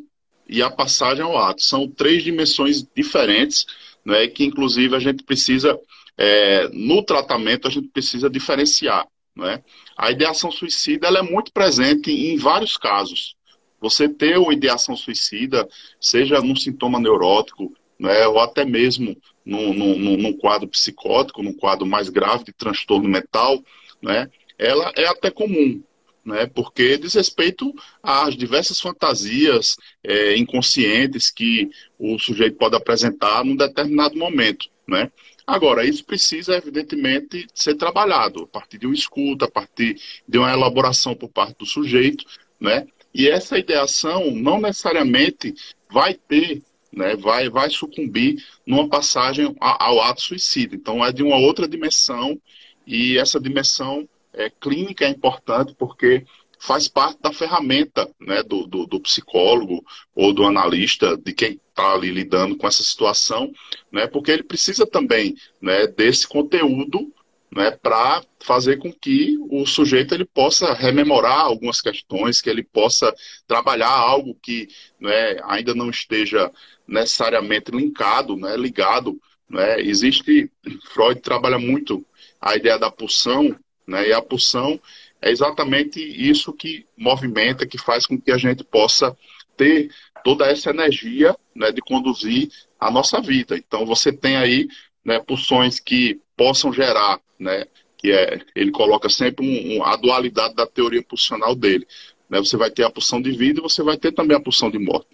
e 0.52 0.62
a 0.62 0.70
passagem 0.70 1.24
ao 1.24 1.36
ato. 1.36 1.62
São 1.62 1.88
três 1.88 2.22
dimensões 2.22 2.86
diferentes, 2.94 3.64
né? 4.04 4.28
que 4.28 4.44
inclusive 4.44 4.94
a 4.94 4.98
gente 4.98 5.24
precisa, 5.24 5.78
é, 6.16 6.68
no 6.68 7.02
tratamento, 7.02 7.66
a 7.66 7.70
gente 7.70 7.88
precisa 7.88 8.28
diferenciar. 8.28 9.06
Né? 9.34 9.62
A 9.96 10.10
ideação 10.10 10.50
suicida 10.50 11.06
ela 11.06 11.20
é 11.20 11.22
muito 11.22 11.50
presente 11.52 12.10
em 12.10 12.36
vários 12.36 12.76
casos. 12.76 13.34
Você 13.80 14.08
ter 14.08 14.38
uma 14.38 14.52
ideação 14.52 14.94
suicida, 14.94 15.66
seja 15.98 16.40
num 16.40 16.54
sintoma 16.54 17.00
neurótico, 17.00 17.72
né, 17.98 18.26
ou 18.26 18.38
até 18.38 18.64
mesmo 18.64 19.16
num, 19.44 19.72
num, 19.72 20.16
num, 20.16 20.32
quadro 20.36 20.68
psicótico, 20.68 21.42
num 21.42 21.52
quadro 21.52 21.86
mais 21.86 22.08
grave 22.08 22.44
de 22.44 22.52
transtorno 22.52 23.08
mental, 23.08 23.60
né, 24.00 24.30
ela 24.58 24.92
é 24.96 25.06
até 25.06 25.30
comum. 25.30 25.82
Né, 26.24 26.46
porque 26.46 26.96
diz 26.96 27.14
respeito 27.14 27.72
às 28.02 28.36
diversas 28.36 28.80
fantasias 28.80 29.76
é, 30.04 30.36
inconscientes 30.36 31.30
que 31.30 31.68
o 31.98 32.18
sujeito 32.18 32.56
pode 32.56 32.76
apresentar 32.76 33.44
num 33.44 33.56
determinado 33.56 34.16
momento. 34.16 34.68
Né? 34.86 35.10
Agora, 35.46 35.84
isso 35.84 36.04
precisa, 36.04 36.56
evidentemente, 36.56 37.46
ser 37.54 37.74
trabalhado 37.74 38.44
a 38.44 38.46
partir 38.46 38.78
de 38.78 38.86
uma 38.86 38.94
escuta, 38.94 39.46
a 39.46 39.50
partir 39.50 40.00
de 40.28 40.38
uma 40.38 40.52
elaboração 40.52 41.14
por 41.14 41.28
parte 41.28 41.58
do 41.58 41.66
sujeito, 41.66 42.24
né? 42.60 42.86
E 43.12 43.28
essa 43.28 43.58
ideação 43.58 44.30
não 44.30 44.60
necessariamente 44.60 45.54
vai 45.90 46.14
ter, 46.14 46.62
né, 46.90 47.16
vai, 47.16 47.50
vai 47.50 47.68
sucumbir 47.68 48.42
numa 48.64 48.88
passagem 48.88 49.54
ao 49.60 50.00
ato 50.00 50.22
suicida. 50.22 50.74
Então, 50.74 51.04
é 51.04 51.12
de 51.12 51.22
uma 51.22 51.36
outra 51.36 51.68
dimensão, 51.68 52.40
e 52.86 53.18
essa 53.18 53.40
dimensão 53.40 54.08
é, 54.32 54.50
clínica 54.50 55.04
é 55.04 55.08
importante 55.08 55.74
porque 55.78 56.24
faz 56.58 56.86
parte 56.86 57.20
da 57.20 57.32
ferramenta 57.32 58.08
né, 58.20 58.42
do, 58.42 58.66
do, 58.66 58.86
do 58.86 59.00
psicólogo 59.00 59.84
ou 60.14 60.32
do 60.32 60.44
analista, 60.44 61.16
de 61.16 61.32
quem 61.32 61.60
está 61.68 61.92
ali 61.92 62.10
lidando 62.10 62.56
com 62.56 62.68
essa 62.68 62.84
situação, 62.84 63.52
né, 63.90 64.06
porque 64.06 64.30
ele 64.30 64.44
precisa 64.44 64.86
também 64.86 65.34
né, 65.60 65.88
desse 65.88 66.26
conteúdo 66.26 67.12
né, 67.54 67.70
para 67.70 68.22
fazer 68.40 68.78
com 68.78 68.92
que 68.92 69.36
o 69.50 69.66
sujeito 69.66 70.14
ele 70.14 70.24
possa 70.24 70.72
rememorar 70.72 71.40
algumas 71.40 71.80
questões, 71.80 72.40
que 72.40 72.48
ele 72.48 72.62
possa 72.62 73.12
trabalhar 73.46 73.90
algo 73.90 74.34
que 74.40 74.68
né, 75.00 75.38
ainda 75.44 75.74
não 75.74 75.90
esteja 75.90 76.50
necessariamente 76.86 77.70
linkado, 77.70 78.36
né, 78.36 78.56
ligado. 78.56 79.20
Né. 79.48 79.80
Existe, 79.82 80.50
Freud 80.92 81.20
trabalha 81.20 81.58
muito 81.58 82.06
a 82.40 82.56
ideia 82.56 82.78
da 82.78 82.90
pulsão, 82.90 83.54
né, 83.86 84.08
e 84.08 84.12
a 84.12 84.22
pulsão 84.22 84.80
é 85.20 85.30
exatamente 85.30 86.00
isso 86.00 86.52
que 86.52 86.84
movimenta, 86.96 87.66
que 87.66 87.78
faz 87.78 88.06
com 88.06 88.20
que 88.20 88.32
a 88.32 88.38
gente 88.38 88.64
possa 88.64 89.16
ter 89.56 89.90
toda 90.24 90.46
essa 90.46 90.70
energia 90.70 91.36
né, 91.54 91.70
de 91.70 91.80
conduzir 91.80 92.48
a 92.78 92.90
nossa 92.90 93.20
vida. 93.20 93.56
Então 93.56 93.86
você 93.86 94.12
tem 94.12 94.36
aí 94.36 94.68
né, 95.04 95.20
pulsões 95.20 95.78
que 95.78 96.20
possam 96.36 96.72
gerar, 96.72 97.20
né, 97.38 97.64
que 97.96 98.10
é, 98.10 98.40
ele 98.54 98.72
coloca 98.72 99.08
sempre 99.08 99.46
um, 99.46 99.76
um, 99.76 99.84
a 99.84 99.94
dualidade 99.96 100.54
da 100.54 100.66
teoria 100.66 101.02
pulsional 101.02 101.54
dele. 101.54 101.86
Né, 102.28 102.38
você 102.38 102.56
vai 102.56 102.70
ter 102.70 102.84
a 102.84 102.90
pulsão 102.90 103.22
de 103.22 103.30
vida 103.30 103.60
e 103.60 103.62
você 103.62 103.82
vai 103.82 103.96
ter 103.96 104.12
também 104.12 104.36
a 104.36 104.40
pulsão 104.40 104.70
de 104.70 104.78
morte, 104.78 105.06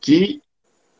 que 0.00 0.42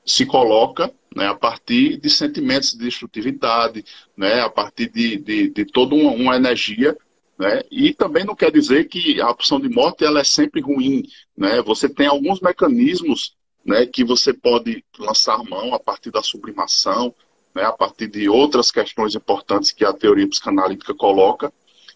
se 0.07 0.25
coloca 0.25 0.93
né, 1.15 1.27
a 1.27 1.35
partir 1.35 1.99
de 1.99 2.11
sentimentos 2.11 2.73
de 2.73 2.79
destrutividade, 2.79 3.85
né, 4.17 4.41
a 4.41 4.51
partir 4.51 4.91
de, 4.91 5.17
de, 5.19 5.51
de 5.51 5.65
toda 5.65 5.95
uma, 5.95 6.13
uma 6.13 6.37
energia 6.37 6.97
né? 7.39 7.63
E 7.71 7.93
também 7.93 8.25
não 8.25 8.35
quer 8.35 8.51
dizer 8.51 8.89
que 8.89 9.21
a 9.21 9.31
opção 9.31 9.61
de 9.61 9.69
morte 9.69 10.05
ela 10.05 10.21
é 10.21 10.25
sempre 10.25 10.61
ruim. 10.61 11.03
Né? 11.37 11.61
Você 11.63 11.89
tem 11.89 12.07
alguns 12.07 12.41
mecanismos 12.41 13.37
né, 13.65 13.87
que 13.87 14.05
você 14.05 14.33
pode 14.33 14.85
lançar 14.99 15.43
mão 15.45 15.75
a 15.75 15.81
partir 15.81 16.11
da 16.11 16.23
sublimação, 16.23 17.15
né, 17.55 17.65
a 17.65 17.73
partir 17.73 18.09
de 18.09 18.29
outras 18.29 18.71
questões 18.71 19.15
importantes 19.15 19.73
que 19.73 19.85
a 19.85 19.93
teoria 19.93 20.29
psicanalítica 20.29 20.95
coloca, 20.95 21.53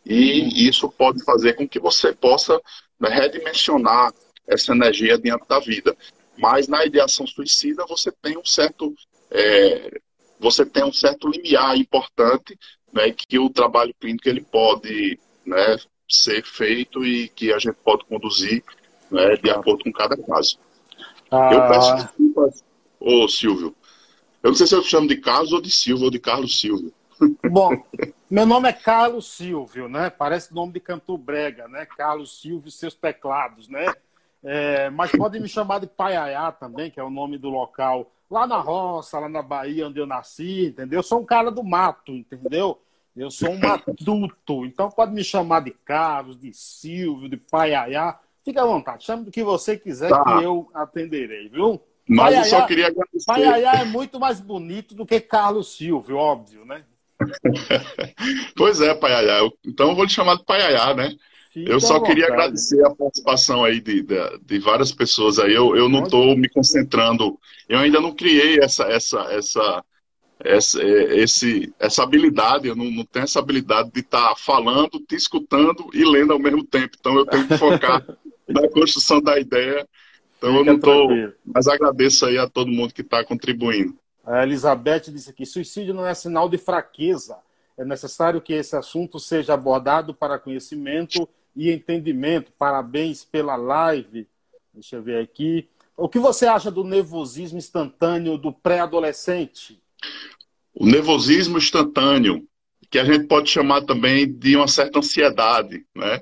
e 0.07 0.67
isso 0.67 0.89
pode 0.89 1.23
fazer 1.25 1.55
com 1.55 1.69
que 1.69 1.79
você 1.79 2.13
possa 2.13 2.61
né, 2.99 3.11
redimensionar 3.11 4.13
essa 4.47 4.73
energia 4.73 5.19
diante 5.19 5.47
da 5.47 5.59
vida. 5.59 5.95
Mas 6.39 6.69
na 6.69 6.85
ideação 6.87 7.27
suicida 7.27 7.85
você 7.87 8.11
tem 8.23 8.39
um 8.39 8.45
certo 8.45 8.95
é, 9.31 10.01
você 10.41 10.65
tem 10.65 10.85
um 10.85 10.93
certo 10.93 11.29
limiar 11.29 11.77
importante 11.77 12.57
né, 12.93 13.11
que 13.11 13.39
o 13.39 13.51
trabalho 13.51 13.95
clínico 14.01 14.29
ele 14.29 14.41
pode 14.41 15.19
né, 15.49 15.77
ser 16.09 16.45
feito 16.45 17.05
e 17.05 17.29
que 17.29 17.53
a 17.53 17.59
gente 17.59 17.77
pode 17.85 18.05
conduzir 18.05 18.63
né, 19.11 19.37
de 19.37 19.51
acordo 19.51 19.85
com 19.85 19.93
cada 19.93 20.17
caso. 20.17 20.59
Ah. 21.31 21.51
Eu 21.53 21.69
peço 21.69 21.95
desculpas, 21.97 22.65
ô 23.01 23.29
Silvio. 23.29 23.75
Eu 24.43 24.51
não 24.51 24.55
sei 24.55 24.67
se 24.67 24.75
eu 24.75 24.83
chamo 24.83 25.09
de 25.09 25.17
Carlos 25.17 25.53
ou 25.53 25.61
de 25.61 25.71
Silvio 25.71 26.05
ou 26.05 26.11
de 26.11 26.19
Carlos 26.19 26.61
Silvio. 26.61 26.93
Bom, 27.51 27.71
meu 28.31 28.47
nome 28.47 28.69
é 28.69 28.73
Carlos 28.73 29.37
Silvio, 29.37 29.89
né? 29.89 30.09
Parece 30.09 30.55
nome 30.55 30.73
de 30.73 30.81
cantor 30.81 31.19
brega, 31.19 31.67
né? 31.67 31.85
Carlos 31.85 32.41
Silvio 32.41 32.69
e 32.69 32.73
seus 32.73 32.95
teclados, 32.95 33.69
né? 33.69 33.87
É, 34.43 34.89
mas 34.91 35.11
pode 35.11 35.41
me 35.41 35.49
chamar 35.49 35.81
de 35.81 35.89
Paiaiá 35.89 36.53
também, 36.53 36.91
que 36.91 37.01
é 37.01 37.03
o 37.03 37.11
nome 37.11 37.37
do 37.37 37.51
local 37.51 38.13
lá 38.31 38.47
na 38.47 38.59
roça, 38.59 39.19
lá 39.19 39.29
na 39.29 39.43
Bahia, 39.43 39.89
onde 39.89 39.99
eu 39.99 40.07
nasci, 40.07 40.67
entendeu? 40.67 41.01
Eu 41.01 41.03
sou 41.03 41.21
um 41.21 41.25
cara 41.25 41.51
do 41.51 41.65
mato, 41.65 42.13
entendeu? 42.13 42.81
Eu 43.19 43.31
sou 43.31 43.51
um 43.51 43.59
matuto, 43.59 44.65
então 44.65 44.91
pode 44.91 45.13
me 45.13 45.25
chamar 45.25 45.61
de 45.61 45.73
Carlos, 45.73 46.39
de 46.39 46.53
Silvio, 46.53 47.29
de 47.29 47.37
Paiaiá. 47.37 48.19
Fique 48.45 48.59
à 48.59 48.65
vontade, 48.65 49.05
chame 49.05 49.25
do 49.25 49.31
que 49.31 49.43
você 49.43 49.77
quiser 49.77 50.09
tá. 50.09 50.23
que 50.23 50.45
eu 50.45 50.71
atenderei, 50.73 51.49
viu? 51.49 51.81
Mas 52.09 52.27
Paiaiá, 52.27 52.41
eu 52.41 52.45
só 52.45 52.67
queria 52.67 52.87
agradecer. 52.87 53.27
Paiaiá 53.27 53.73
é 53.81 53.85
muito 53.85 54.21
mais 54.21 54.41
bonito 54.41 54.95
do 54.95 55.05
que 55.05 55.21
Carlos 55.21 55.77
Silvio, 55.77 56.17
óbvio, 56.17 56.65
né? 56.65 56.85
pois 58.57 58.81
é, 58.81 58.95
Paiaiá. 58.95 59.41
Então 59.67 59.91
eu 59.91 59.97
vou 59.97 60.05
lhe 60.05 60.11
chamar 60.11 60.37
de 60.37 60.45
Paiaiá, 60.45 60.95
né? 60.95 61.11
Fique 61.53 61.71
eu 61.71 61.81
só 61.81 62.01
queria 62.01 62.27
agradecer 62.27 62.85
a 62.85 62.95
participação 62.95 63.65
aí 63.65 63.81
de, 63.81 64.03
de, 64.03 64.39
de 64.47 64.59
várias 64.61 64.93
pessoas 64.93 65.39
aí. 65.39 65.53
Eu, 65.53 65.75
eu 65.77 65.89
não 65.89 66.05
estou 66.05 66.37
me 66.37 66.49
concentrando, 66.49 67.39
eu 67.69 67.79
ainda 67.81 68.01
não 68.01 68.15
criei 68.15 68.61
essa, 68.61 68.85
essa, 68.85 69.21
essa 69.33 69.85
essa, 70.41 70.81
é, 70.83 71.19
esse, 71.19 71.73
essa 71.79 72.03
habilidade, 72.03 72.69
eu 72.69 72.77
não, 72.77 72.91
não 72.91 73.05
tenho 73.05 73.25
essa 73.25 73.39
habilidade 73.39 73.91
de 73.91 74.01
estar 74.01 74.31
tá 74.31 74.37
falando, 74.37 75.01
te 75.01 75.17
escutando 75.17 75.89
e 75.93 76.05
lendo 76.05 76.33
ao 76.33 76.39
mesmo 76.39 76.65
tempo. 76.65 76.97
Então 76.99 77.17
eu 77.17 77.27
tenho 77.27 77.47
que 77.47 77.59
focar 77.59 78.05
na 78.47 78.69
construção 78.69 79.21
da 79.21 79.39
ideia. 79.39 79.87
Então 80.37 80.51
Fica 80.51 80.61
eu 80.61 80.65
não 80.65 80.75
estou. 80.75 81.35
Mas 81.45 81.67
agradeço 81.67 82.27
aí 82.27 82.39
a 82.39 82.49
todo 82.49 82.71
mundo 82.71 82.95
que 82.95 83.03
está 83.03 83.25
contribuindo. 83.25 83.99
A 84.25 84.43
Elizabeth 84.43 85.11
disse 85.11 85.31
aqui: 85.31 85.45
suicídio 85.45 85.95
não 85.95 86.07
é 86.07 86.15
sinal 86.15 86.49
de 86.49 86.59
fraqueza. 86.59 87.39
É 87.77 87.85
necessário 87.85 88.41
que 88.41 88.53
esse 88.53 88.77
assunto 88.77 89.19
seja 89.19 89.55
abordado 89.55 90.13
para 90.13 90.39
conhecimento 90.39 91.29
e 91.55 91.71
entendimento. 91.71 92.53
Parabéns 92.59 93.25
pela 93.25 93.57
live. 93.57 94.29
Deixa 94.73 94.97
eu 94.97 95.03
ver 95.03 95.23
aqui. 95.23 95.69
O 95.97 96.09
que 96.09 96.19
você 96.19 96.47
acha 96.47 96.71
do 96.71 96.85
nervosismo 96.85 97.59
instantâneo 97.59 98.39
do 98.39 98.53
pré-adolescente? 98.53 99.83
O 100.75 100.87
nervosismo 100.87 101.59
instantâneo, 101.59 102.47
que 102.91 102.99
a 102.99 103.05
gente 103.05 103.27
pode 103.27 103.51
chamar 103.51 103.83
também 103.83 104.31
de 104.31 104.57
uma 104.57 104.69
certa 104.69 104.99
ansiedade, 104.99 105.85
né? 105.95 106.21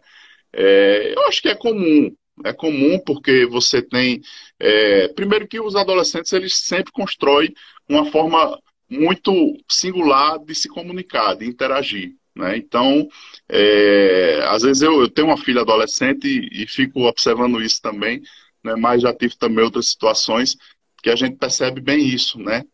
É, 0.53 1.15
eu 1.17 1.27
acho 1.27 1.43
que 1.43 1.49
é 1.49 1.55
comum. 1.55 2.15
É 2.45 2.53
comum 2.53 2.99
porque 3.05 3.47
você 3.47 3.83
tem. 3.83 4.21
É, 4.59 5.09
primeiro 5.09 5.47
que 5.47 5.61
os 5.61 5.77
adolescentes 5.77 6.33
eles 6.33 6.55
sempre 6.57 6.93
constroem 6.93 7.55
uma 7.89 8.11
forma 8.11 8.59
muito 8.89 9.33
singular 9.69 10.39
de 10.39 10.55
se 10.55 10.69
comunicar, 10.69 11.35
de 11.35 11.47
interagir. 11.47 12.15
Né? 12.35 12.57
Então, 12.59 13.09
é, 13.49 14.45
às 14.49 14.63
vezes 14.63 14.83
eu, 14.83 15.01
eu, 15.01 15.09
tenho 15.09 15.29
uma 15.29 15.39
filha 15.39 15.63
adolescente 15.63 16.27
e, 16.27 16.63
e 16.63 16.67
fico 16.67 17.01
observando 17.03 17.63
isso 17.63 17.81
também, 17.81 18.23
né? 18.63 18.75
mas 18.77 19.03
já 19.03 19.13
tive 19.15 19.37
também 19.37 19.65
outras 19.65 19.89
situações 19.89 20.57
que 21.03 21.11
a 21.11 21.17
gente 21.17 21.37
percebe 21.37 21.81
bem 21.81 22.07
isso, 22.07 22.39
né? 22.39 22.65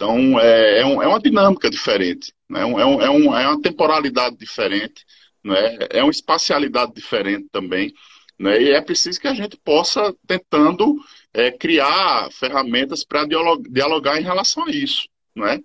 Então, 0.00 0.40
é, 0.40 0.80
é, 0.80 0.86
um, 0.86 1.02
é 1.02 1.06
uma 1.06 1.20
dinâmica 1.20 1.68
diferente, 1.68 2.32
né? 2.48 2.62
é, 2.62 2.64
um, 2.64 2.80
é, 2.80 3.10
um, 3.10 3.36
é 3.36 3.46
uma 3.46 3.60
temporalidade 3.60 4.34
diferente, 4.34 5.04
né? 5.44 5.76
é 5.90 6.02
uma 6.02 6.10
espacialidade 6.10 6.94
diferente 6.94 7.48
também. 7.52 7.92
Né? 8.38 8.62
E 8.62 8.70
é 8.70 8.80
preciso 8.80 9.20
que 9.20 9.28
a 9.28 9.34
gente 9.34 9.58
possa 9.58 10.14
tentando 10.26 10.96
é, 11.34 11.50
criar 11.50 12.30
ferramentas 12.32 13.04
para 13.04 13.26
dialogar, 13.26 14.18
em 14.18 14.24
relação 14.24 14.64
a 14.64 14.70
isso. 14.70 15.06
Né? 15.36 15.60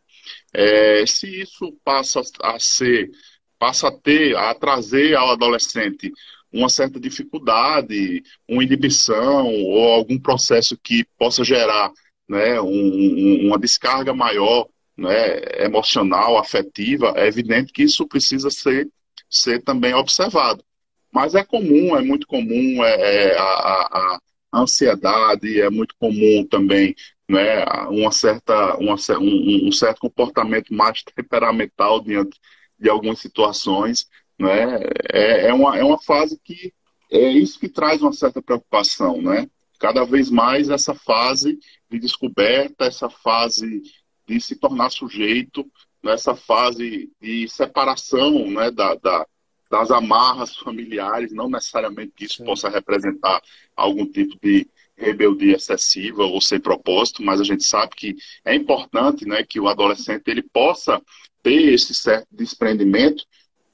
É, 0.53 1.05
se 1.05 1.27
isso 1.39 1.71
passa 1.81 2.21
a 2.43 2.59
ser, 2.59 3.09
passa 3.57 3.87
a 3.87 3.91
ter, 3.91 4.35
a 4.35 4.53
trazer 4.53 5.15
ao 5.15 5.31
adolescente 5.31 6.11
uma 6.51 6.67
certa 6.67 6.99
dificuldade, 6.99 8.21
uma 8.49 8.65
inibição 8.65 9.47
ou 9.47 9.93
algum 9.93 10.19
processo 10.19 10.77
que 10.77 11.05
possa 11.17 11.41
gerar 11.41 11.89
né, 12.27 12.59
um, 12.59 13.47
uma 13.47 13.57
descarga 13.57 14.13
maior 14.13 14.67
né, 14.97 15.63
emocional, 15.63 16.37
afetiva, 16.37 17.13
é 17.15 17.27
evidente 17.27 17.73
que 17.73 17.83
isso 17.83 18.07
precisa 18.07 18.49
ser, 18.49 18.89
ser 19.29 19.61
também 19.63 19.93
observado. 19.93 20.63
Mas 21.11 21.35
é 21.35 21.43
comum, 21.43 21.95
é 21.95 22.01
muito 22.01 22.27
comum 22.27 22.83
é, 22.83 23.31
é 23.31 23.37
a, 23.37 23.43
a, 23.43 24.19
a, 24.53 24.61
ansiedade, 24.61 25.61
é 25.61 25.69
muito 25.69 25.95
comum 25.99 26.45
também 26.49 26.95
né, 27.27 27.65
uma 27.89 28.11
certa, 28.11 28.75
uma, 28.77 28.95
um, 29.19 29.67
um, 29.67 29.71
certo 29.71 29.99
comportamento 29.99 30.73
mais 30.73 31.03
temperamental 31.15 32.01
diante 32.01 32.39
de 32.79 32.89
algumas 32.89 33.19
situações. 33.19 34.07
Né, 34.37 34.79
é, 35.13 35.47
é, 35.47 35.53
uma, 35.53 35.77
é 35.77 35.83
uma 35.83 36.01
fase 36.01 36.39
que 36.43 36.73
é 37.11 37.29
isso 37.29 37.59
que 37.59 37.69
traz 37.69 38.01
uma 38.01 38.11
certa 38.13 38.41
preocupação, 38.41 39.21
né? 39.21 39.47
Cada 39.79 40.03
vez 40.03 40.29
mais 40.29 40.69
essa 40.69 40.93
fase 40.93 41.57
de 41.89 41.99
descoberta, 41.99 42.85
essa 42.85 43.09
fase 43.09 43.83
de 44.27 44.41
se 44.41 44.55
tornar 44.55 44.89
sujeito, 44.89 45.69
nessa 46.03 46.35
fase 46.35 47.11
de 47.19 47.47
separação 47.47 48.49
né, 48.51 48.69
da, 48.71 48.95
da, 48.95 49.27
das 49.69 49.91
amarras 49.91 50.55
familiares, 50.55 51.33
não 51.33 51.49
necessariamente 51.49 52.13
que 52.15 52.25
isso 52.25 52.37
Sim. 52.37 52.45
possa 52.45 52.69
representar 52.69 53.41
algum 53.75 54.05
tipo 54.05 54.37
de 54.41 54.67
rebeldia 54.95 55.55
excessiva 55.55 56.23
ou 56.23 56.39
sem 56.39 56.59
propósito, 56.59 57.23
mas 57.23 57.41
a 57.41 57.43
gente 57.43 57.63
sabe 57.63 57.95
que 57.95 58.15
é 58.45 58.55
importante 58.55 59.25
né, 59.25 59.43
que 59.43 59.59
o 59.59 59.67
adolescente 59.67 60.27
ele 60.27 60.43
possa 60.43 61.01
ter 61.43 61.73
esse 61.73 61.93
certo 61.93 62.27
desprendimento, 62.31 63.25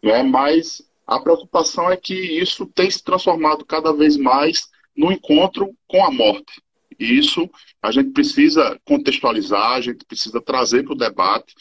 né, 0.02 0.24
mas 0.24 0.82
a 1.06 1.20
preocupação 1.20 1.92
é 1.92 1.98
que 1.98 2.14
isso 2.14 2.66
tem 2.66 2.90
se 2.90 3.04
transformado 3.04 3.66
cada 3.66 3.94
vez 3.94 4.18
mais 4.18 4.70
no 4.96 5.12
encontro 5.12 5.76
com 5.88 6.04
a 6.04 6.12
morte. 6.12 6.62
Isso 7.04 7.50
a 7.82 7.92
gente 7.92 8.12
precisa 8.12 8.80
contextualizar, 8.86 9.72
a 9.72 9.82
gente 9.82 10.06
precisa 10.06 10.42
trazer 10.42 10.84
para 10.84 10.94
o 10.94 10.98
debate, 10.98 11.56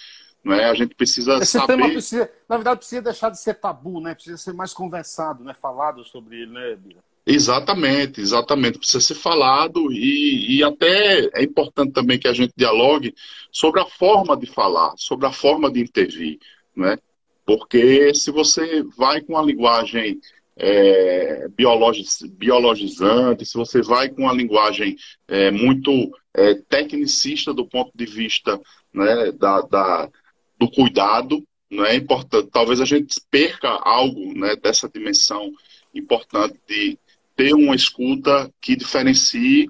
não 0.45 0.55
é? 0.55 0.65
A 0.67 0.75
gente 0.75 0.95
precisa 0.95 1.37
Esse 1.37 1.59
saber... 1.59 1.77
tema 1.77 1.89
precisa, 1.89 2.31
na 2.49 2.57
verdade, 2.57 2.79
precisa 2.79 3.03
deixar 3.03 3.31
de 3.31 3.41
ser 3.41 3.55
tabu, 3.55 4.01
né? 4.01 4.15
Precisa 4.15 4.37
ser 4.37 4.53
mais 4.53 4.73
conversado, 4.73 5.45
né? 5.45 5.55
Falado 5.55 6.05
sobre 6.05 6.43
ele, 6.43 6.53
né, 6.53 6.77
Bira? 6.77 7.01
Exatamente, 7.27 8.21
exatamente. 8.21 8.79
Precisa 8.79 9.01
ser 9.01 9.15
falado 9.15 9.93
e, 9.93 10.57
e 10.59 10.65
até 10.65 11.29
é 11.35 11.43
importante 11.43 11.93
também 11.93 12.19
que 12.19 12.29
a 12.29 12.33
gente 12.33 12.53
dialogue 12.57 13.15
sobre 13.53 13.81
a 13.81 13.87
forma 13.87 14.37
de 14.37 14.47
falar, 14.47 14.93
sobre 14.97 15.27
a 15.27 15.33
forma 15.33 15.71
de 15.71 15.81
intervir, 15.81 16.39
né? 16.75 16.99
Porque 17.45 18.15
se 18.15 18.31
você 18.31 18.83
vai 18.97 19.21
com 19.21 19.37
a 19.37 19.43
linguagem 19.43 20.21
é, 20.61 21.49
biologizante, 21.49 23.47
se 23.47 23.55
você 23.55 23.81
vai 23.81 24.11
com 24.11 24.29
a 24.29 24.33
linguagem 24.35 24.95
é, 25.27 25.51
muito 25.51 25.91
é, 26.35 26.55
tecnicista 26.55 27.55
do 27.55 27.67
ponto 27.67 27.97
de 27.97 28.05
vista 28.05 28.61
né, 28.93 29.33
da, 29.33 29.63
da, 29.63 30.11
do 30.59 30.71
cuidado, 30.71 31.43
não 31.71 31.87
é 31.87 31.97
importante. 31.97 32.51
Talvez 32.53 32.81
a 32.81 32.85
gente 32.85 33.19
perca 33.31 33.69
algo 33.69 34.35
né, 34.39 34.55
dessa 34.57 34.89
dimensão 34.89 35.51
importante 35.95 36.59
de 36.69 36.99
ter 37.35 37.55
uma 37.55 37.75
escuta 37.75 38.53
que 38.61 38.77
diferencie 38.77 39.67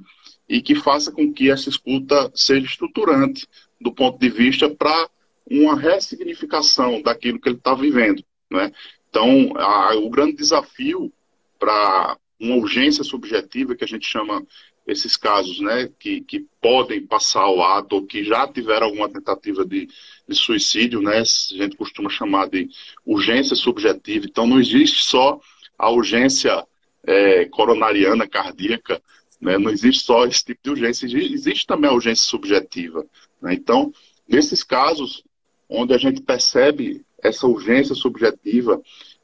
e 0.49 0.61
que 0.61 0.75
faça 0.75 1.13
com 1.13 1.33
que 1.33 1.51
essa 1.51 1.69
escuta 1.69 2.33
seja 2.35 2.67
estruturante 2.67 3.47
do 3.81 3.93
ponto 3.93 4.19
de 4.19 4.29
vista 4.29 4.69
para 4.69 5.09
uma 5.49 5.79
ressignificação 5.79 7.01
daquilo 7.01 7.41
que 7.41 7.49
ele 7.49 7.57
está 7.59 7.75
vivendo. 7.75 8.25
Né? 8.51 8.73
Então, 9.11 9.53
a, 9.57 9.97
o 9.97 10.09
grande 10.09 10.37
desafio 10.37 11.13
para 11.59 12.17
uma 12.39 12.57
urgência 12.57 13.05
subjetiva, 13.05 13.75
que 13.75 13.85
a 13.85 13.89
gente 13.89 14.07
chama 14.07 14.43
esses 14.87 15.17
casos 15.17 15.61
né, 15.61 15.91
que, 15.99 16.21
que 16.23 16.47
podem 16.61 17.07
passar 17.07 17.43
ao 17.43 17.63
ato 17.63 17.97
ou 17.97 18.07
que 18.07 18.25
já 18.25 18.47
tiveram 18.49 18.87
alguma 18.87 19.09
tentativa 19.09 19.65
de, 19.65 19.89
de 20.27 20.35
suicídio, 20.35 21.03
né, 21.03 21.19
a 21.19 21.25
gente 21.25 21.77
costuma 21.77 22.09
chamar 22.09 22.49
de 22.49 22.69
urgência 23.05 23.55
subjetiva. 23.55 24.27
Então, 24.27 24.47
não 24.47 24.59
existe 24.59 25.05
só 25.05 25.39
a 25.79 25.91
urgência 25.91 26.67
é, 27.05 27.45
coronariana 27.47 28.27
cardíaca, 28.27 29.03
né, 29.41 29.59
não 29.59 29.71
existe 29.71 30.03
só 30.03 30.27
esse 30.27 30.45
tipo 30.45 30.61
de 30.63 30.71
urgência, 30.71 31.07
existe 31.07 31.67
também 31.67 31.91
a 31.91 31.95
urgência 31.95 32.27
subjetiva. 32.27 33.05
Né? 33.41 33.55
Então, 33.55 33.93
nesses 34.29 34.63
casos, 34.63 35.23
onde 35.69 35.95
a 35.95 35.99
gente 35.99 36.21
percebe 36.23 37.05
essa 37.23 37.47
urgência 37.47 37.95
subjetiva, 37.95 38.81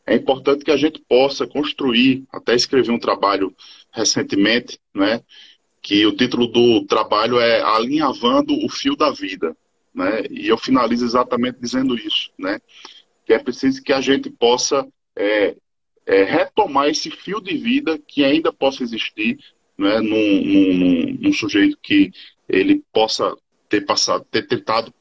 é 0.07 0.15
importante 0.15 0.65
que 0.65 0.71
a 0.71 0.77
gente 0.77 1.03
possa 1.09 1.47
construir, 1.47 2.25
até 2.33 2.55
escrevi 2.55 2.91
um 2.91 2.99
trabalho 2.99 3.55
recentemente, 3.93 4.79
né, 4.95 5.21
que 5.83 6.07
o 6.07 6.17
título 6.17 6.47
do 6.47 6.85
trabalho 6.87 7.39
é 7.39 7.61
Alinhavando 7.63 8.55
o 8.65 8.69
Fio 8.69 8.97
da 8.97 9.11
Vida, 9.11 9.57
né, 9.95 10.23
e 10.31 10.49
eu 10.49 10.57
finalizo 10.57 11.05
exatamente 11.05 11.59
dizendo 11.61 11.97
isso, 11.97 12.31
né, 12.39 12.61
que 13.25 13.33
é 13.33 13.39
preciso 13.39 13.83
que 13.83 13.93
a 13.93 14.01
gente 14.01 14.31
possa 14.31 14.87
é, 15.17 15.57
é, 16.07 16.23
retomar 16.23 16.89
esse 16.89 17.11
fio 17.11 17.41
de 17.41 17.57
vida 17.57 17.99
que 17.99 18.25
ainda 18.25 18.53
possa 18.53 18.85
existir 18.85 19.39
né, 19.77 20.01
num, 20.01 20.45
num, 20.45 21.19
num 21.21 21.33
sujeito 21.33 21.77
que 21.83 22.13
ele 22.49 22.83
possa 22.93 23.37
ter 23.69 23.81
passado, 23.85 24.25
ter 24.31 24.47
tentado 24.47 24.95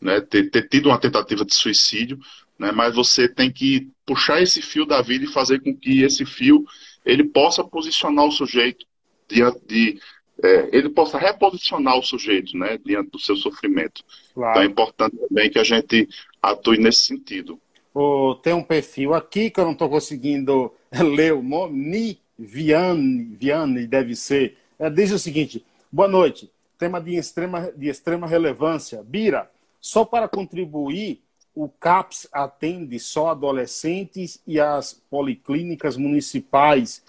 né, 0.00 0.20
ter, 0.20 0.50
ter, 0.50 0.68
tido 0.68 0.88
uma 0.88 1.00
tentativa 1.00 1.44
de 1.44 1.54
suicídio, 1.54 2.18
né, 2.58 2.72
mas 2.72 2.94
você 2.94 3.28
tem 3.28 3.50
que 3.50 3.88
puxar 4.06 4.42
esse 4.42 4.62
fio 4.62 4.86
da 4.86 5.02
vida 5.02 5.24
e 5.24 5.32
fazer 5.32 5.60
com 5.60 5.76
que 5.76 6.02
esse 6.02 6.24
fio 6.24 6.64
ele 7.04 7.24
possa 7.24 7.64
posicionar 7.64 8.24
o 8.24 8.32
sujeito 8.32 8.86
diante 9.28 9.60
de 9.66 10.00
é, 10.42 10.68
ele 10.72 10.88
possa 10.88 11.18
reposicionar 11.18 11.98
o 11.98 12.02
sujeito 12.02 12.56
né, 12.56 12.78
diante 12.84 13.10
do 13.10 13.18
seu 13.18 13.36
sofrimento. 13.36 14.02
Claro. 14.34 14.50
Então 14.52 14.62
é 14.62 14.66
importante 14.66 15.16
também 15.16 15.50
que 15.50 15.58
a 15.58 15.64
gente 15.64 16.08
atue 16.42 16.78
nesse 16.78 17.00
sentido. 17.00 17.60
Oh, 17.92 18.34
tem 18.42 18.54
um 18.54 18.62
perfil 18.62 19.14
aqui 19.14 19.50
que 19.50 19.60
eu 19.60 19.64
não 19.64 19.72
estou 19.72 19.88
conseguindo 19.88 20.72
ler 21.14 21.34
o 21.34 21.42
nome, 21.42 21.78
Ni 21.78 22.18
Viane, 22.38 23.36
Viane 23.38 23.86
deve 23.86 24.14
ser. 24.16 24.56
É, 24.78 24.88
diz 24.88 25.12
o 25.12 25.18
seguinte: 25.18 25.64
boa 25.92 26.08
noite. 26.08 26.50
Tema 26.78 26.98
de 26.98 27.14
extrema, 27.14 27.70
de 27.76 27.88
extrema 27.88 28.26
relevância. 28.26 29.02
Bira, 29.02 29.50
só 29.80 30.04
para 30.04 30.28
contribuir, 30.28 31.22
o 31.54 31.68
CAPS 31.68 32.28
atende 32.32 32.98
só 32.98 33.28
adolescentes 33.28 34.40
e 34.46 34.60
as 34.60 34.92
policlínicas 35.10 35.96
municipais 35.96 37.02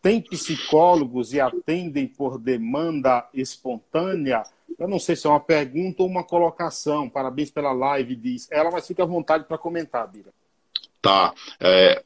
têm 0.00 0.20
psicólogos 0.20 1.32
e 1.32 1.40
atendem 1.40 2.06
por 2.06 2.38
demanda 2.38 3.28
espontânea? 3.34 4.44
Eu 4.78 4.86
não 4.86 4.98
sei 4.98 5.16
se 5.16 5.26
é 5.26 5.30
uma 5.30 5.40
pergunta 5.40 6.02
ou 6.02 6.08
uma 6.08 6.22
colocação. 6.22 7.08
Parabéns 7.08 7.50
pela 7.50 7.72
live, 7.72 8.14
diz 8.14 8.46
ela, 8.50 8.70
mas 8.70 8.86
fica 8.86 9.02
à 9.02 9.06
vontade 9.06 9.44
para 9.44 9.58
comentar, 9.58 10.06
Bira. 10.06 10.32
Tá. 11.02 11.34
É, 11.58 12.04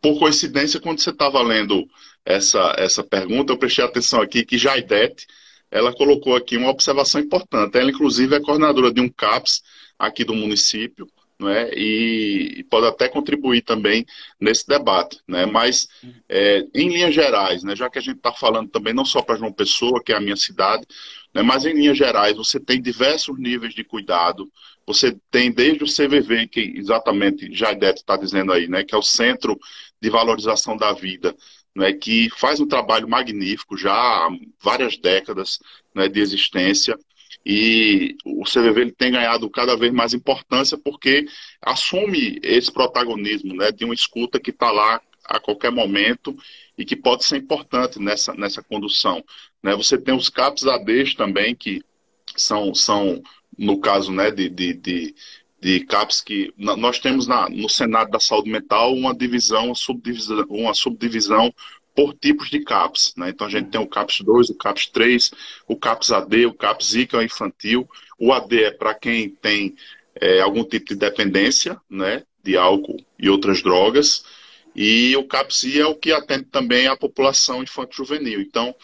por 0.00 0.18
coincidência, 0.18 0.80
quando 0.80 1.00
você 1.00 1.10
estava 1.10 1.40
lendo 1.42 1.88
essa, 2.24 2.74
essa 2.78 3.04
pergunta, 3.04 3.52
eu 3.52 3.58
prestei 3.58 3.84
atenção 3.84 4.20
aqui 4.20 4.44
que 4.44 4.58
Jaidete 4.58 5.26
ela 5.70 5.92
colocou 5.92 6.36
aqui 6.36 6.56
uma 6.56 6.70
observação 6.70 7.20
importante. 7.20 7.78
Ela, 7.78 7.90
inclusive, 7.90 8.34
é 8.34 8.40
coordenadora 8.40 8.92
de 8.92 9.00
um 9.00 9.08
CAPS 9.08 9.62
aqui 9.98 10.24
do 10.24 10.34
município, 10.34 11.06
né, 11.38 11.68
e 11.74 12.64
pode 12.70 12.86
até 12.86 13.08
contribuir 13.08 13.62
também 13.62 14.06
nesse 14.40 14.66
debate. 14.66 15.18
Né, 15.26 15.46
mas, 15.46 15.88
é, 16.28 16.64
em 16.74 16.88
linhas 16.88 17.14
gerais, 17.14 17.62
né, 17.64 17.74
já 17.74 17.90
que 17.90 17.98
a 17.98 18.02
gente 18.02 18.16
está 18.16 18.32
falando 18.32 18.70
também 18.70 18.94
não 18.94 19.04
só 19.04 19.20
para 19.20 19.36
João 19.36 19.52
Pessoa, 19.52 20.02
que 20.02 20.12
é 20.12 20.16
a 20.16 20.20
minha 20.20 20.36
cidade, 20.36 20.86
né, 21.34 21.42
mas 21.42 21.66
em 21.66 21.74
linhas 21.74 21.98
gerais, 21.98 22.36
você 22.36 22.60
tem 22.60 22.80
diversos 22.80 23.38
níveis 23.38 23.74
de 23.74 23.82
cuidado. 23.82 24.50
Você 24.86 25.16
tem 25.30 25.50
desde 25.50 25.82
o 25.82 25.86
CVV, 25.86 26.46
que 26.46 26.60
exatamente 26.76 27.52
Jaidete 27.52 28.00
está 28.00 28.16
dizendo 28.16 28.52
aí, 28.52 28.68
né, 28.68 28.84
que 28.84 28.94
é 28.94 28.98
o 28.98 29.02
Centro 29.02 29.58
de 30.00 30.10
Valorização 30.10 30.76
da 30.76 30.92
Vida, 30.92 31.34
né, 31.74 31.92
que 31.92 32.30
faz 32.30 32.60
um 32.60 32.66
trabalho 32.66 33.08
magnífico 33.08 33.76
já 33.76 33.92
há 33.92 34.30
várias 34.62 34.96
décadas 34.96 35.58
né, 35.94 36.08
de 36.08 36.20
existência. 36.20 36.98
E 37.44 38.16
o 38.24 38.44
CVV 38.44 38.80
ele 38.80 38.92
tem 38.92 39.12
ganhado 39.12 39.50
cada 39.50 39.76
vez 39.76 39.92
mais 39.92 40.14
importância 40.14 40.78
porque 40.78 41.26
assume 41.60 42.38
esse 42.42 42.72
protagonismo 42.72 43.54
né, 43.54 43.70
de 43.70 43.84
uma 43.84 43.94
escuta 43.94 44.40
que 44.40 44.50
está 44.50 44.70
lá 44.70 45.00
a 45.24 45.40
qualquer 45.40 45.70
momento 45.70 46.34
e 46.76 46.84
que 46.84 46.96
pode 46.96 47.24
ser 47.24 47.38
importante 47.38 47.98
nessa, 47.98 48.34
nessa 48.34 48.62
condução. 48.62 49.24
Né? 49.62 49.74
Você 49.74 49.98
tem 49.98 50.14
os 50.14 50.28
CAPs 50.28 50.66
ADs 50.66 51.14
também, 51.14 51.54
que 51.54 51.82
são, 52.36 52.74
são 52.74 53.22
no 53.56 53.78
caso 53.80 54.12
né, 54.12 54.30
de, 54.30 54.48
de, 54.48 54.74
de 54.74 55.14
de 55.64 55.80
CAPS 55.80 56.20
que 56.20 56.52
nós 56.58 56.98
temos 56.98 57.26
na, 57.26 57.48
no 57.48 57.70
Senado 57.70 58.10
da 58.10 58.20
Saúde 58.20 58.50
Mental 58.50 58.92
uma 58.92 59.14
divisão, 59.14 59.68
uma 59.68 59.74
subdivisão, 59.74 60.44
uma 60.50 60.74
subdivisão 60.74 61.54
por 61.96 62.12
tipos 62.12 62.50
de 62.50 62.60
CAPS. 62.60 63.14
Né? 63.16 63.30
Então 63.30 63.46
a 63.46 63.50
gente 63.50 63.70
tem 63.70 63.80
o 63.80 63.86
CAPS 63.86 64.20
2, 64.20 64.50
o 64.50 64.54
CAPS 64.56 64.86
3, 64.88 65.30
o 65.66 65.74
CAPS 65.74 66.12
AD, 66.12 66.44
o 66.44 66.52
CAPS 66.52 66.94
I, 66.94 67.06
que 67.06 67.16
é 67.16 67.18
o 67.20 67.22
infantil. 67.22 67.88
O 68.18 68.30
AD 68.30 68.62
é 68.62 68.70
para 68.72 68.92
quem 68.92 69.30
tem 69.30 69.74
é, 70.20 70.42
algum 70.42 70.64
tipo 70.64 70.84
de 70.84 70.96
dependência 70.96 71.80
né, 71.88 72.24
de 72.42 72.58
álcool 72.58 73.02
e 73.18 73.30
outras 73.30 73.62
drogas. 73.62 74.22
E 74.76 75.16
o 75.16 75.24
CAPS 75.24 75.62
I 75.62 75.80
é 75.80 75.86
o 75.86 75.94
que 75.94 76.12
atende 76.12 76.44
também 76.44 76.88
a 76.88 76.96
população 76.96 77.62
infanto-juvenil. 77.62 78.42
Então, 78.42 78.74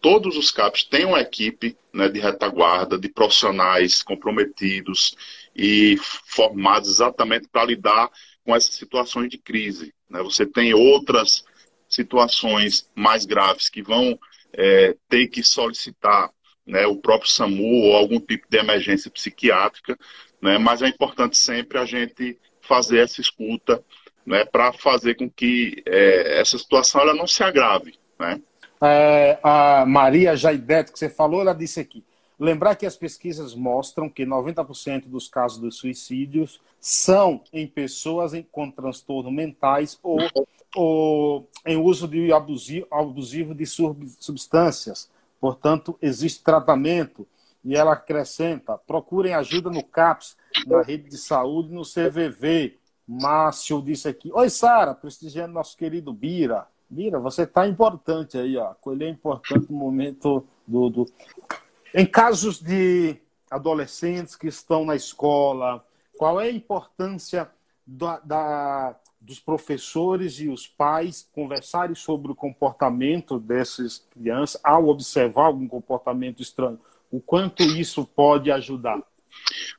todos 0.00 0.36
os 0.36 0.52
CAPs 0.52 0.84
têm 0.84 1.04
uma 1.04 1.20
equipe 1.20 1.76
né, 1.92 2.08
de 2.08 2.20
retaguarda, 2.20 2.96
de 2.96 3.08
profissionais 3.08 4.04
comprometidos 4.04 5.16
e 5.58 5.96
formados 6.26 6.88
exatamente 6.88 7.48
para 7.48 7.64
lidar 7.64 8.08
com 8.44 8.54
essas 8.54 8.76
situações 8.76 9.28
de 9.28 9.36
crise. 9.36 9.92
Né? 10.08 10.22
Você 10.22 10.46
tem 10.46 10.72
outras 10.72 11.44
situações 11.88 12.88
mais 12.94 13.26
graves 13.26 13.68
que 13.68 13.82
vão 13.82 14.16
é, 14.52 14.94
ter 15.08 15.26
que 15.26 15.42
solicitar 15.42 16.30
né, 16.64 16.86
o 16.86 16.96
próprio 16.96 17.28
SAMU 17.28 17.86
ou 17.86 17.96
algum 17.96 18.20
tipo 18.20 18.46
de 18.48 18.56
emergência 18.56 19.10
psiquiátrica, 19.10 19.98
né, 20.40 20.58
mas 20.58 20.80
é 20.80 20.88
importante 20.88 21.36
sempre 21.36 21.78
a 21.78 21.84
gente 21.84 22.38
fazer 22.60 23.00
essa 23.00 23.20
escuta 23.20 23.82
né, 24.24 24.44
para 24.44 24.72
fazer 24.72 25.16
com 25.16 25.28
que 25.28 25.82
é, 25.86 26.40
essa 26.40 26.56
situação 26.56 27.00
ela 27.00 27.14
não 27.14 27.26
se 27.26 27.42
agrave. 27.42 27.98
Né? 28.20 28.40
É, 28.80 29.38
a 29.42 29.84
Maria 29.84 30.36
Jaidete, 30.36 30.92
que 30.92 30.98
você 30.98 31.08
falou, 31.08 31.40
ela 31.40 31.54
disse 31.54 31.80
aqui: 31.80 32.04
Lembrar 32.38 32.76
que 32.76 32.86
as 32.86 32.96
pesquisas 32.96 33.54
mostram 33.54 34.08
que 34.08 34.24
90% 34.24 35.08
dos 35.08 35.28
casos 35.28 35.60
de 35.60 35.72
suicídios 35.72 36.60
são 36.80 37.42
em 37.52 37.66
pessoas 37.66 38.32
com 38.52 38.70
transtornos 38.70 39.32
mentais 39.32 39.98
ou, 40.02 40.18
ou 40.76 41.48
em 41.66 41.76
uso 41.76 42.06
de 42.06 42.32
abusivo, 42.32 43.54
de 43.54 43.66
substâncias. 43.66 45.10
Portanto, 45.40 45.98
existe 46.00 46.42
tratamento. 46.44 47.26
E 47.64 47.74
ela 47.74 47.92
acrescenta: 47.92 48.78
procurem 48.86 49.34
ajuda 49.34 49.68
no 49.68 49.82
CAPS, 49.82 50.36
na 50.66 50.80
rede 50.82 51.08
de 51.08 51.18
saúde, 51.18 51.72
no 51.72 51.82
CVV. 51.82 52.76
Márcio 53.06 53.82
disse 53.82 54.08
aqui: 54.08 54.30
Oi, 54.32 54.48
Sara, 54.48 54.94
prestigiando 54.94 55.54
nosso 55.54 55.76
querido 55.76 56.12
Bira. 56.12 56.66
Bira, 56.88 57.18
você 57.18 57.42
está 57.42 57.66
importante 57.66 58.38
aí, 58.38 58.56
ó. 58.56 58.74
Colher 58.74 59.10
importante 59.10 59.70
no 59.70 59.76
momento 59.76 60.46
do, 60.66 60.88
do. 60.88 61.06
Em 61.94 62.06
casos 62.06 62.60
de 62.60 63.16
adolescentes 63.50 64.36
que 64.36 64.46
estão 64.46 64.84
na 64.84 64.94
escola, 64.94 65.84
qual 66.16 66.40
é 66.40 66.48
a 66.48 66.52
importância 66.52 67.50
da, 67.86 68.18
da, 68.18 68.96
dos 69.20 69.40
professores 69.40 70.38
e 70.40 70.48
os 70.48 70.66
pais 70.66 71.26
conversarem 71.32 71.94
sobre 71.94 72.30
o 72.30 72.34
comportamento 72.34 73.38
dessas 73.38 74.04
crianças 74.10 74.60
ao 74.62 74.88
observar 74.88 75.46
algum 75.46 75.66
comportamento 75.66 76.42
estranho? 76.42 76.78
O 77.10 77.20
quanto 77.20 77.62
isso 77.62 78.04
pode 78.04 78.50
ajudar? 78.50 79.02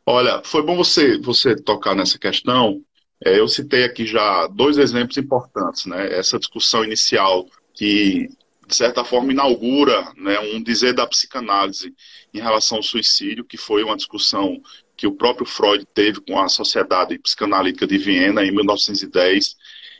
Olha, 0.05 0.41
foi 0.43 0.63
bom 0.63 0.75
você, 0.75 1.19
você 1.19 1.55
tocar 1.55 1.95
nessa 1.95 2.17
questão. 2.17 2.81
É, 3.23 3.39
eu 3.39 3.47
citei 3.47 3.83
aqui 3.83 4.05
já 4.05 4.47
dois 4.47 4.77
exemplos 4.77 5.17
importantes, 5.17 5.85
né? 5.85 6.11
Essa 6.13 6.39
discussão 6.39 6.83
inicial 6.83 7.45
que, 7.73 8.29
de 8.69 8.75
certa 8.75 9.03
forma, 9.03 9.31
inaugura 9.31 10.13
né, 10.15 10.39
um 10.39 10.61
dizer 10.61 10.93
da 10.93 11.07
psicanálise 11.07 11.91
em 12.31 12.39
relação 12.39 12.77
ao 12.77 12.83
suicídio, 12.83 13.43
que 13.43 13.57
foi 13.57 13.83
uma 13.83 13.97
discussão 13.97 14.61
que 14.95 15.07
o 15.07 15.11
próprio 15.11 15.47
Freud 15.47 15.87
teve 15.91 16.21
com 16.21 16.39
a 16.39 16.47
Sociedade 16.47 17.17
Psicanalítica 17.17 17.87
de 17.87 17.97
Viena 17.97 18.45
em 18.45 18.51
1910, 18.51 19.57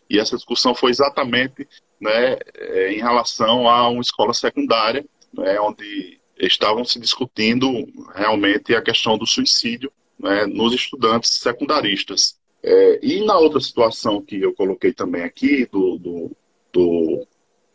e 0.08 0.20
essa 0.20 0.36
discussão 0.36 0.76
foi 0.76 0.92
exatamente 0.92 1.68
né, 2.00 2.38
é, 2.54 2.94
em 2.94 3.00
relação 3.00 3.68
a 3.68 3.90
uma 3.90 4.02
escola 4.02 4.36
secundária, 4.36 5.04
né, 5.34 5.60
onde 5.60 6.20
estavam 6.38 6.86
se 6.86 7.00
discutindo 7.00 7.68
realmente 8.14 8.76
a 8.76 8.84
questão 8.84 9.18
do 9.18 9.26
suicídio 9.26 9.92
né, 10.20 10.46
nos 10.46 10.76
estudantes 10.76 11.40
secundaristas. 11.40 12.38
É, 12.62 13.00
e 13.02 13.26
na 13.26 13.36
outra 13.36 13.60
situação 13.60 14.22
que 14.22 14.40
eu 14.40 14.54
coloquei 14.54 14.94
também 14.94 15.24
aqui, 15.24 15.66
do, 15.66 15.98
do, 15.98 16.32
do, 16.72 17.28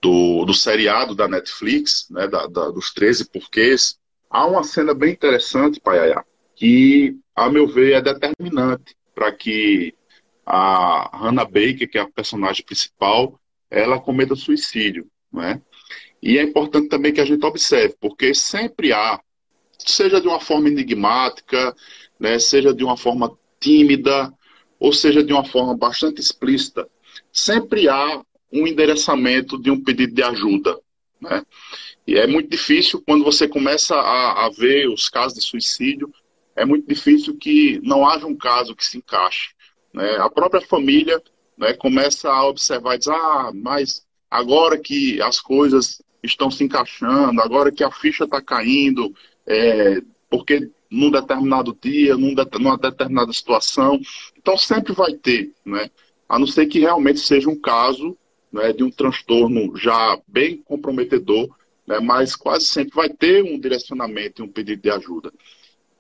do, 0.05 0.45
do 0.45 0.53
seriado 0.53 1.15
da 1.15 1.27
Netflix, 1.27 2.07
né, 2.11 2.29
da, 2.29 2.47
da, 2.47 2.71
dos 2.71 2.93
13 2.93 3.31
porquês, 3.31 3.99
há 4.29 4.47
uma 4.47 4.63
cena 4.63 4.93
bem 4.93 5.13
interessante, 5.13 5.81
Paiaiá, 5.81 6.23
que, 6.55 7.17
a 7.35 7.49
meu 7.49 7.67
ver, 7.67 7.95
é 7.95 8.03
determinante 8.03 8.95
para 9.15 9.33
que 9.33 9.95
a 10.45 11.09
Hannah 11.17 11.47
Baker, 11.47 11.89
que 11.91 11.97
é 11.97 12.03
a 12.03 12.11
personagem 12.11 12.63
principal, 12.67 13.41
ela 13.71 13.99
cometa 13.99 14.37
suicídio, 14.37 15.07
né? 15.33 15.63
E 16.23 16.37
é 16.37 16.43
importante 16.43 16.91
também 16.91 17.11
que 17.11 17.21
a 17.23 17.25
gente 17.25 17.45
observe, 17.47 17.97
porque 17.99 18.35
sempre 18.35 18.93
há, 18.93 19.19
seja 19.79 20.21
de 20.21 20.29
uma 20.29 20.41
forma 20.41 20.69
enigmática, 20.69 21.75
né, 22.21 22.39
seja 22.39 22.75
de 22.75 22.85
uma 22.85 22.97
forma 22.97 23.35
tímida, 23.59 24.31
ou 24.79 24.93
seja 24.93 25.25
de 25.25 25.33
uma 25.33 25.45
forma 25.45 25.75
bastante 25.75 26.21
explícita, 26.21 26.87
sempre 27.33 27.89
há 27.89 28.23
um 28.55 28.67
endereçamento 28.67 29.61
de 29.61 29.71
um 29.71 29.83
pedido 29.83 30.15
de 30.15 30.23
ajuda, 30.23 30.79
né? 31.21 31.43
E 32.07 32.17
é 32.17 32.27
muito 32.27 32.51
difícil 32.51 33.03
quando 33.05 33.25
você 33.25 33.49
começa 33.49 33.97
a, 33.97 34.47
a 34.47 34.51
ver 34.51 34.89
os 34.89 35.09
casos 35.09 35.39
de 35.39 35.45
suicídio, 35.45 36.13
é 36.55 36.65
muito 36.65 36.87
difícil 36.87 37.37
que 37.37 37.81
não 37.83 38.07
haja 38.07 38.27
um 38.27 38.37
caso 38.37 38.77
que 38.77 38.85
se 38.85 38.99
encaixe. 38.99 39.51
Né? 39.93 40.17
A 40.19 40.29
própria 40.29 40.61
família 40.61 41.21
né, 41.57 41.73
começa 41.73 42.31
a 42.31 42.47
observar 42.47 42.95
e 42.95 42.99
diz, 42.99 43.09
ah, 43.09 43.51
mas 43.55 44.07
agora 44.31 44.79
que 44.79 45.21
as 45.23 45.41
coisas 45.41 46.03
estão 46.23 46.51
se 46.51 46.63
encaixando, 46.63 47.41
agora 47.41 47.73
que 47.73 47.83
a 47.83 47.91
ficha 47.91 48.25
está 48.25 48.41
caindo, 48.41 49.15
é, 49.47 50.03
porque 50.29 50.71
num 50.91 51.11
determinado 51.11 51.77
dia, 51.81 52.17
num 52.17 52.35
de, 52.35 52.45
numa 52.61 52.79
determinada 52.79 53.33
situação. 53.33 54.01
Então 54.37 54.57
sempre 54.57 54.93
vai 54.93 55.15
ter, 55.15 55.53
né? 55.65 55.91
a 56.29 56.39
não 56.39 56.47
ser 56.47 56.67
que 56.67 56.79
realmente 56.79 57.21
seja 57.21 57.49
um 57.49 57.59
caso 57.59 58.17
né, 58.55 58.73
de 58.73 58.85
um 58.85 58.91
transtorno 58.91 59.77
já 59.77 60.17
bem 60.29 60.59
comprometedor, 60.59 61.49
né, 61.85 61.99
mas 61.99 62.37
quase 62.37 62.67
sempre 62.67 62.95
vai 62.95 63.09
ter 63.09 63.43
um 63.43 63.59
direcionamento 63.59 64.41
e 64.41 64.45
um 64.45 64.49
pedido 64.49 64.81
de 64.81 64.91
ajuda. 64.91 65.33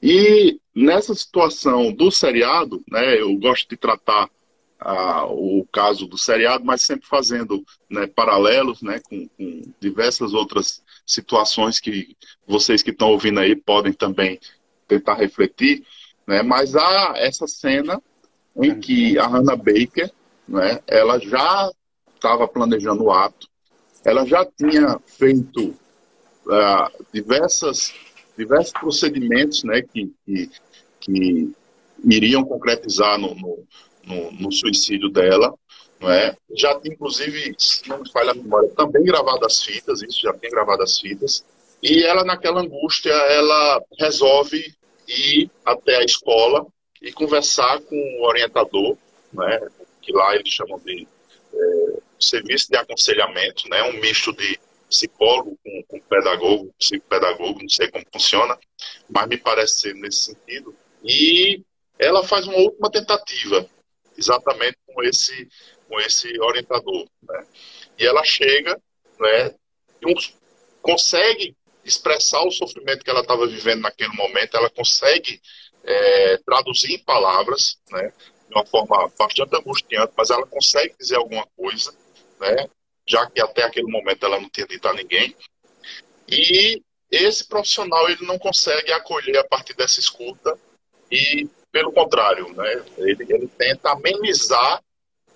E 0.00 0.61
nessa 0.72 1.14
situação 1.14 1.92
do 1.92 2.12
seriado, 2.12 2.80
né, 2.88 3.20
eu 3.20 3.36
gosto 3.38 3.68
de 3.68 3.76
tratar 3.76 4.30
ah, 4.78 5.26
o 5.26 5.66
caso 5.72 6.07
do 6.07 6.16
seriado, 6.16 6.64
mas 6.64 6.82
sempre 6.82 7.09
fazendo 7.09 7.64
né, 7.90 8.07
paralelos 8.07 8.82
né, 8.82 9.00
com, 9.02 9.26
com, 9.28 9.62
diversas 9.80 10.32
outras 10.32 10.80
situações 11.05 11.80
que 11.80 12.16
vocês 12.46 12.82
que 12.82 12.90
estão 12.90 13.09
ouvindo 13.09 13.40
aí 13.40 13.57
podem 13.57 13.92
também 13.92 14.38
tentar 14.86 15.14
refletir. 15.14 15.84
Né, 16.24 16.42
mas 16.42 16.76
há 16.76 17.14
essa 17.16 17.48
cena 17.48 18.00
em 18.57 18.78
que 18.78 19.18
a 19.18 19.26
Hannah 19.26 19.57
Baker, 19.57 20.11
né, 20.46 20.78
ela 20.86 21.18
já 21.18 21.72
estava 22.25 22.49
planejando 22.49 23.05
o 23.05 23.12
ato, 23.12 23.47
ela 24.03 24.25
já 24.25 24.47
tinha 24.47 24.99
feito 25.07 25.75
uh, 26.47 27.05
diversas 27.12 27.93
diversos 28.37 28.72
procedimentos 28.72 29.62
né, 29.62 29.83
que, 29.83 30.12
que, 30.25 30.51
que 30.99 31.53
iriam 32.05 32.45
concretizar 32.45 33.16
no, 33.18 33.35
no, 33.35 33.64
no, 34.05 34.33
no, 34.33 34.53
suicídio 34.53 35.09
dela. 35.09 35.55
É? 36.03 36.37
Já 36.57 36.75
tem, 36.81 36.93
inclusive, 36.93 37.55
se 37.57 37.89
não 37.89 38.01
me 38.01 38.11
falha 38.11 38.33
a 38.33 38.35
memória, 38.35 38.68
também 38.70 39.05
gravado 39.05 39.47
as 39.47 39.62
fitas, 39.62 40.03
isso 40.03 40.20
já 40.20 40.33
tem 40.35 40.51
gravado 40.51 40.83
as 40.83 40.99
fitas. 40.99 41.45
E 41.81 42.03
ela, 42.03 42.25
naquela 42.25 42.61
angústia, 42.61 43.12
ela 43.12 43.83
resolve 44.01 44.75
ir 45.07 45.51
até 45.64 45.97
a 45.97 46.05
escola 46.05 46.66
e 47.01 47.12
conversar 47.12 47.81
com 47.83 47.97
o 47.97 48.27
orientador, 48.27 48.97
né, 49.33 49.68
que 50.03 50.12
lá 50.12 50.35
eles 50.35 50.49
chamam 50.49 50.79
de 50.81 51.07
é, 51.55 51.99
serviço 52.25 52.70
de 52.70 52.77
aconselhamento, 52.77 53.68
né, 53.68 53.83
um 53.85 54.01
misto 54.01 54.33
de 54.33 54.59
psicólogo 54.89 55.59
com, 55.62 55.83
com 55.89 56.01
pedagogo, 56.01 56.75
psicopedagogo, 56.79 57.61
não 57.61 57.68
sei 57.68 57.91
como 57.91 58.05
funciona, 58.12 58.57
mas 59.09 59.29
me 59.29 59.37
parece 59.37 59.81
ser 59.81 59.95
nesse 59.95 60.33
sentido. 60.33 60.75
E 61.03 61.62
ela 61.99 62.22
faz 62.22 62.47
uma 62.47 62.57
última 62.59 62.91
tentativa, 62.91 63.68
exatamente 64.16 64.77
com 64.87 65.03
esse, 65.03 65.49
com 65.89 66.01
esse 66.01 66.41
orientador. 66.41 67.07
Né? 67.22 67.47
E 67.99 68.07
ela 68.07 68.25
chega, 68.25 68.81
né, 69.20 69.55
e 70.07 70.14
consegue 70.81 71.57
expressar 71.85 72.43
o 72.45 72.51
sofrimento 72.51 73.05
que 73.05 73.11
ela 73.11 73.20
estava 73.20 73.47
vivendo 73.47 73.83
naquele 73.83 74.14
momento, 74.14 74.57
ela 74.57 74.70
consegue 74.70 75.41
é, 75.83 76.39
traduzir 76.39 76.95
em 76.95 77.05
palavras, 77.05 77.79
né, 77.91 78.12
de 78.49 78.55
uma 78.55 78.64
forma 78.66 79.11
bastante 79.18 79.55
angustiante, 79.57 80.12
mas 80.16 80.31
ela 80.31 80.47
consegue 80.47 80.95
dizer 80.99 81.16
alguma 81.16 81.47
coisa, 81.57 81.95
né, 82.41 82.68
já 83.07 83.28
que 83.30 83.41
até 83.41 83.62
aquele 83.62 83.91
momento 83.91 84.24
ela 84.24 84.41
não 84.41 84.49
tinha 84.49 84.66
dito 84.66 84.87
a 84.89 84.95
ninguém. 84.95 85.35
E 86.28 86.82
esse 87.11 87.47
profissional 87.47 88.09
ele 88.09 88.26
não 88.26 88.39
consegue 88.39 88.93
acolher 88.93 89.39
a 89.39 89.45
partir 89.45 89.74
dessa 89.74 90.01
escuta 90.01 90.59
e, 91.11 91.49
pelo 91.70 91.93
contrário, 91.93 92.53
né, 92.55 92.85
ele, 92.99 93.26
ele 93.28 93.49
tenta 93.49 93.91
amenizar 93.91 94.82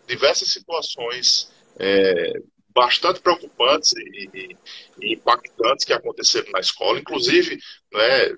diversas 0.06 0.48
situações 0.48 1.52
é, 1.78 2.32
bastante 2.70 3.20
preocupantes 3.20 3.92
e, 3.96 4.30
e, 4.32 4.56
e, 5.00 5.14
impactantes 5.14 5.84
que 5.84 5.92
aconteceram 5.92 6.50
na 6.52 6.60
escola, 6.60 6.98
inclusive 6.98 7.58
né, 7.92 8.36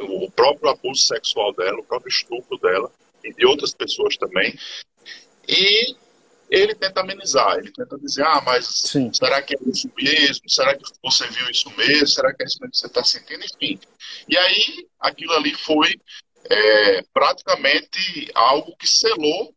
o 0.00 0.30
próprio 0.30 0.70
abuso 0.70 1.02
sexual 1.02 1.52
dela, 1.52 1.78
o 1.78 1.84
próprio 1.84 2.10
estupro 2.10 2.58
dela 2.58 2.90
e 3.22 3.32
de 3.32 3.46
outras 3.46 3.72
pessoas 3.74 4.16
também. 4.16 4.58
E 5.46 5.96
ele 6.50 6.74
tenta 6.74 7.00
amenizar, 7.00 7.58
ele 7.58 7.70
tenta 7.70 7.98
dizer, 7.98 8.24
ah, 8.24 8.40
mas 8.44 8.66
Sim. 8.66 9.12
será 9.12 9.42
que 9.42 9.54
é 9.54 9.58
isso 9.66 9.90
mesmo? 9.96 10.48
Será 10.48 10.74
que 10.74 10.82
você 11.02 11.26
viu 11.28 11.48
isso 11.50 11.70
mesmo? 11.76 12.06
Será 12.06 12.32
que 12.32 12.42
é 12.42 12.46
isso 12.46 12.58
que 12.58 12.68
você 12.72 12.86
está 12.86 13.04
sentindo? 13.04 13.44
Enfim. 13.44 13.78
E 14.28 14.36
aí, 14.36 14.86
aquilo 14.98 15.32
ali 15.34 15.54
foi 15.54 15.94
é, 16.44 17.02
praticamente 17.12 18.30
algo 18.34 18.74
que 18.76 18.88
selou 18.88 19.54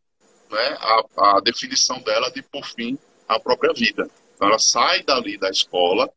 né, 0.50 0.76
a, 0.80 1.36
a 1.36 1.40
definição 1.40 1.98
dela 2.02 2.30
de, 2.30 2.42
por 2.42 2.64
fim, 2.66 2.98
a 3.26 3.40
própria 3.40 3.72
vida. 3.72 4.08
Então, 4.34 4.48
ela 4.48 4.58
sai 4.58 5.02
dali 5.02 5.38
da 5.38 5.48
escola, 5.48 6.10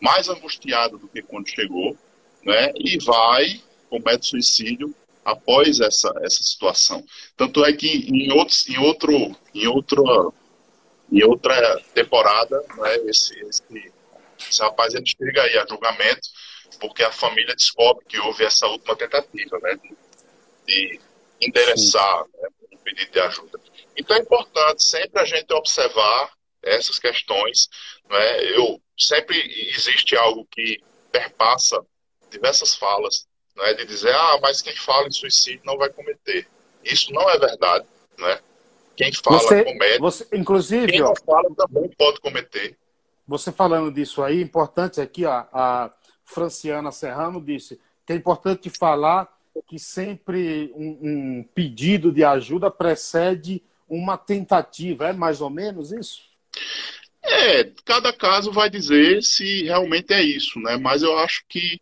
mais 0.00 0.28
angustiada 0.28 0.98
do 0.98 1.08
que 1.08 1.22
quando 1.22 1.48
chegou, 1.48 1.96
né, 2.44 2.70
e 2.76 2.98
vai, 3.02 3.62
comete 3.88 4.26
suicídio 4.26 4.94
após 5.28 5.78
essa, 5.80 6.10
essa 6.22 6.42
situação. 6.42 7.04
Tanto 7.36 7.64
é 7.64 7.72
que 7.72 8.08
em, 8.08 8.32
outros, 8.32 8.66
em, 8.66 8.78
outro, 8.78 9.36
em, 9.54 9.66
outro, 9.66 10.34
em 11.12 11.22
outra 11.22 11.80
temporada, 11.94 12.64
né, 12.76 12.96
esse, 13.06 13.38
esse, 13.44 13.92
esse 14.48 14.62
rapaz 14.62 14.94
ele 14.94 15.04
chega 15.06 15.42
aí 15.42 15.58
a 15.58 15.66
julgamento, 15.66 16.28
porque 16.80 17.02
a 17.02 17.12
família 17.12 17.54
descobre 17.54 18.04
que 18.06 18.18
houve 18.18 18.44
essa 18.44 18.66
última 18.66 18.96
tentativa, 18.96 19.58
né, 19.60 19.78
de 20.66 21.00
endereçar 21.40 22.24
né, 22.24 22.48
um 22.72 22.78
pedido 22.78 23.12
de 23.12 23.20
ajuda. 23.20 23.60
Então 23.96 24.16
é 24.16 24.20
importante 24.20 24.82
sempre 24.82 25.20
a 25.20 25.24
gente 25.26 25.52
observar 25.52 26.32
essas 26.62 26.98
questões. 26.98 27.68
Né? 28.08 28.56
Eu 28.56 28.80
sempre 28.96 29.36
existe 29.76 30.16
algo 30.16 30.46
que 30.50 30.80
perpassa 31.12 31.84
diversas 32.30 32.74
falas, 32.74 33.27
né? 33.58 33.74
de 33.74 33.84
dizer, 33.84 34.14
ah, 34.14 34.38
mas 34.40 34.62
quem 34.62 34.74
fala 34.76 35.06
em 35.08 35.12
suicídio 35.12 35.60
não 35.64 35.76
vai 35.76 35.90
cometer. 35.90 36.46
Isso 36.84 37.12
não 37.12 37.28
é 37.28 37.38
verdade, 37.38 37.84
né? 38.18 38.38
Quem 38.96 39.12
fala 39.12 39.38
você, 39.38 39.64
comete. 39.64 39.98
Você, 39.98 40.26
inclusive, 40.32 40.86
quem 40.86 41.00
não 41.00 41.14
fala 41.14 41.48
também 41.54 41.88
pode 41.90 42.20
cometer. 42.20 42.76
Você 43.26 43.52
falando 43.52 43.92
disso 43.92 44.22
aí, 44.22 44.40
importante 44.40 45.00
aqui, 45.00 45.24
ó, 45.24 45.44
a 45.52 45.92
Franciana 46.24 46.90
Serrano 46.90 47.40
disse 47.40 47.78
que 48.06 48.12
é 48.12 48.16
importante 48.16 48.70
falar 48.70 49.28
que 49.68 49.78
sempre 49.78 50.72
um, 50.74 50.98
um 51.02 51.42
pedido 51.54 52.12
de 52.12 52.24
ajuda 52.24 52.70
precede 52.70 53.62
uma 53.88 54.16
tentativa, 54.16 55.08
é 55.08 55.12
mais 55.12 55.40
ou 55.40 55.50
menos 55.50 55.92
isso? 55.92 56.22
É, 57.22 57.64
cada 57.84 58.12
caso 58.12 58.52
vai 58.52 58.70
dizer 58.70 59.22
se 59.22 59.64
realmente 59.64 60.12
é 60.12 60.22
isso, 60.22 60.58
né? 60.60 60.76
Mas 60.76 61.02
eu 61.02 61.18
acho 61.18 61.44
que 61.48 61.80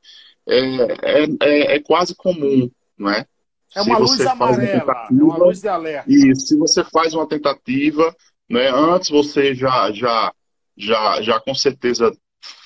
é, 0.49 0.59
é, 1.03 1.26
é, 1.42 1.74
é 1.76 1.80
quase 1.80 2.14
comum, 2.14 2.70
não 2.97 3.11
é? 3.11 3.26
É 3.74 3.82
uma 3.82 3.99
luz 3.99 4.20
amarela, 4.20 5.07
uma 5.11 5.20
é 5.20 5.24
uma 5.24 5.36
luz 5.36 5.61
de 5.61 5.68
alerta. 5.68 6.11
E 6.11 6.34
se 6.34 6.57
você 6.57 6.82
faz 6.84 7.12
uma 7.12 7.28
tentativa, 7.28 8.14
né, 8.49 8.70
antes 8.70 9.11
você 9.11 9.55
já, 9.55 9.90
já, 9.92 10.32
já, 10.76 11.20
já 11.20 11.40
com 11.40 11.55
certeza 11.55 12.16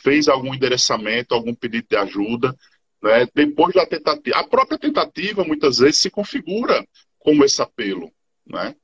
fez 0.03 0.29
algum 0.29 0.55
endereçamento, 0.55 1.35
algum 1.35 1.55
pedido 1.55 1.87
de 1.89 1.97
ajuda, 1.97 2.57
né, 3.03 3.27
depois 3.35 3.75
da 3.75 3.87
tentativa. 3.87 4.37
A 4.37 4.45
própria 4.47 4.79
tentativa, 4.79 5.43
muitas 5.45 5.79
vezes, 5.79 6.01
se 6.01 6.11
configura 6.11 6.87
como 7.19 7.45
esse 7.45 7.61
apelo. 7.61 8.13
Né? 8.47 8.75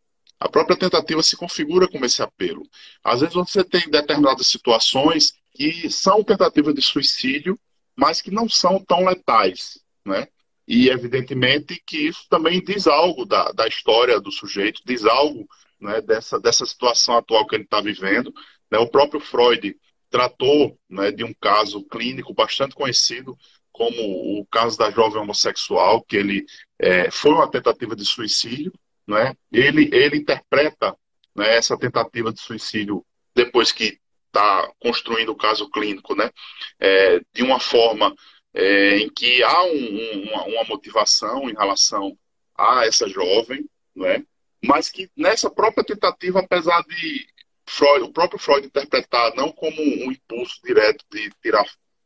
A 0.40 0.48
própria 0.48 0.76
tentativa 0.76 1.22
se 1.22 1.36
configura 1.36 1.88
como 1.88 2.04
esse 2.04 2.22
apelo. 2.22 2.62
Às 3.04 3.20
vezes 3.20 3.34
você 3.34 3.62
tem 3.62 3.88
determinadas 3.88 4.46
situações 4.46 5.34
que 5.54 5.90
são 5.90 6.22
tentativas 6.22 6.74
de 6.74 6.82
suicídio, 6.82 7.58
mas 7.96 8.20
que 8.20 8.30
não 8.30 8.48
são 8.48 8.78
tão 8.78 9.04
letais, 9.04 9.80
né? 10.04 10.28
E 10.68 10.88
evidentemente 10.88 11.80
que 11.86 12.08
isso 12.08 12.26
também 12.28 12.62
diz 12.62 12.86
algo 12.86 13.24
da, 13.24 13.52
da 13.52 13.68
história 13.68 14.20
do 14.20 14.32
sujeito, 14.32 14.82
diz 14.84 15.04
algo 15.04 15.48
né, 15.80 16.00
dessa, 16.00 16.40
dessa 16.40 16.66
situação 16.66 17.16
atual 17.16 17.46
que 17.46 17.54
ele 17.54 17.64
está 17.64 17.80
vivendo. 17.80 18.32
Né? 18.70 18.78
O 18.78 18.88
próprio 18.88 19.20
Freud 19.20 19.76
tratou 20.10 20.76
né, 20.90 21.12
de 21.12 21.22
um 21.22 21.32
caso 21.40 21.84
clínico 21.84 22.34
bastante 22.34 22.74
conhecido, 22.74 23.38
como 23.70 24.40
o 24.40 24.46
caso 24.46 24.76
da 24.76 24.90
jovem 24.90 25.20
homossexual, 25.20 26.02
que 26.02 26.16
ele 26.16 26.44
é, 26.78 27.10
foi 27.10 27.32
uma 27.32 27.48
tentativa 27.48 27.94
de 27.94 28.04
suicídio, 28.04 28.72
né? 29.06 29.34
ele, 29.52 29.88
ele 29.92 30.16
interpreta 30.16 30.96
né, 31.34 31.56
essa 31.56 31.78
tentativa 31.78 32.32
de 32.32 32.40
suicídio 32.40 33.04
depois 33.34 33.70
que 33.70 34.00
está 34.36 34.70
construindo 34.78 35.30
o 35.30 35.36
caso 35.36 35.68
clínico, 35.70 36.14
né, 36.14 36.30
é, 36.78 37.20
de 37.32 37.42
uma 37.42 37.58
forma 37.58 38.14
é, 38.52 38.98
em 38.98 39.08
que 39.08 39.42
há 39.42 39.64
um, 39.64 40.22
uma, 40.28 40.44
uma, 40.44 40.64
motivação 40.64 41.48
em 41.48 41.54
relação 41.54 42.16
a 42.56 42.86
essa 42.86 43.08
jovem, 43.08 43.68
né, 43.94 44.24
mas 44.62 44.90
que 44.90 45.10
nessa 45.16 45.50
própria 45.50 45.84
tentativa, 45.84 46.40
apesar 46.40 46.82
de 46.82 47.26
Freud, 47.68 48.04
o 48.04 48.12
próprio 48.12 48.38
Freud 48.38 48.66
interpretar 48.66 49.34
não 49.34 49.50
como 49.50 49.80
um 49.80 50.12
impulso 50.12 50.60
direto 50.62 51.04
de 51.10 51.30
tirar, 51.42 51.64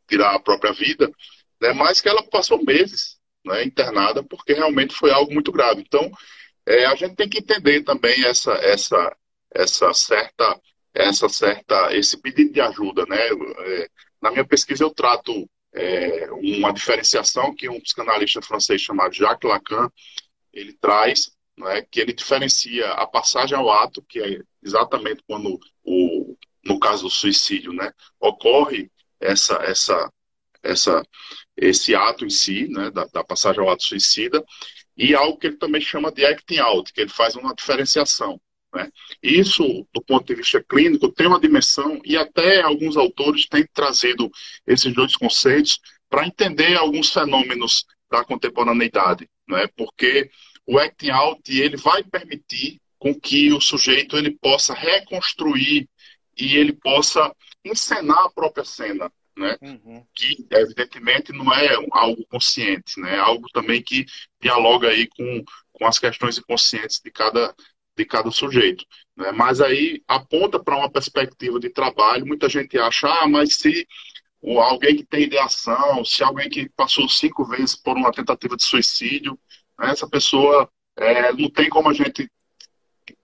tirar 0.09 0.35
a 0.35 0.41
própria 0.41 0.72
vida, 0.72 1.11
né, 1.61 1.72
mas 1.72 2.01
que 2.01 2.09
ela 2.09 2.22
passou 2.22 2.64
meses 2.64 3.18
né, 3.45 3.64
internada 3.64 4.22
porque 4.22 4.53
realmente 4.53 4.95
foi 4.95 5.11
algo 5.11 5.33
muito 5.33 5.53
grave. 5.53 5.83
Então, 5.83 6.11
é, 6.66 6.87
a 6.87 6.95
gente 6.95 7.16
tem 7.16 7.28
que 7.28 7.39
entender 7.39 7.83
também 7.83 8.24
essa, 8.24 8.53
essa, 8.53 9.16
essa 9.53 9.93
certa, 9.93 10.61
essa 10.95 11.28
certa, 11.28 11.95
esse 11.95 12.20
pedido 12.20 12.53
de 12.53 12.61
ajuda, 12.61 13.05
né? 13.07 13.18
É, 13.18 13.88
na 14.20 14.30
minha 14.30 14.45
pesquisa 14.45 14.84
eu 14.84 14.91
trato 14.91 15.49
é, 15.72 16.28
uma 16.32 16.72
diferenciação 16.72 17.55
que 17.55 17.68
um 17.68 17.80
psicanalista 17.80 18.43
francês 18.43 18.80
chamado 18.80 19.14
Jacques 19.14 19.49
Lacan 19.49 19.88
ele 20.53 20.72
traz, 20.74 21.30
né, 21.57 21.82
que 21.91 22.01
ele 22.01 22.12
diferencia 22.12 22.91
a 22.93 23.07
passagem 23.07 23.57
ao 23.57 23.70
ato, 23.70 24.03
que 24.03 24.20
é 24.20 24.41
exatamente 24.62 25.22
quando 25.26 25.59
o, 25.84 26.36
no 26.64 26.78
caso 26.78 27.05
do 27.05 27.11
suicídio, 27.11 27.72
né, 27.72 27.93
ocorre 28.18 28.91
essa, 29.20 29.55
essa, 29.62 30.12
essa, 30.62 31.03
esse 31.57 31.95
ato 31.95 32.24
em 32.24 32.30
si, 32.30 32.68
né, 32.68 32.91
da, 32.91 33.05
da 33.07 33.24
passagem 33.24 33.61
ao 33.61 33.70
ato 33.70 33.84
suicida, 33.84 34.45
e 34.97 35.14
algo 35.14 35.38
que 35.38 35.47
ele 35.47 35.57
também 35.57 35.80
chama 35.80 36.11
de 36.12 36.24
acting 36.24 36.59
out, 36.59 36.93
que 36.93 37.01
ele 37.01 37.11
faz 37.11 37.36
uma 37.36 37.55
diferenciação. 37.55 38.41
Né? 38.75 38.91
Isso, 39.23 39.87
do 39.93 40.03
ponto 40.03 40.27
de 40.27 40.35
vista 40.35 40.62
clínico, 40.62 41.12
tem 41.12 41.27
uma 41.27 41.41
dimensão, 41.41 42.01
e 42.05 42.16
até 42.16 42.62
alguns 42.62 42.97
autores 42.97 43.47
têm 43.47 43.66
trazido 43.73 44.31
esses 44.66 44.93
dois 44.95 45.16
conceitos 45.16 45.79
para 46.09 46.27
entender 46.27 46.77
alguns 46.77 47.12
fenômenos 47.12 47.85
da 48.11 48.25
contemporaneidade, 48.25 49.29
né? 49.49 49.66
porque 49.77 50.31
o 50.66 50.79
acting 50.79 51.11
out 51.11 51.41
ele 51.49 51.77
vai 51.77 52.03
permitir 52.03 52.81
com 52.99 53.18
que 53.18 53.53
o 53.53 53.61
sujeito 53.61 54.16
ele 54.16 54.37
possa 54.41 54.75
reconstruir 54.75 55.89
e 56.37 56.57
ele 56.57 56.73
possa 56.73 57.35
encenar 57.64 58.18
a 58.18 58.31
própria 58.31 58.64
cena 58.64 59.11
né? 59.41 59.57
Uhum. 59.62 60.07
Que 60.14 60.47
evidentemente 60.51 61.33
não 61.33 61.53
é 61.53 61.75
algo 61.93 62.25
consciente, 62.27 63.01
né? 63.01 63.16
É 63.16 63.18
algo 63.18 63.49
também 63.53 63.83
que 63.83 64.05
dialoga 64.41 64.89
aí 64.89 65.09
com, 65.09 65.43
com 65.73 65.87
as 65.87 65.99
questões 65.99 66.39
inconscientes 66.39 67.01
de 67.03 67.11
cada 67.11 67.55
de 68.01 68.07
cada 68.07 68.30
sujeito, 68.30 68.84
né? 69.16 69.30
Mas 69.32 69.61
aí 69.61 70.03
aponta 70.09 70.59
para 70.59 70.76
uma 70.76 70.90
perspectiva 70.90 71.61
de 71.61 71.68
trabalho. 71.68 72.26
Muita 72.26 72.48
gente 72.48 72.78
acha, 72.78 73.07
ah, 73.09 73.28
mas 73.28 73.57
se 73.57 73.86
alguém 74.42 74.96
que 74.96 75.05
tem 75.05 75.24
ideação, 75.24 76.05
se 76.05 76.22
alguém 76.24 76.48
que 76.48 76.68
passou 76.70 77.09
cinco 77.09 77.44
vezes 77.44 77.76
por 77.76 77.96
uma 77.96 78.11
tentativa 78.11 78.57
de 78.57 78.64
suicídio, 78.64 79.38
né? 79.78 79.90
essa 79.90 80.09
pessoa 80.09 80.68
é, 80.96 81.32
não 81.34 81.51
tem 81.51 81.68
como 81.68 81.90
a 81.90 81.92
gente 81.92 82.30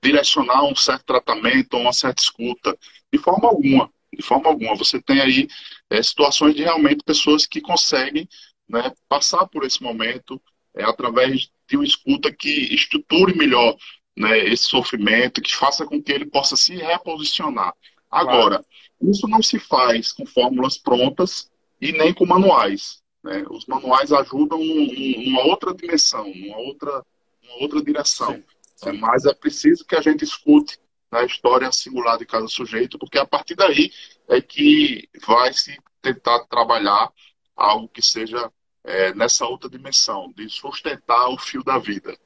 direcionar 0.03 0.65
um 0.65 0.77
certo 0.77 1.05
tratamento, 1.07 1.77
uma 1.77 1.93
certa 1.93 2.23
escuta, 2.23 2.77
de 3.13 3.19
forma 3.19 3.49
alguma 3.49 3.91
de 4.13 4.23
forma 4.23 4.49
alguma. 4.49 4.77
Você 4.77 5.01
tem 5.01 5.21
aí 5.21 5.49
é, 5.91 6.03
situações 6.03 6.55
de 6.55 6.63
realmente 6.63 7.05
pessoas 7.05 7.47
que 7.47 7.61
conseguem 7.61 8.29
né, 8.69 8.93
passar 9.09 9.47
por 9.47 9.65
esse 9.65 9.83
momento 9.83 10.41
é, 10.75 10.85
através 10.85 11.51
de 11.69 11.77
uma 11.77 11.85
escuta 11.85 12.33
que 12.33 12.75
estruture 12.75 13.37
melhor 13.37 13.77
né, 14.17 14.39
esse 14.39 14.65
sofrimento, 14.65 15.43
que 15.43 15.55
faça 15.55 15.85
com 15.85 16.03
que 16.03 16.13
ele 16.13 16.27
possa 16.27 16.57
se 16.57 16.75
reposicionar. 16.75 17.75
Agora, 18.11 18.59
claro. 18.59 18.67
isso 19.03 19.29
não 19.29 19.43
se 19.43 19.59
faz 19.59 20.13
com 20.13 20.25
fórmulas 20.25 20.79
prontas 20.79 21.51
e 21.81 21.93
nem 21.93 22.15
com 22.15 22.25
manuais. 22.25 23.03
Né? 23.23 23.45
Os 23.51 23.67
manuais 23.67 24.13
ajudam 24.13 24.59
num, 24.59 24.87
numa 25.25 25.43
outra 25.45 25.75
dimensão, 25.75 26.33
numa 26.35 26.57
outra, 26.59 27.05
numa 27.43 27.63
outra 27.63 27.83
direção. 27.83 28.35
Sim, 28.35 28.45
sim. 28.77 28.89
É, 28.89 28.93
mas 28.93 29.27
é 29.27 29.35
preciso 29.35 29.85
que 29.85 29.97
a 29.97 30.01
gente 30.01 30.25
escute 30.25 30.79
na 31.11 31.25
história 31.25 31.71
singular 31.71 32.19
de 32.19 32.27
cada 32.27 32.49
sujeito, 32.49 32.99
porque 32.99 33.19
a 33.19 33.27
partir 33.27 33.55
daí 33.55 33.93
é 34.29 34.41
que 34.41 35.09
vai 35.27 35.53
se 35.53 35.77
tentar 36.01 36.41
trabalhar 36.47 37.13
algo 37.55 37.89
que 37.89 38.03
seja 38.03 38.51
é, 38.85 39.13
nessa 39.15 39.47
outra 39.47 39.69
dimensão, 39.69 40.33
de 40.37 40.49
sustentar 40.49 41.29
o 41.29 41.39
fio 41.39 41.63
da 41.65 41.79
vida. 41.79 42.17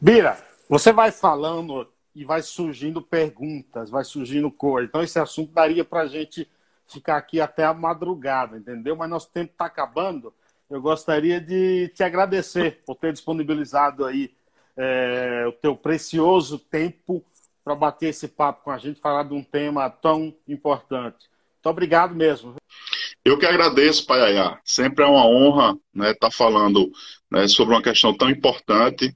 Bira, 0.00 0.42
você 0.68 0.92
vai 0.92 1.10
falando 1.10 1.88
e 2.14 2.24
vai 2.24 2.42
surgindo 2.42 3.02
perguntas, 3.02 3.90
vai 3.90 4.04
surgindo 4.04 4.50
coisa. 4.50 4.88
Então, 4.88 5.02
esse 5.02 5.18
assunto 5.18 5.52
daria 5.52 5.84
para 5.84 6.02
a 6.02 6.06
gente 6.06 6.48
ficar 6.86 7.16
aqui 7.16 7.40
até 7.40 7.64
a 7.64 7.74
madrugada, 7.74 8.56
entendeu? 8.56 8.94
Mas 8.94 9.10
nosso 9.10 9.30
tempo 9.30 9.52
está 9.52 9.66
acabando. 9.66 10.32
Eu 10.70 10.80
gostaria 10.80 11.40
de 11.40 11.88
te 11.88 12.02
agradecer 12.02 12.82
por 12.86 12.96
ter 12.96 13.12
disponibilizado 13.12 14.04
aí 14.04 14.32
é, 14.76 15.44
o 15.46 15.52
teu 15.52 15.76
precioso 15.76 16.58
tempo 16.58 17.24
para 17.64 17.74
bater 17.74 18.08
esse 18.08 18.28
papo 18.28 18.64
com 18.64 18.70
a 18.70 18.78
gente, 18.78 19.00
falar 19.00 19.24
de 19.24 19.34
um 19.34 19.42
tema 19.42 19.88
tão 19.88 20.34
importante. 20.46 21.28
Muito 21.54 21.70
obrigado 21.70 22.14
mesmo. 22.14 22.54
Eu 23.24 23.38
que 23.38 23.46
agradeço, 23.46 24.06
Paiaiá. 24.06 24.60
Sempre 24.62 25.02
é 25.02 25.08
uma 25.08 25.26
honra 25.26 25.70
estar 25.70 25.78
né, 25.94 26.14
tá 26.14 26.30
falando 26.30 26.92
né, 27.30 27.48
sobre 27.48 27.74
uma 27.74 27.82
questão 27.82 28.14
tão 28.14 28.28
importante. 28.28 29.14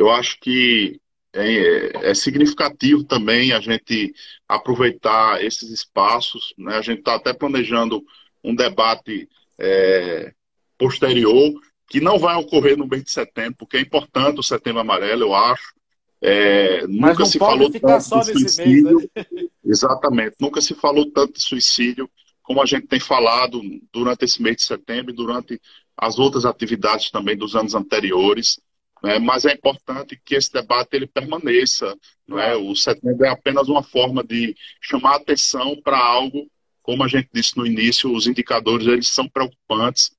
Eu 0.00 0.10
acho 0.10 0.40
que 0.40 0.98
é, 1.30 2.08
é, 2.10 2.14
significativo 2.14 3.04
também 3.04 3.52
a 3.52 3.60
gente 3.60 4.14
aproveitar 4.48 5.44
esses 5.44 5.68
espaços. 5.68 6.54
Né? 6.56 6.74
A 6.74 6.80
gente 6.80 7.00
está 7.00 7.16
até 7.16 7.34
planejando 7.34 8.02
um 8.42 8.54
debate 8.54 9.28
é, 9.58 10.32
posterior 10.78 11.52
que 11.86 12.00
não 12.00 12.18
vai 12.18 12.34
ocorrer 12.36 12.78
no 12.78 12.86
mês 12.86 13.04
de 13.04 13.10
setembro, 13.10 13.56
porque 13.58 13.76
é 13.76 13.80
importante 13.80 14.40
o 14.40 14.42
setembro 14.42 14.80
amarelo, 14.80 15.24
eu 15.24 15.34
acho. 15.34 15.74
É, 16.22 16.86
nunca 16.86 17.26
se 17.26 17.38
falou 17.38 17.70
tanto 17.70 18.20
de 18.20 18.32
suicídio. 18.32 18.96
Mês, 18.96 19.10
né? 19.14 19.48
Exatamente, 19.62 20.36
nunca 20.40 20.62
se 20.62 20.74
falou 20.74 21.10
tanto 21.10 21.34
de 21.34 21.42
suicídio 21.42 22.08
como 22.42 22.62
a 22.62 22.66
gente 22.66 22.86
tem 22.86 22.98
falado 22.98 23.60
durante 23.92 24.24
esse 24.24 24.40
mês 24.40 24.56
de 24.56 24.62
setembro 24.62 25.12
e 25.12 25.14
durante 25.14 25.60
as 25.94 26.18
outras 26.18 26.46
atividades 26.46 27.10
também 27.10 27.36
dos 27.36 27.54
anos 27.54 27.74
anteriores. 27.74 28.58
Né? 29.02 29.18
Mas 29.18 29.44
é 29.44 29.52
importante 29.52 30.20
que 30.24 30.34
esse 30.34 30.52
debate 30.52 30.94
ele 30.94 31.06
permaneça. 31.06 31.96
Não 32.26 32.38
é? 32.38 32.56
O 32.56 32.74
setembro 32.76 33.24
é 33.24 33.28
apenas 33.28 33.68
uma 33.68 33.82
forma 33.82 34.22
de 34.22 34.54
chamar 34.80 35.16
atenção 35.16 35.80
para 35.82 35.98
algo, 35.98 36.48
como 36.82 37.02
a 37.04 37.08
gente 37.08 37.28
disse 37.32 37.56
no 37.56 37.66
início, 37.66 38.12
os 38.12 38.26
indicadores 38.26 38.86
eles 38.86 39.08
são 39.08 39.28
preocupantes 39.28 40.10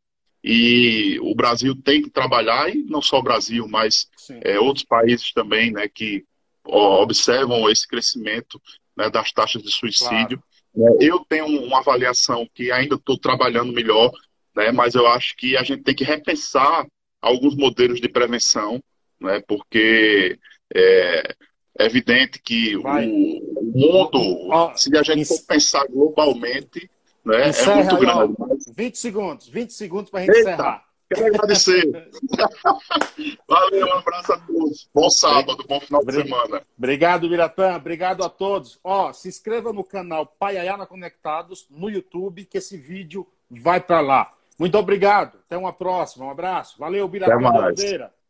e 0.44 1.20
o 1.22 1.36
Brasil 1.36 1.76
tem 1.76 2.02
que 2.02 2.10
trabalhar, 2.10 2.74
e 2.74 2.84
não 2.84 3.02
só 3.02 3.20
o 3.20 3.24
Brasil, 3.24 3.68
mas 3.68 4.08
é, 4.42 4.60
outros 4.60 4.84
países 4.84 5.32
também, 5.34 5.72
né, 5.72 5.88
que 5.88 6.24
ó, 6.66 7.04
observam 7.04 7.70
esse 7.70 7.88
crescimento 7.88 8.60
né, 8.98 9.10
das 9.10 9.32
taxas 9.32 9.62
de 9.62 9.72
suicídio. 9.72 10.42
Claro. 10.74 10.98
É, 11.00 11.06
eu 11.06 11.24
tenho 11.30 11.46
uma 11.46 11.80
avaliação 11.80 12.48
que 12.56 12.72
ainda 12.72 12.96
estou 12.96 13.20
trabalhando 13.20 13.72
melhor, 13.72 14.12
né, 14.56 14.72
mas 14.72 14.96
eu 14.96 15.08
acho 15.08 15.36
que 15.38 15.56
a 15.56 15.64
gente 15.64 15.84
tem 15.84 15.94
que 15.94 16.04
repensar 16.04 16.88
alguns 17.22 17.56
modelos 17.56 18.02
de 18.02 18.10
prevenção, 18.10 18.82
né, 19.20 19.42
porque 19.48 20.40
é, 20.74 21.36
é 21.80 21.86
evidente 21.86 22.42
que 22.42 22.76
o, 22.76 22.82
o, 22.82 23.64
mundo, 23.74 24.76
se 24.76 24.96
a 24.98 25.04
gente 25.04 25.26
for 25.26 25.42
pensar 25.48 25.86
globalmente, 25.88 26.90
né? 27.24 27.50
Encerra 27.50 27.72
é 27.72 27.84
muito 27.84 27.98
grande. 27.98 28.36
Mas... 28.38 28.66
20 28.76 28.98
segundos, 28.98 29.48
20 29.48 29.74
segundos 29.74 30.10
para 30.10 30.22
a 30.22 30.24
gente 30.24 30.36
Eita, 30.36 30.52
encerrar. 30.52 30.86
Quero 31.08 31.26
agradecer. 31.28 31.84
Valeu, 33.48 33.86
um 33.86 33.94
abraço 33.94 34.34
a 34.34 34.38
todos. 34.40 34.90
Bom 34.94 35.10
sábado, 35.10 35.66
bom 35.68 35.80
final 35.82 36.06
de 36.06 36.14
semana. 36.14 36.62
Obrigado, 36.78 37.30
Miratã. 37.30 37.76
Obrigado 37.76 38.24
a 38.24 38.30
todos. 38.30 38.80
Ó, 38.84 39.12
se 39.12 39.28
inscreva 39.28 39.74
no 39.74 39.84
canal 39.84 40.26
Paiayana 40.26 40.86
Conectados 40.86 41.68
no 41.70 41.90
YouTube, 41.90 42.46
que 42.46 42.58
esse 42.58 42.78
vídeo 42.78 43.28
vai 43.50 43.82
para 43.82 44.00
lá. 44.00 44.32
Muito 44.62 44.78
obrigado. 44.78 45.40
Até 45.48 45.58
uma 45.58 45.74
próxima. 45.74 46.24
Um 46.24 46.30
abraço. 46.30 46.76
Valeu, 46.78 47.10
Miratã 47.10 47.34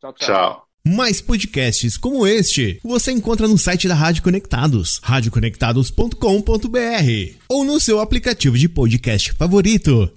tchau. 0.00 0.14
tchau. 0.14 0.64
Mais 0.82 1.20
podcasts 1.20 1.98
como 1.98 2.26
este 2.26 2.80
você 2.82 3.12
encontra 3.12 3.46
no 3.46 3.58
site 3.58 3.86
da 3.86 3.94
Rádio 3.94 4.22
Conectados, 4.22 4.98
radioconectados.com.br 5.02 7.36
ou 7.50 7.64
no 7.64 7.78
seu 7.78 8.00
aplicativo 8.00 8.56
de 8.56 8.66
podcast 8.66 9.34
favorito. 9.34 10.10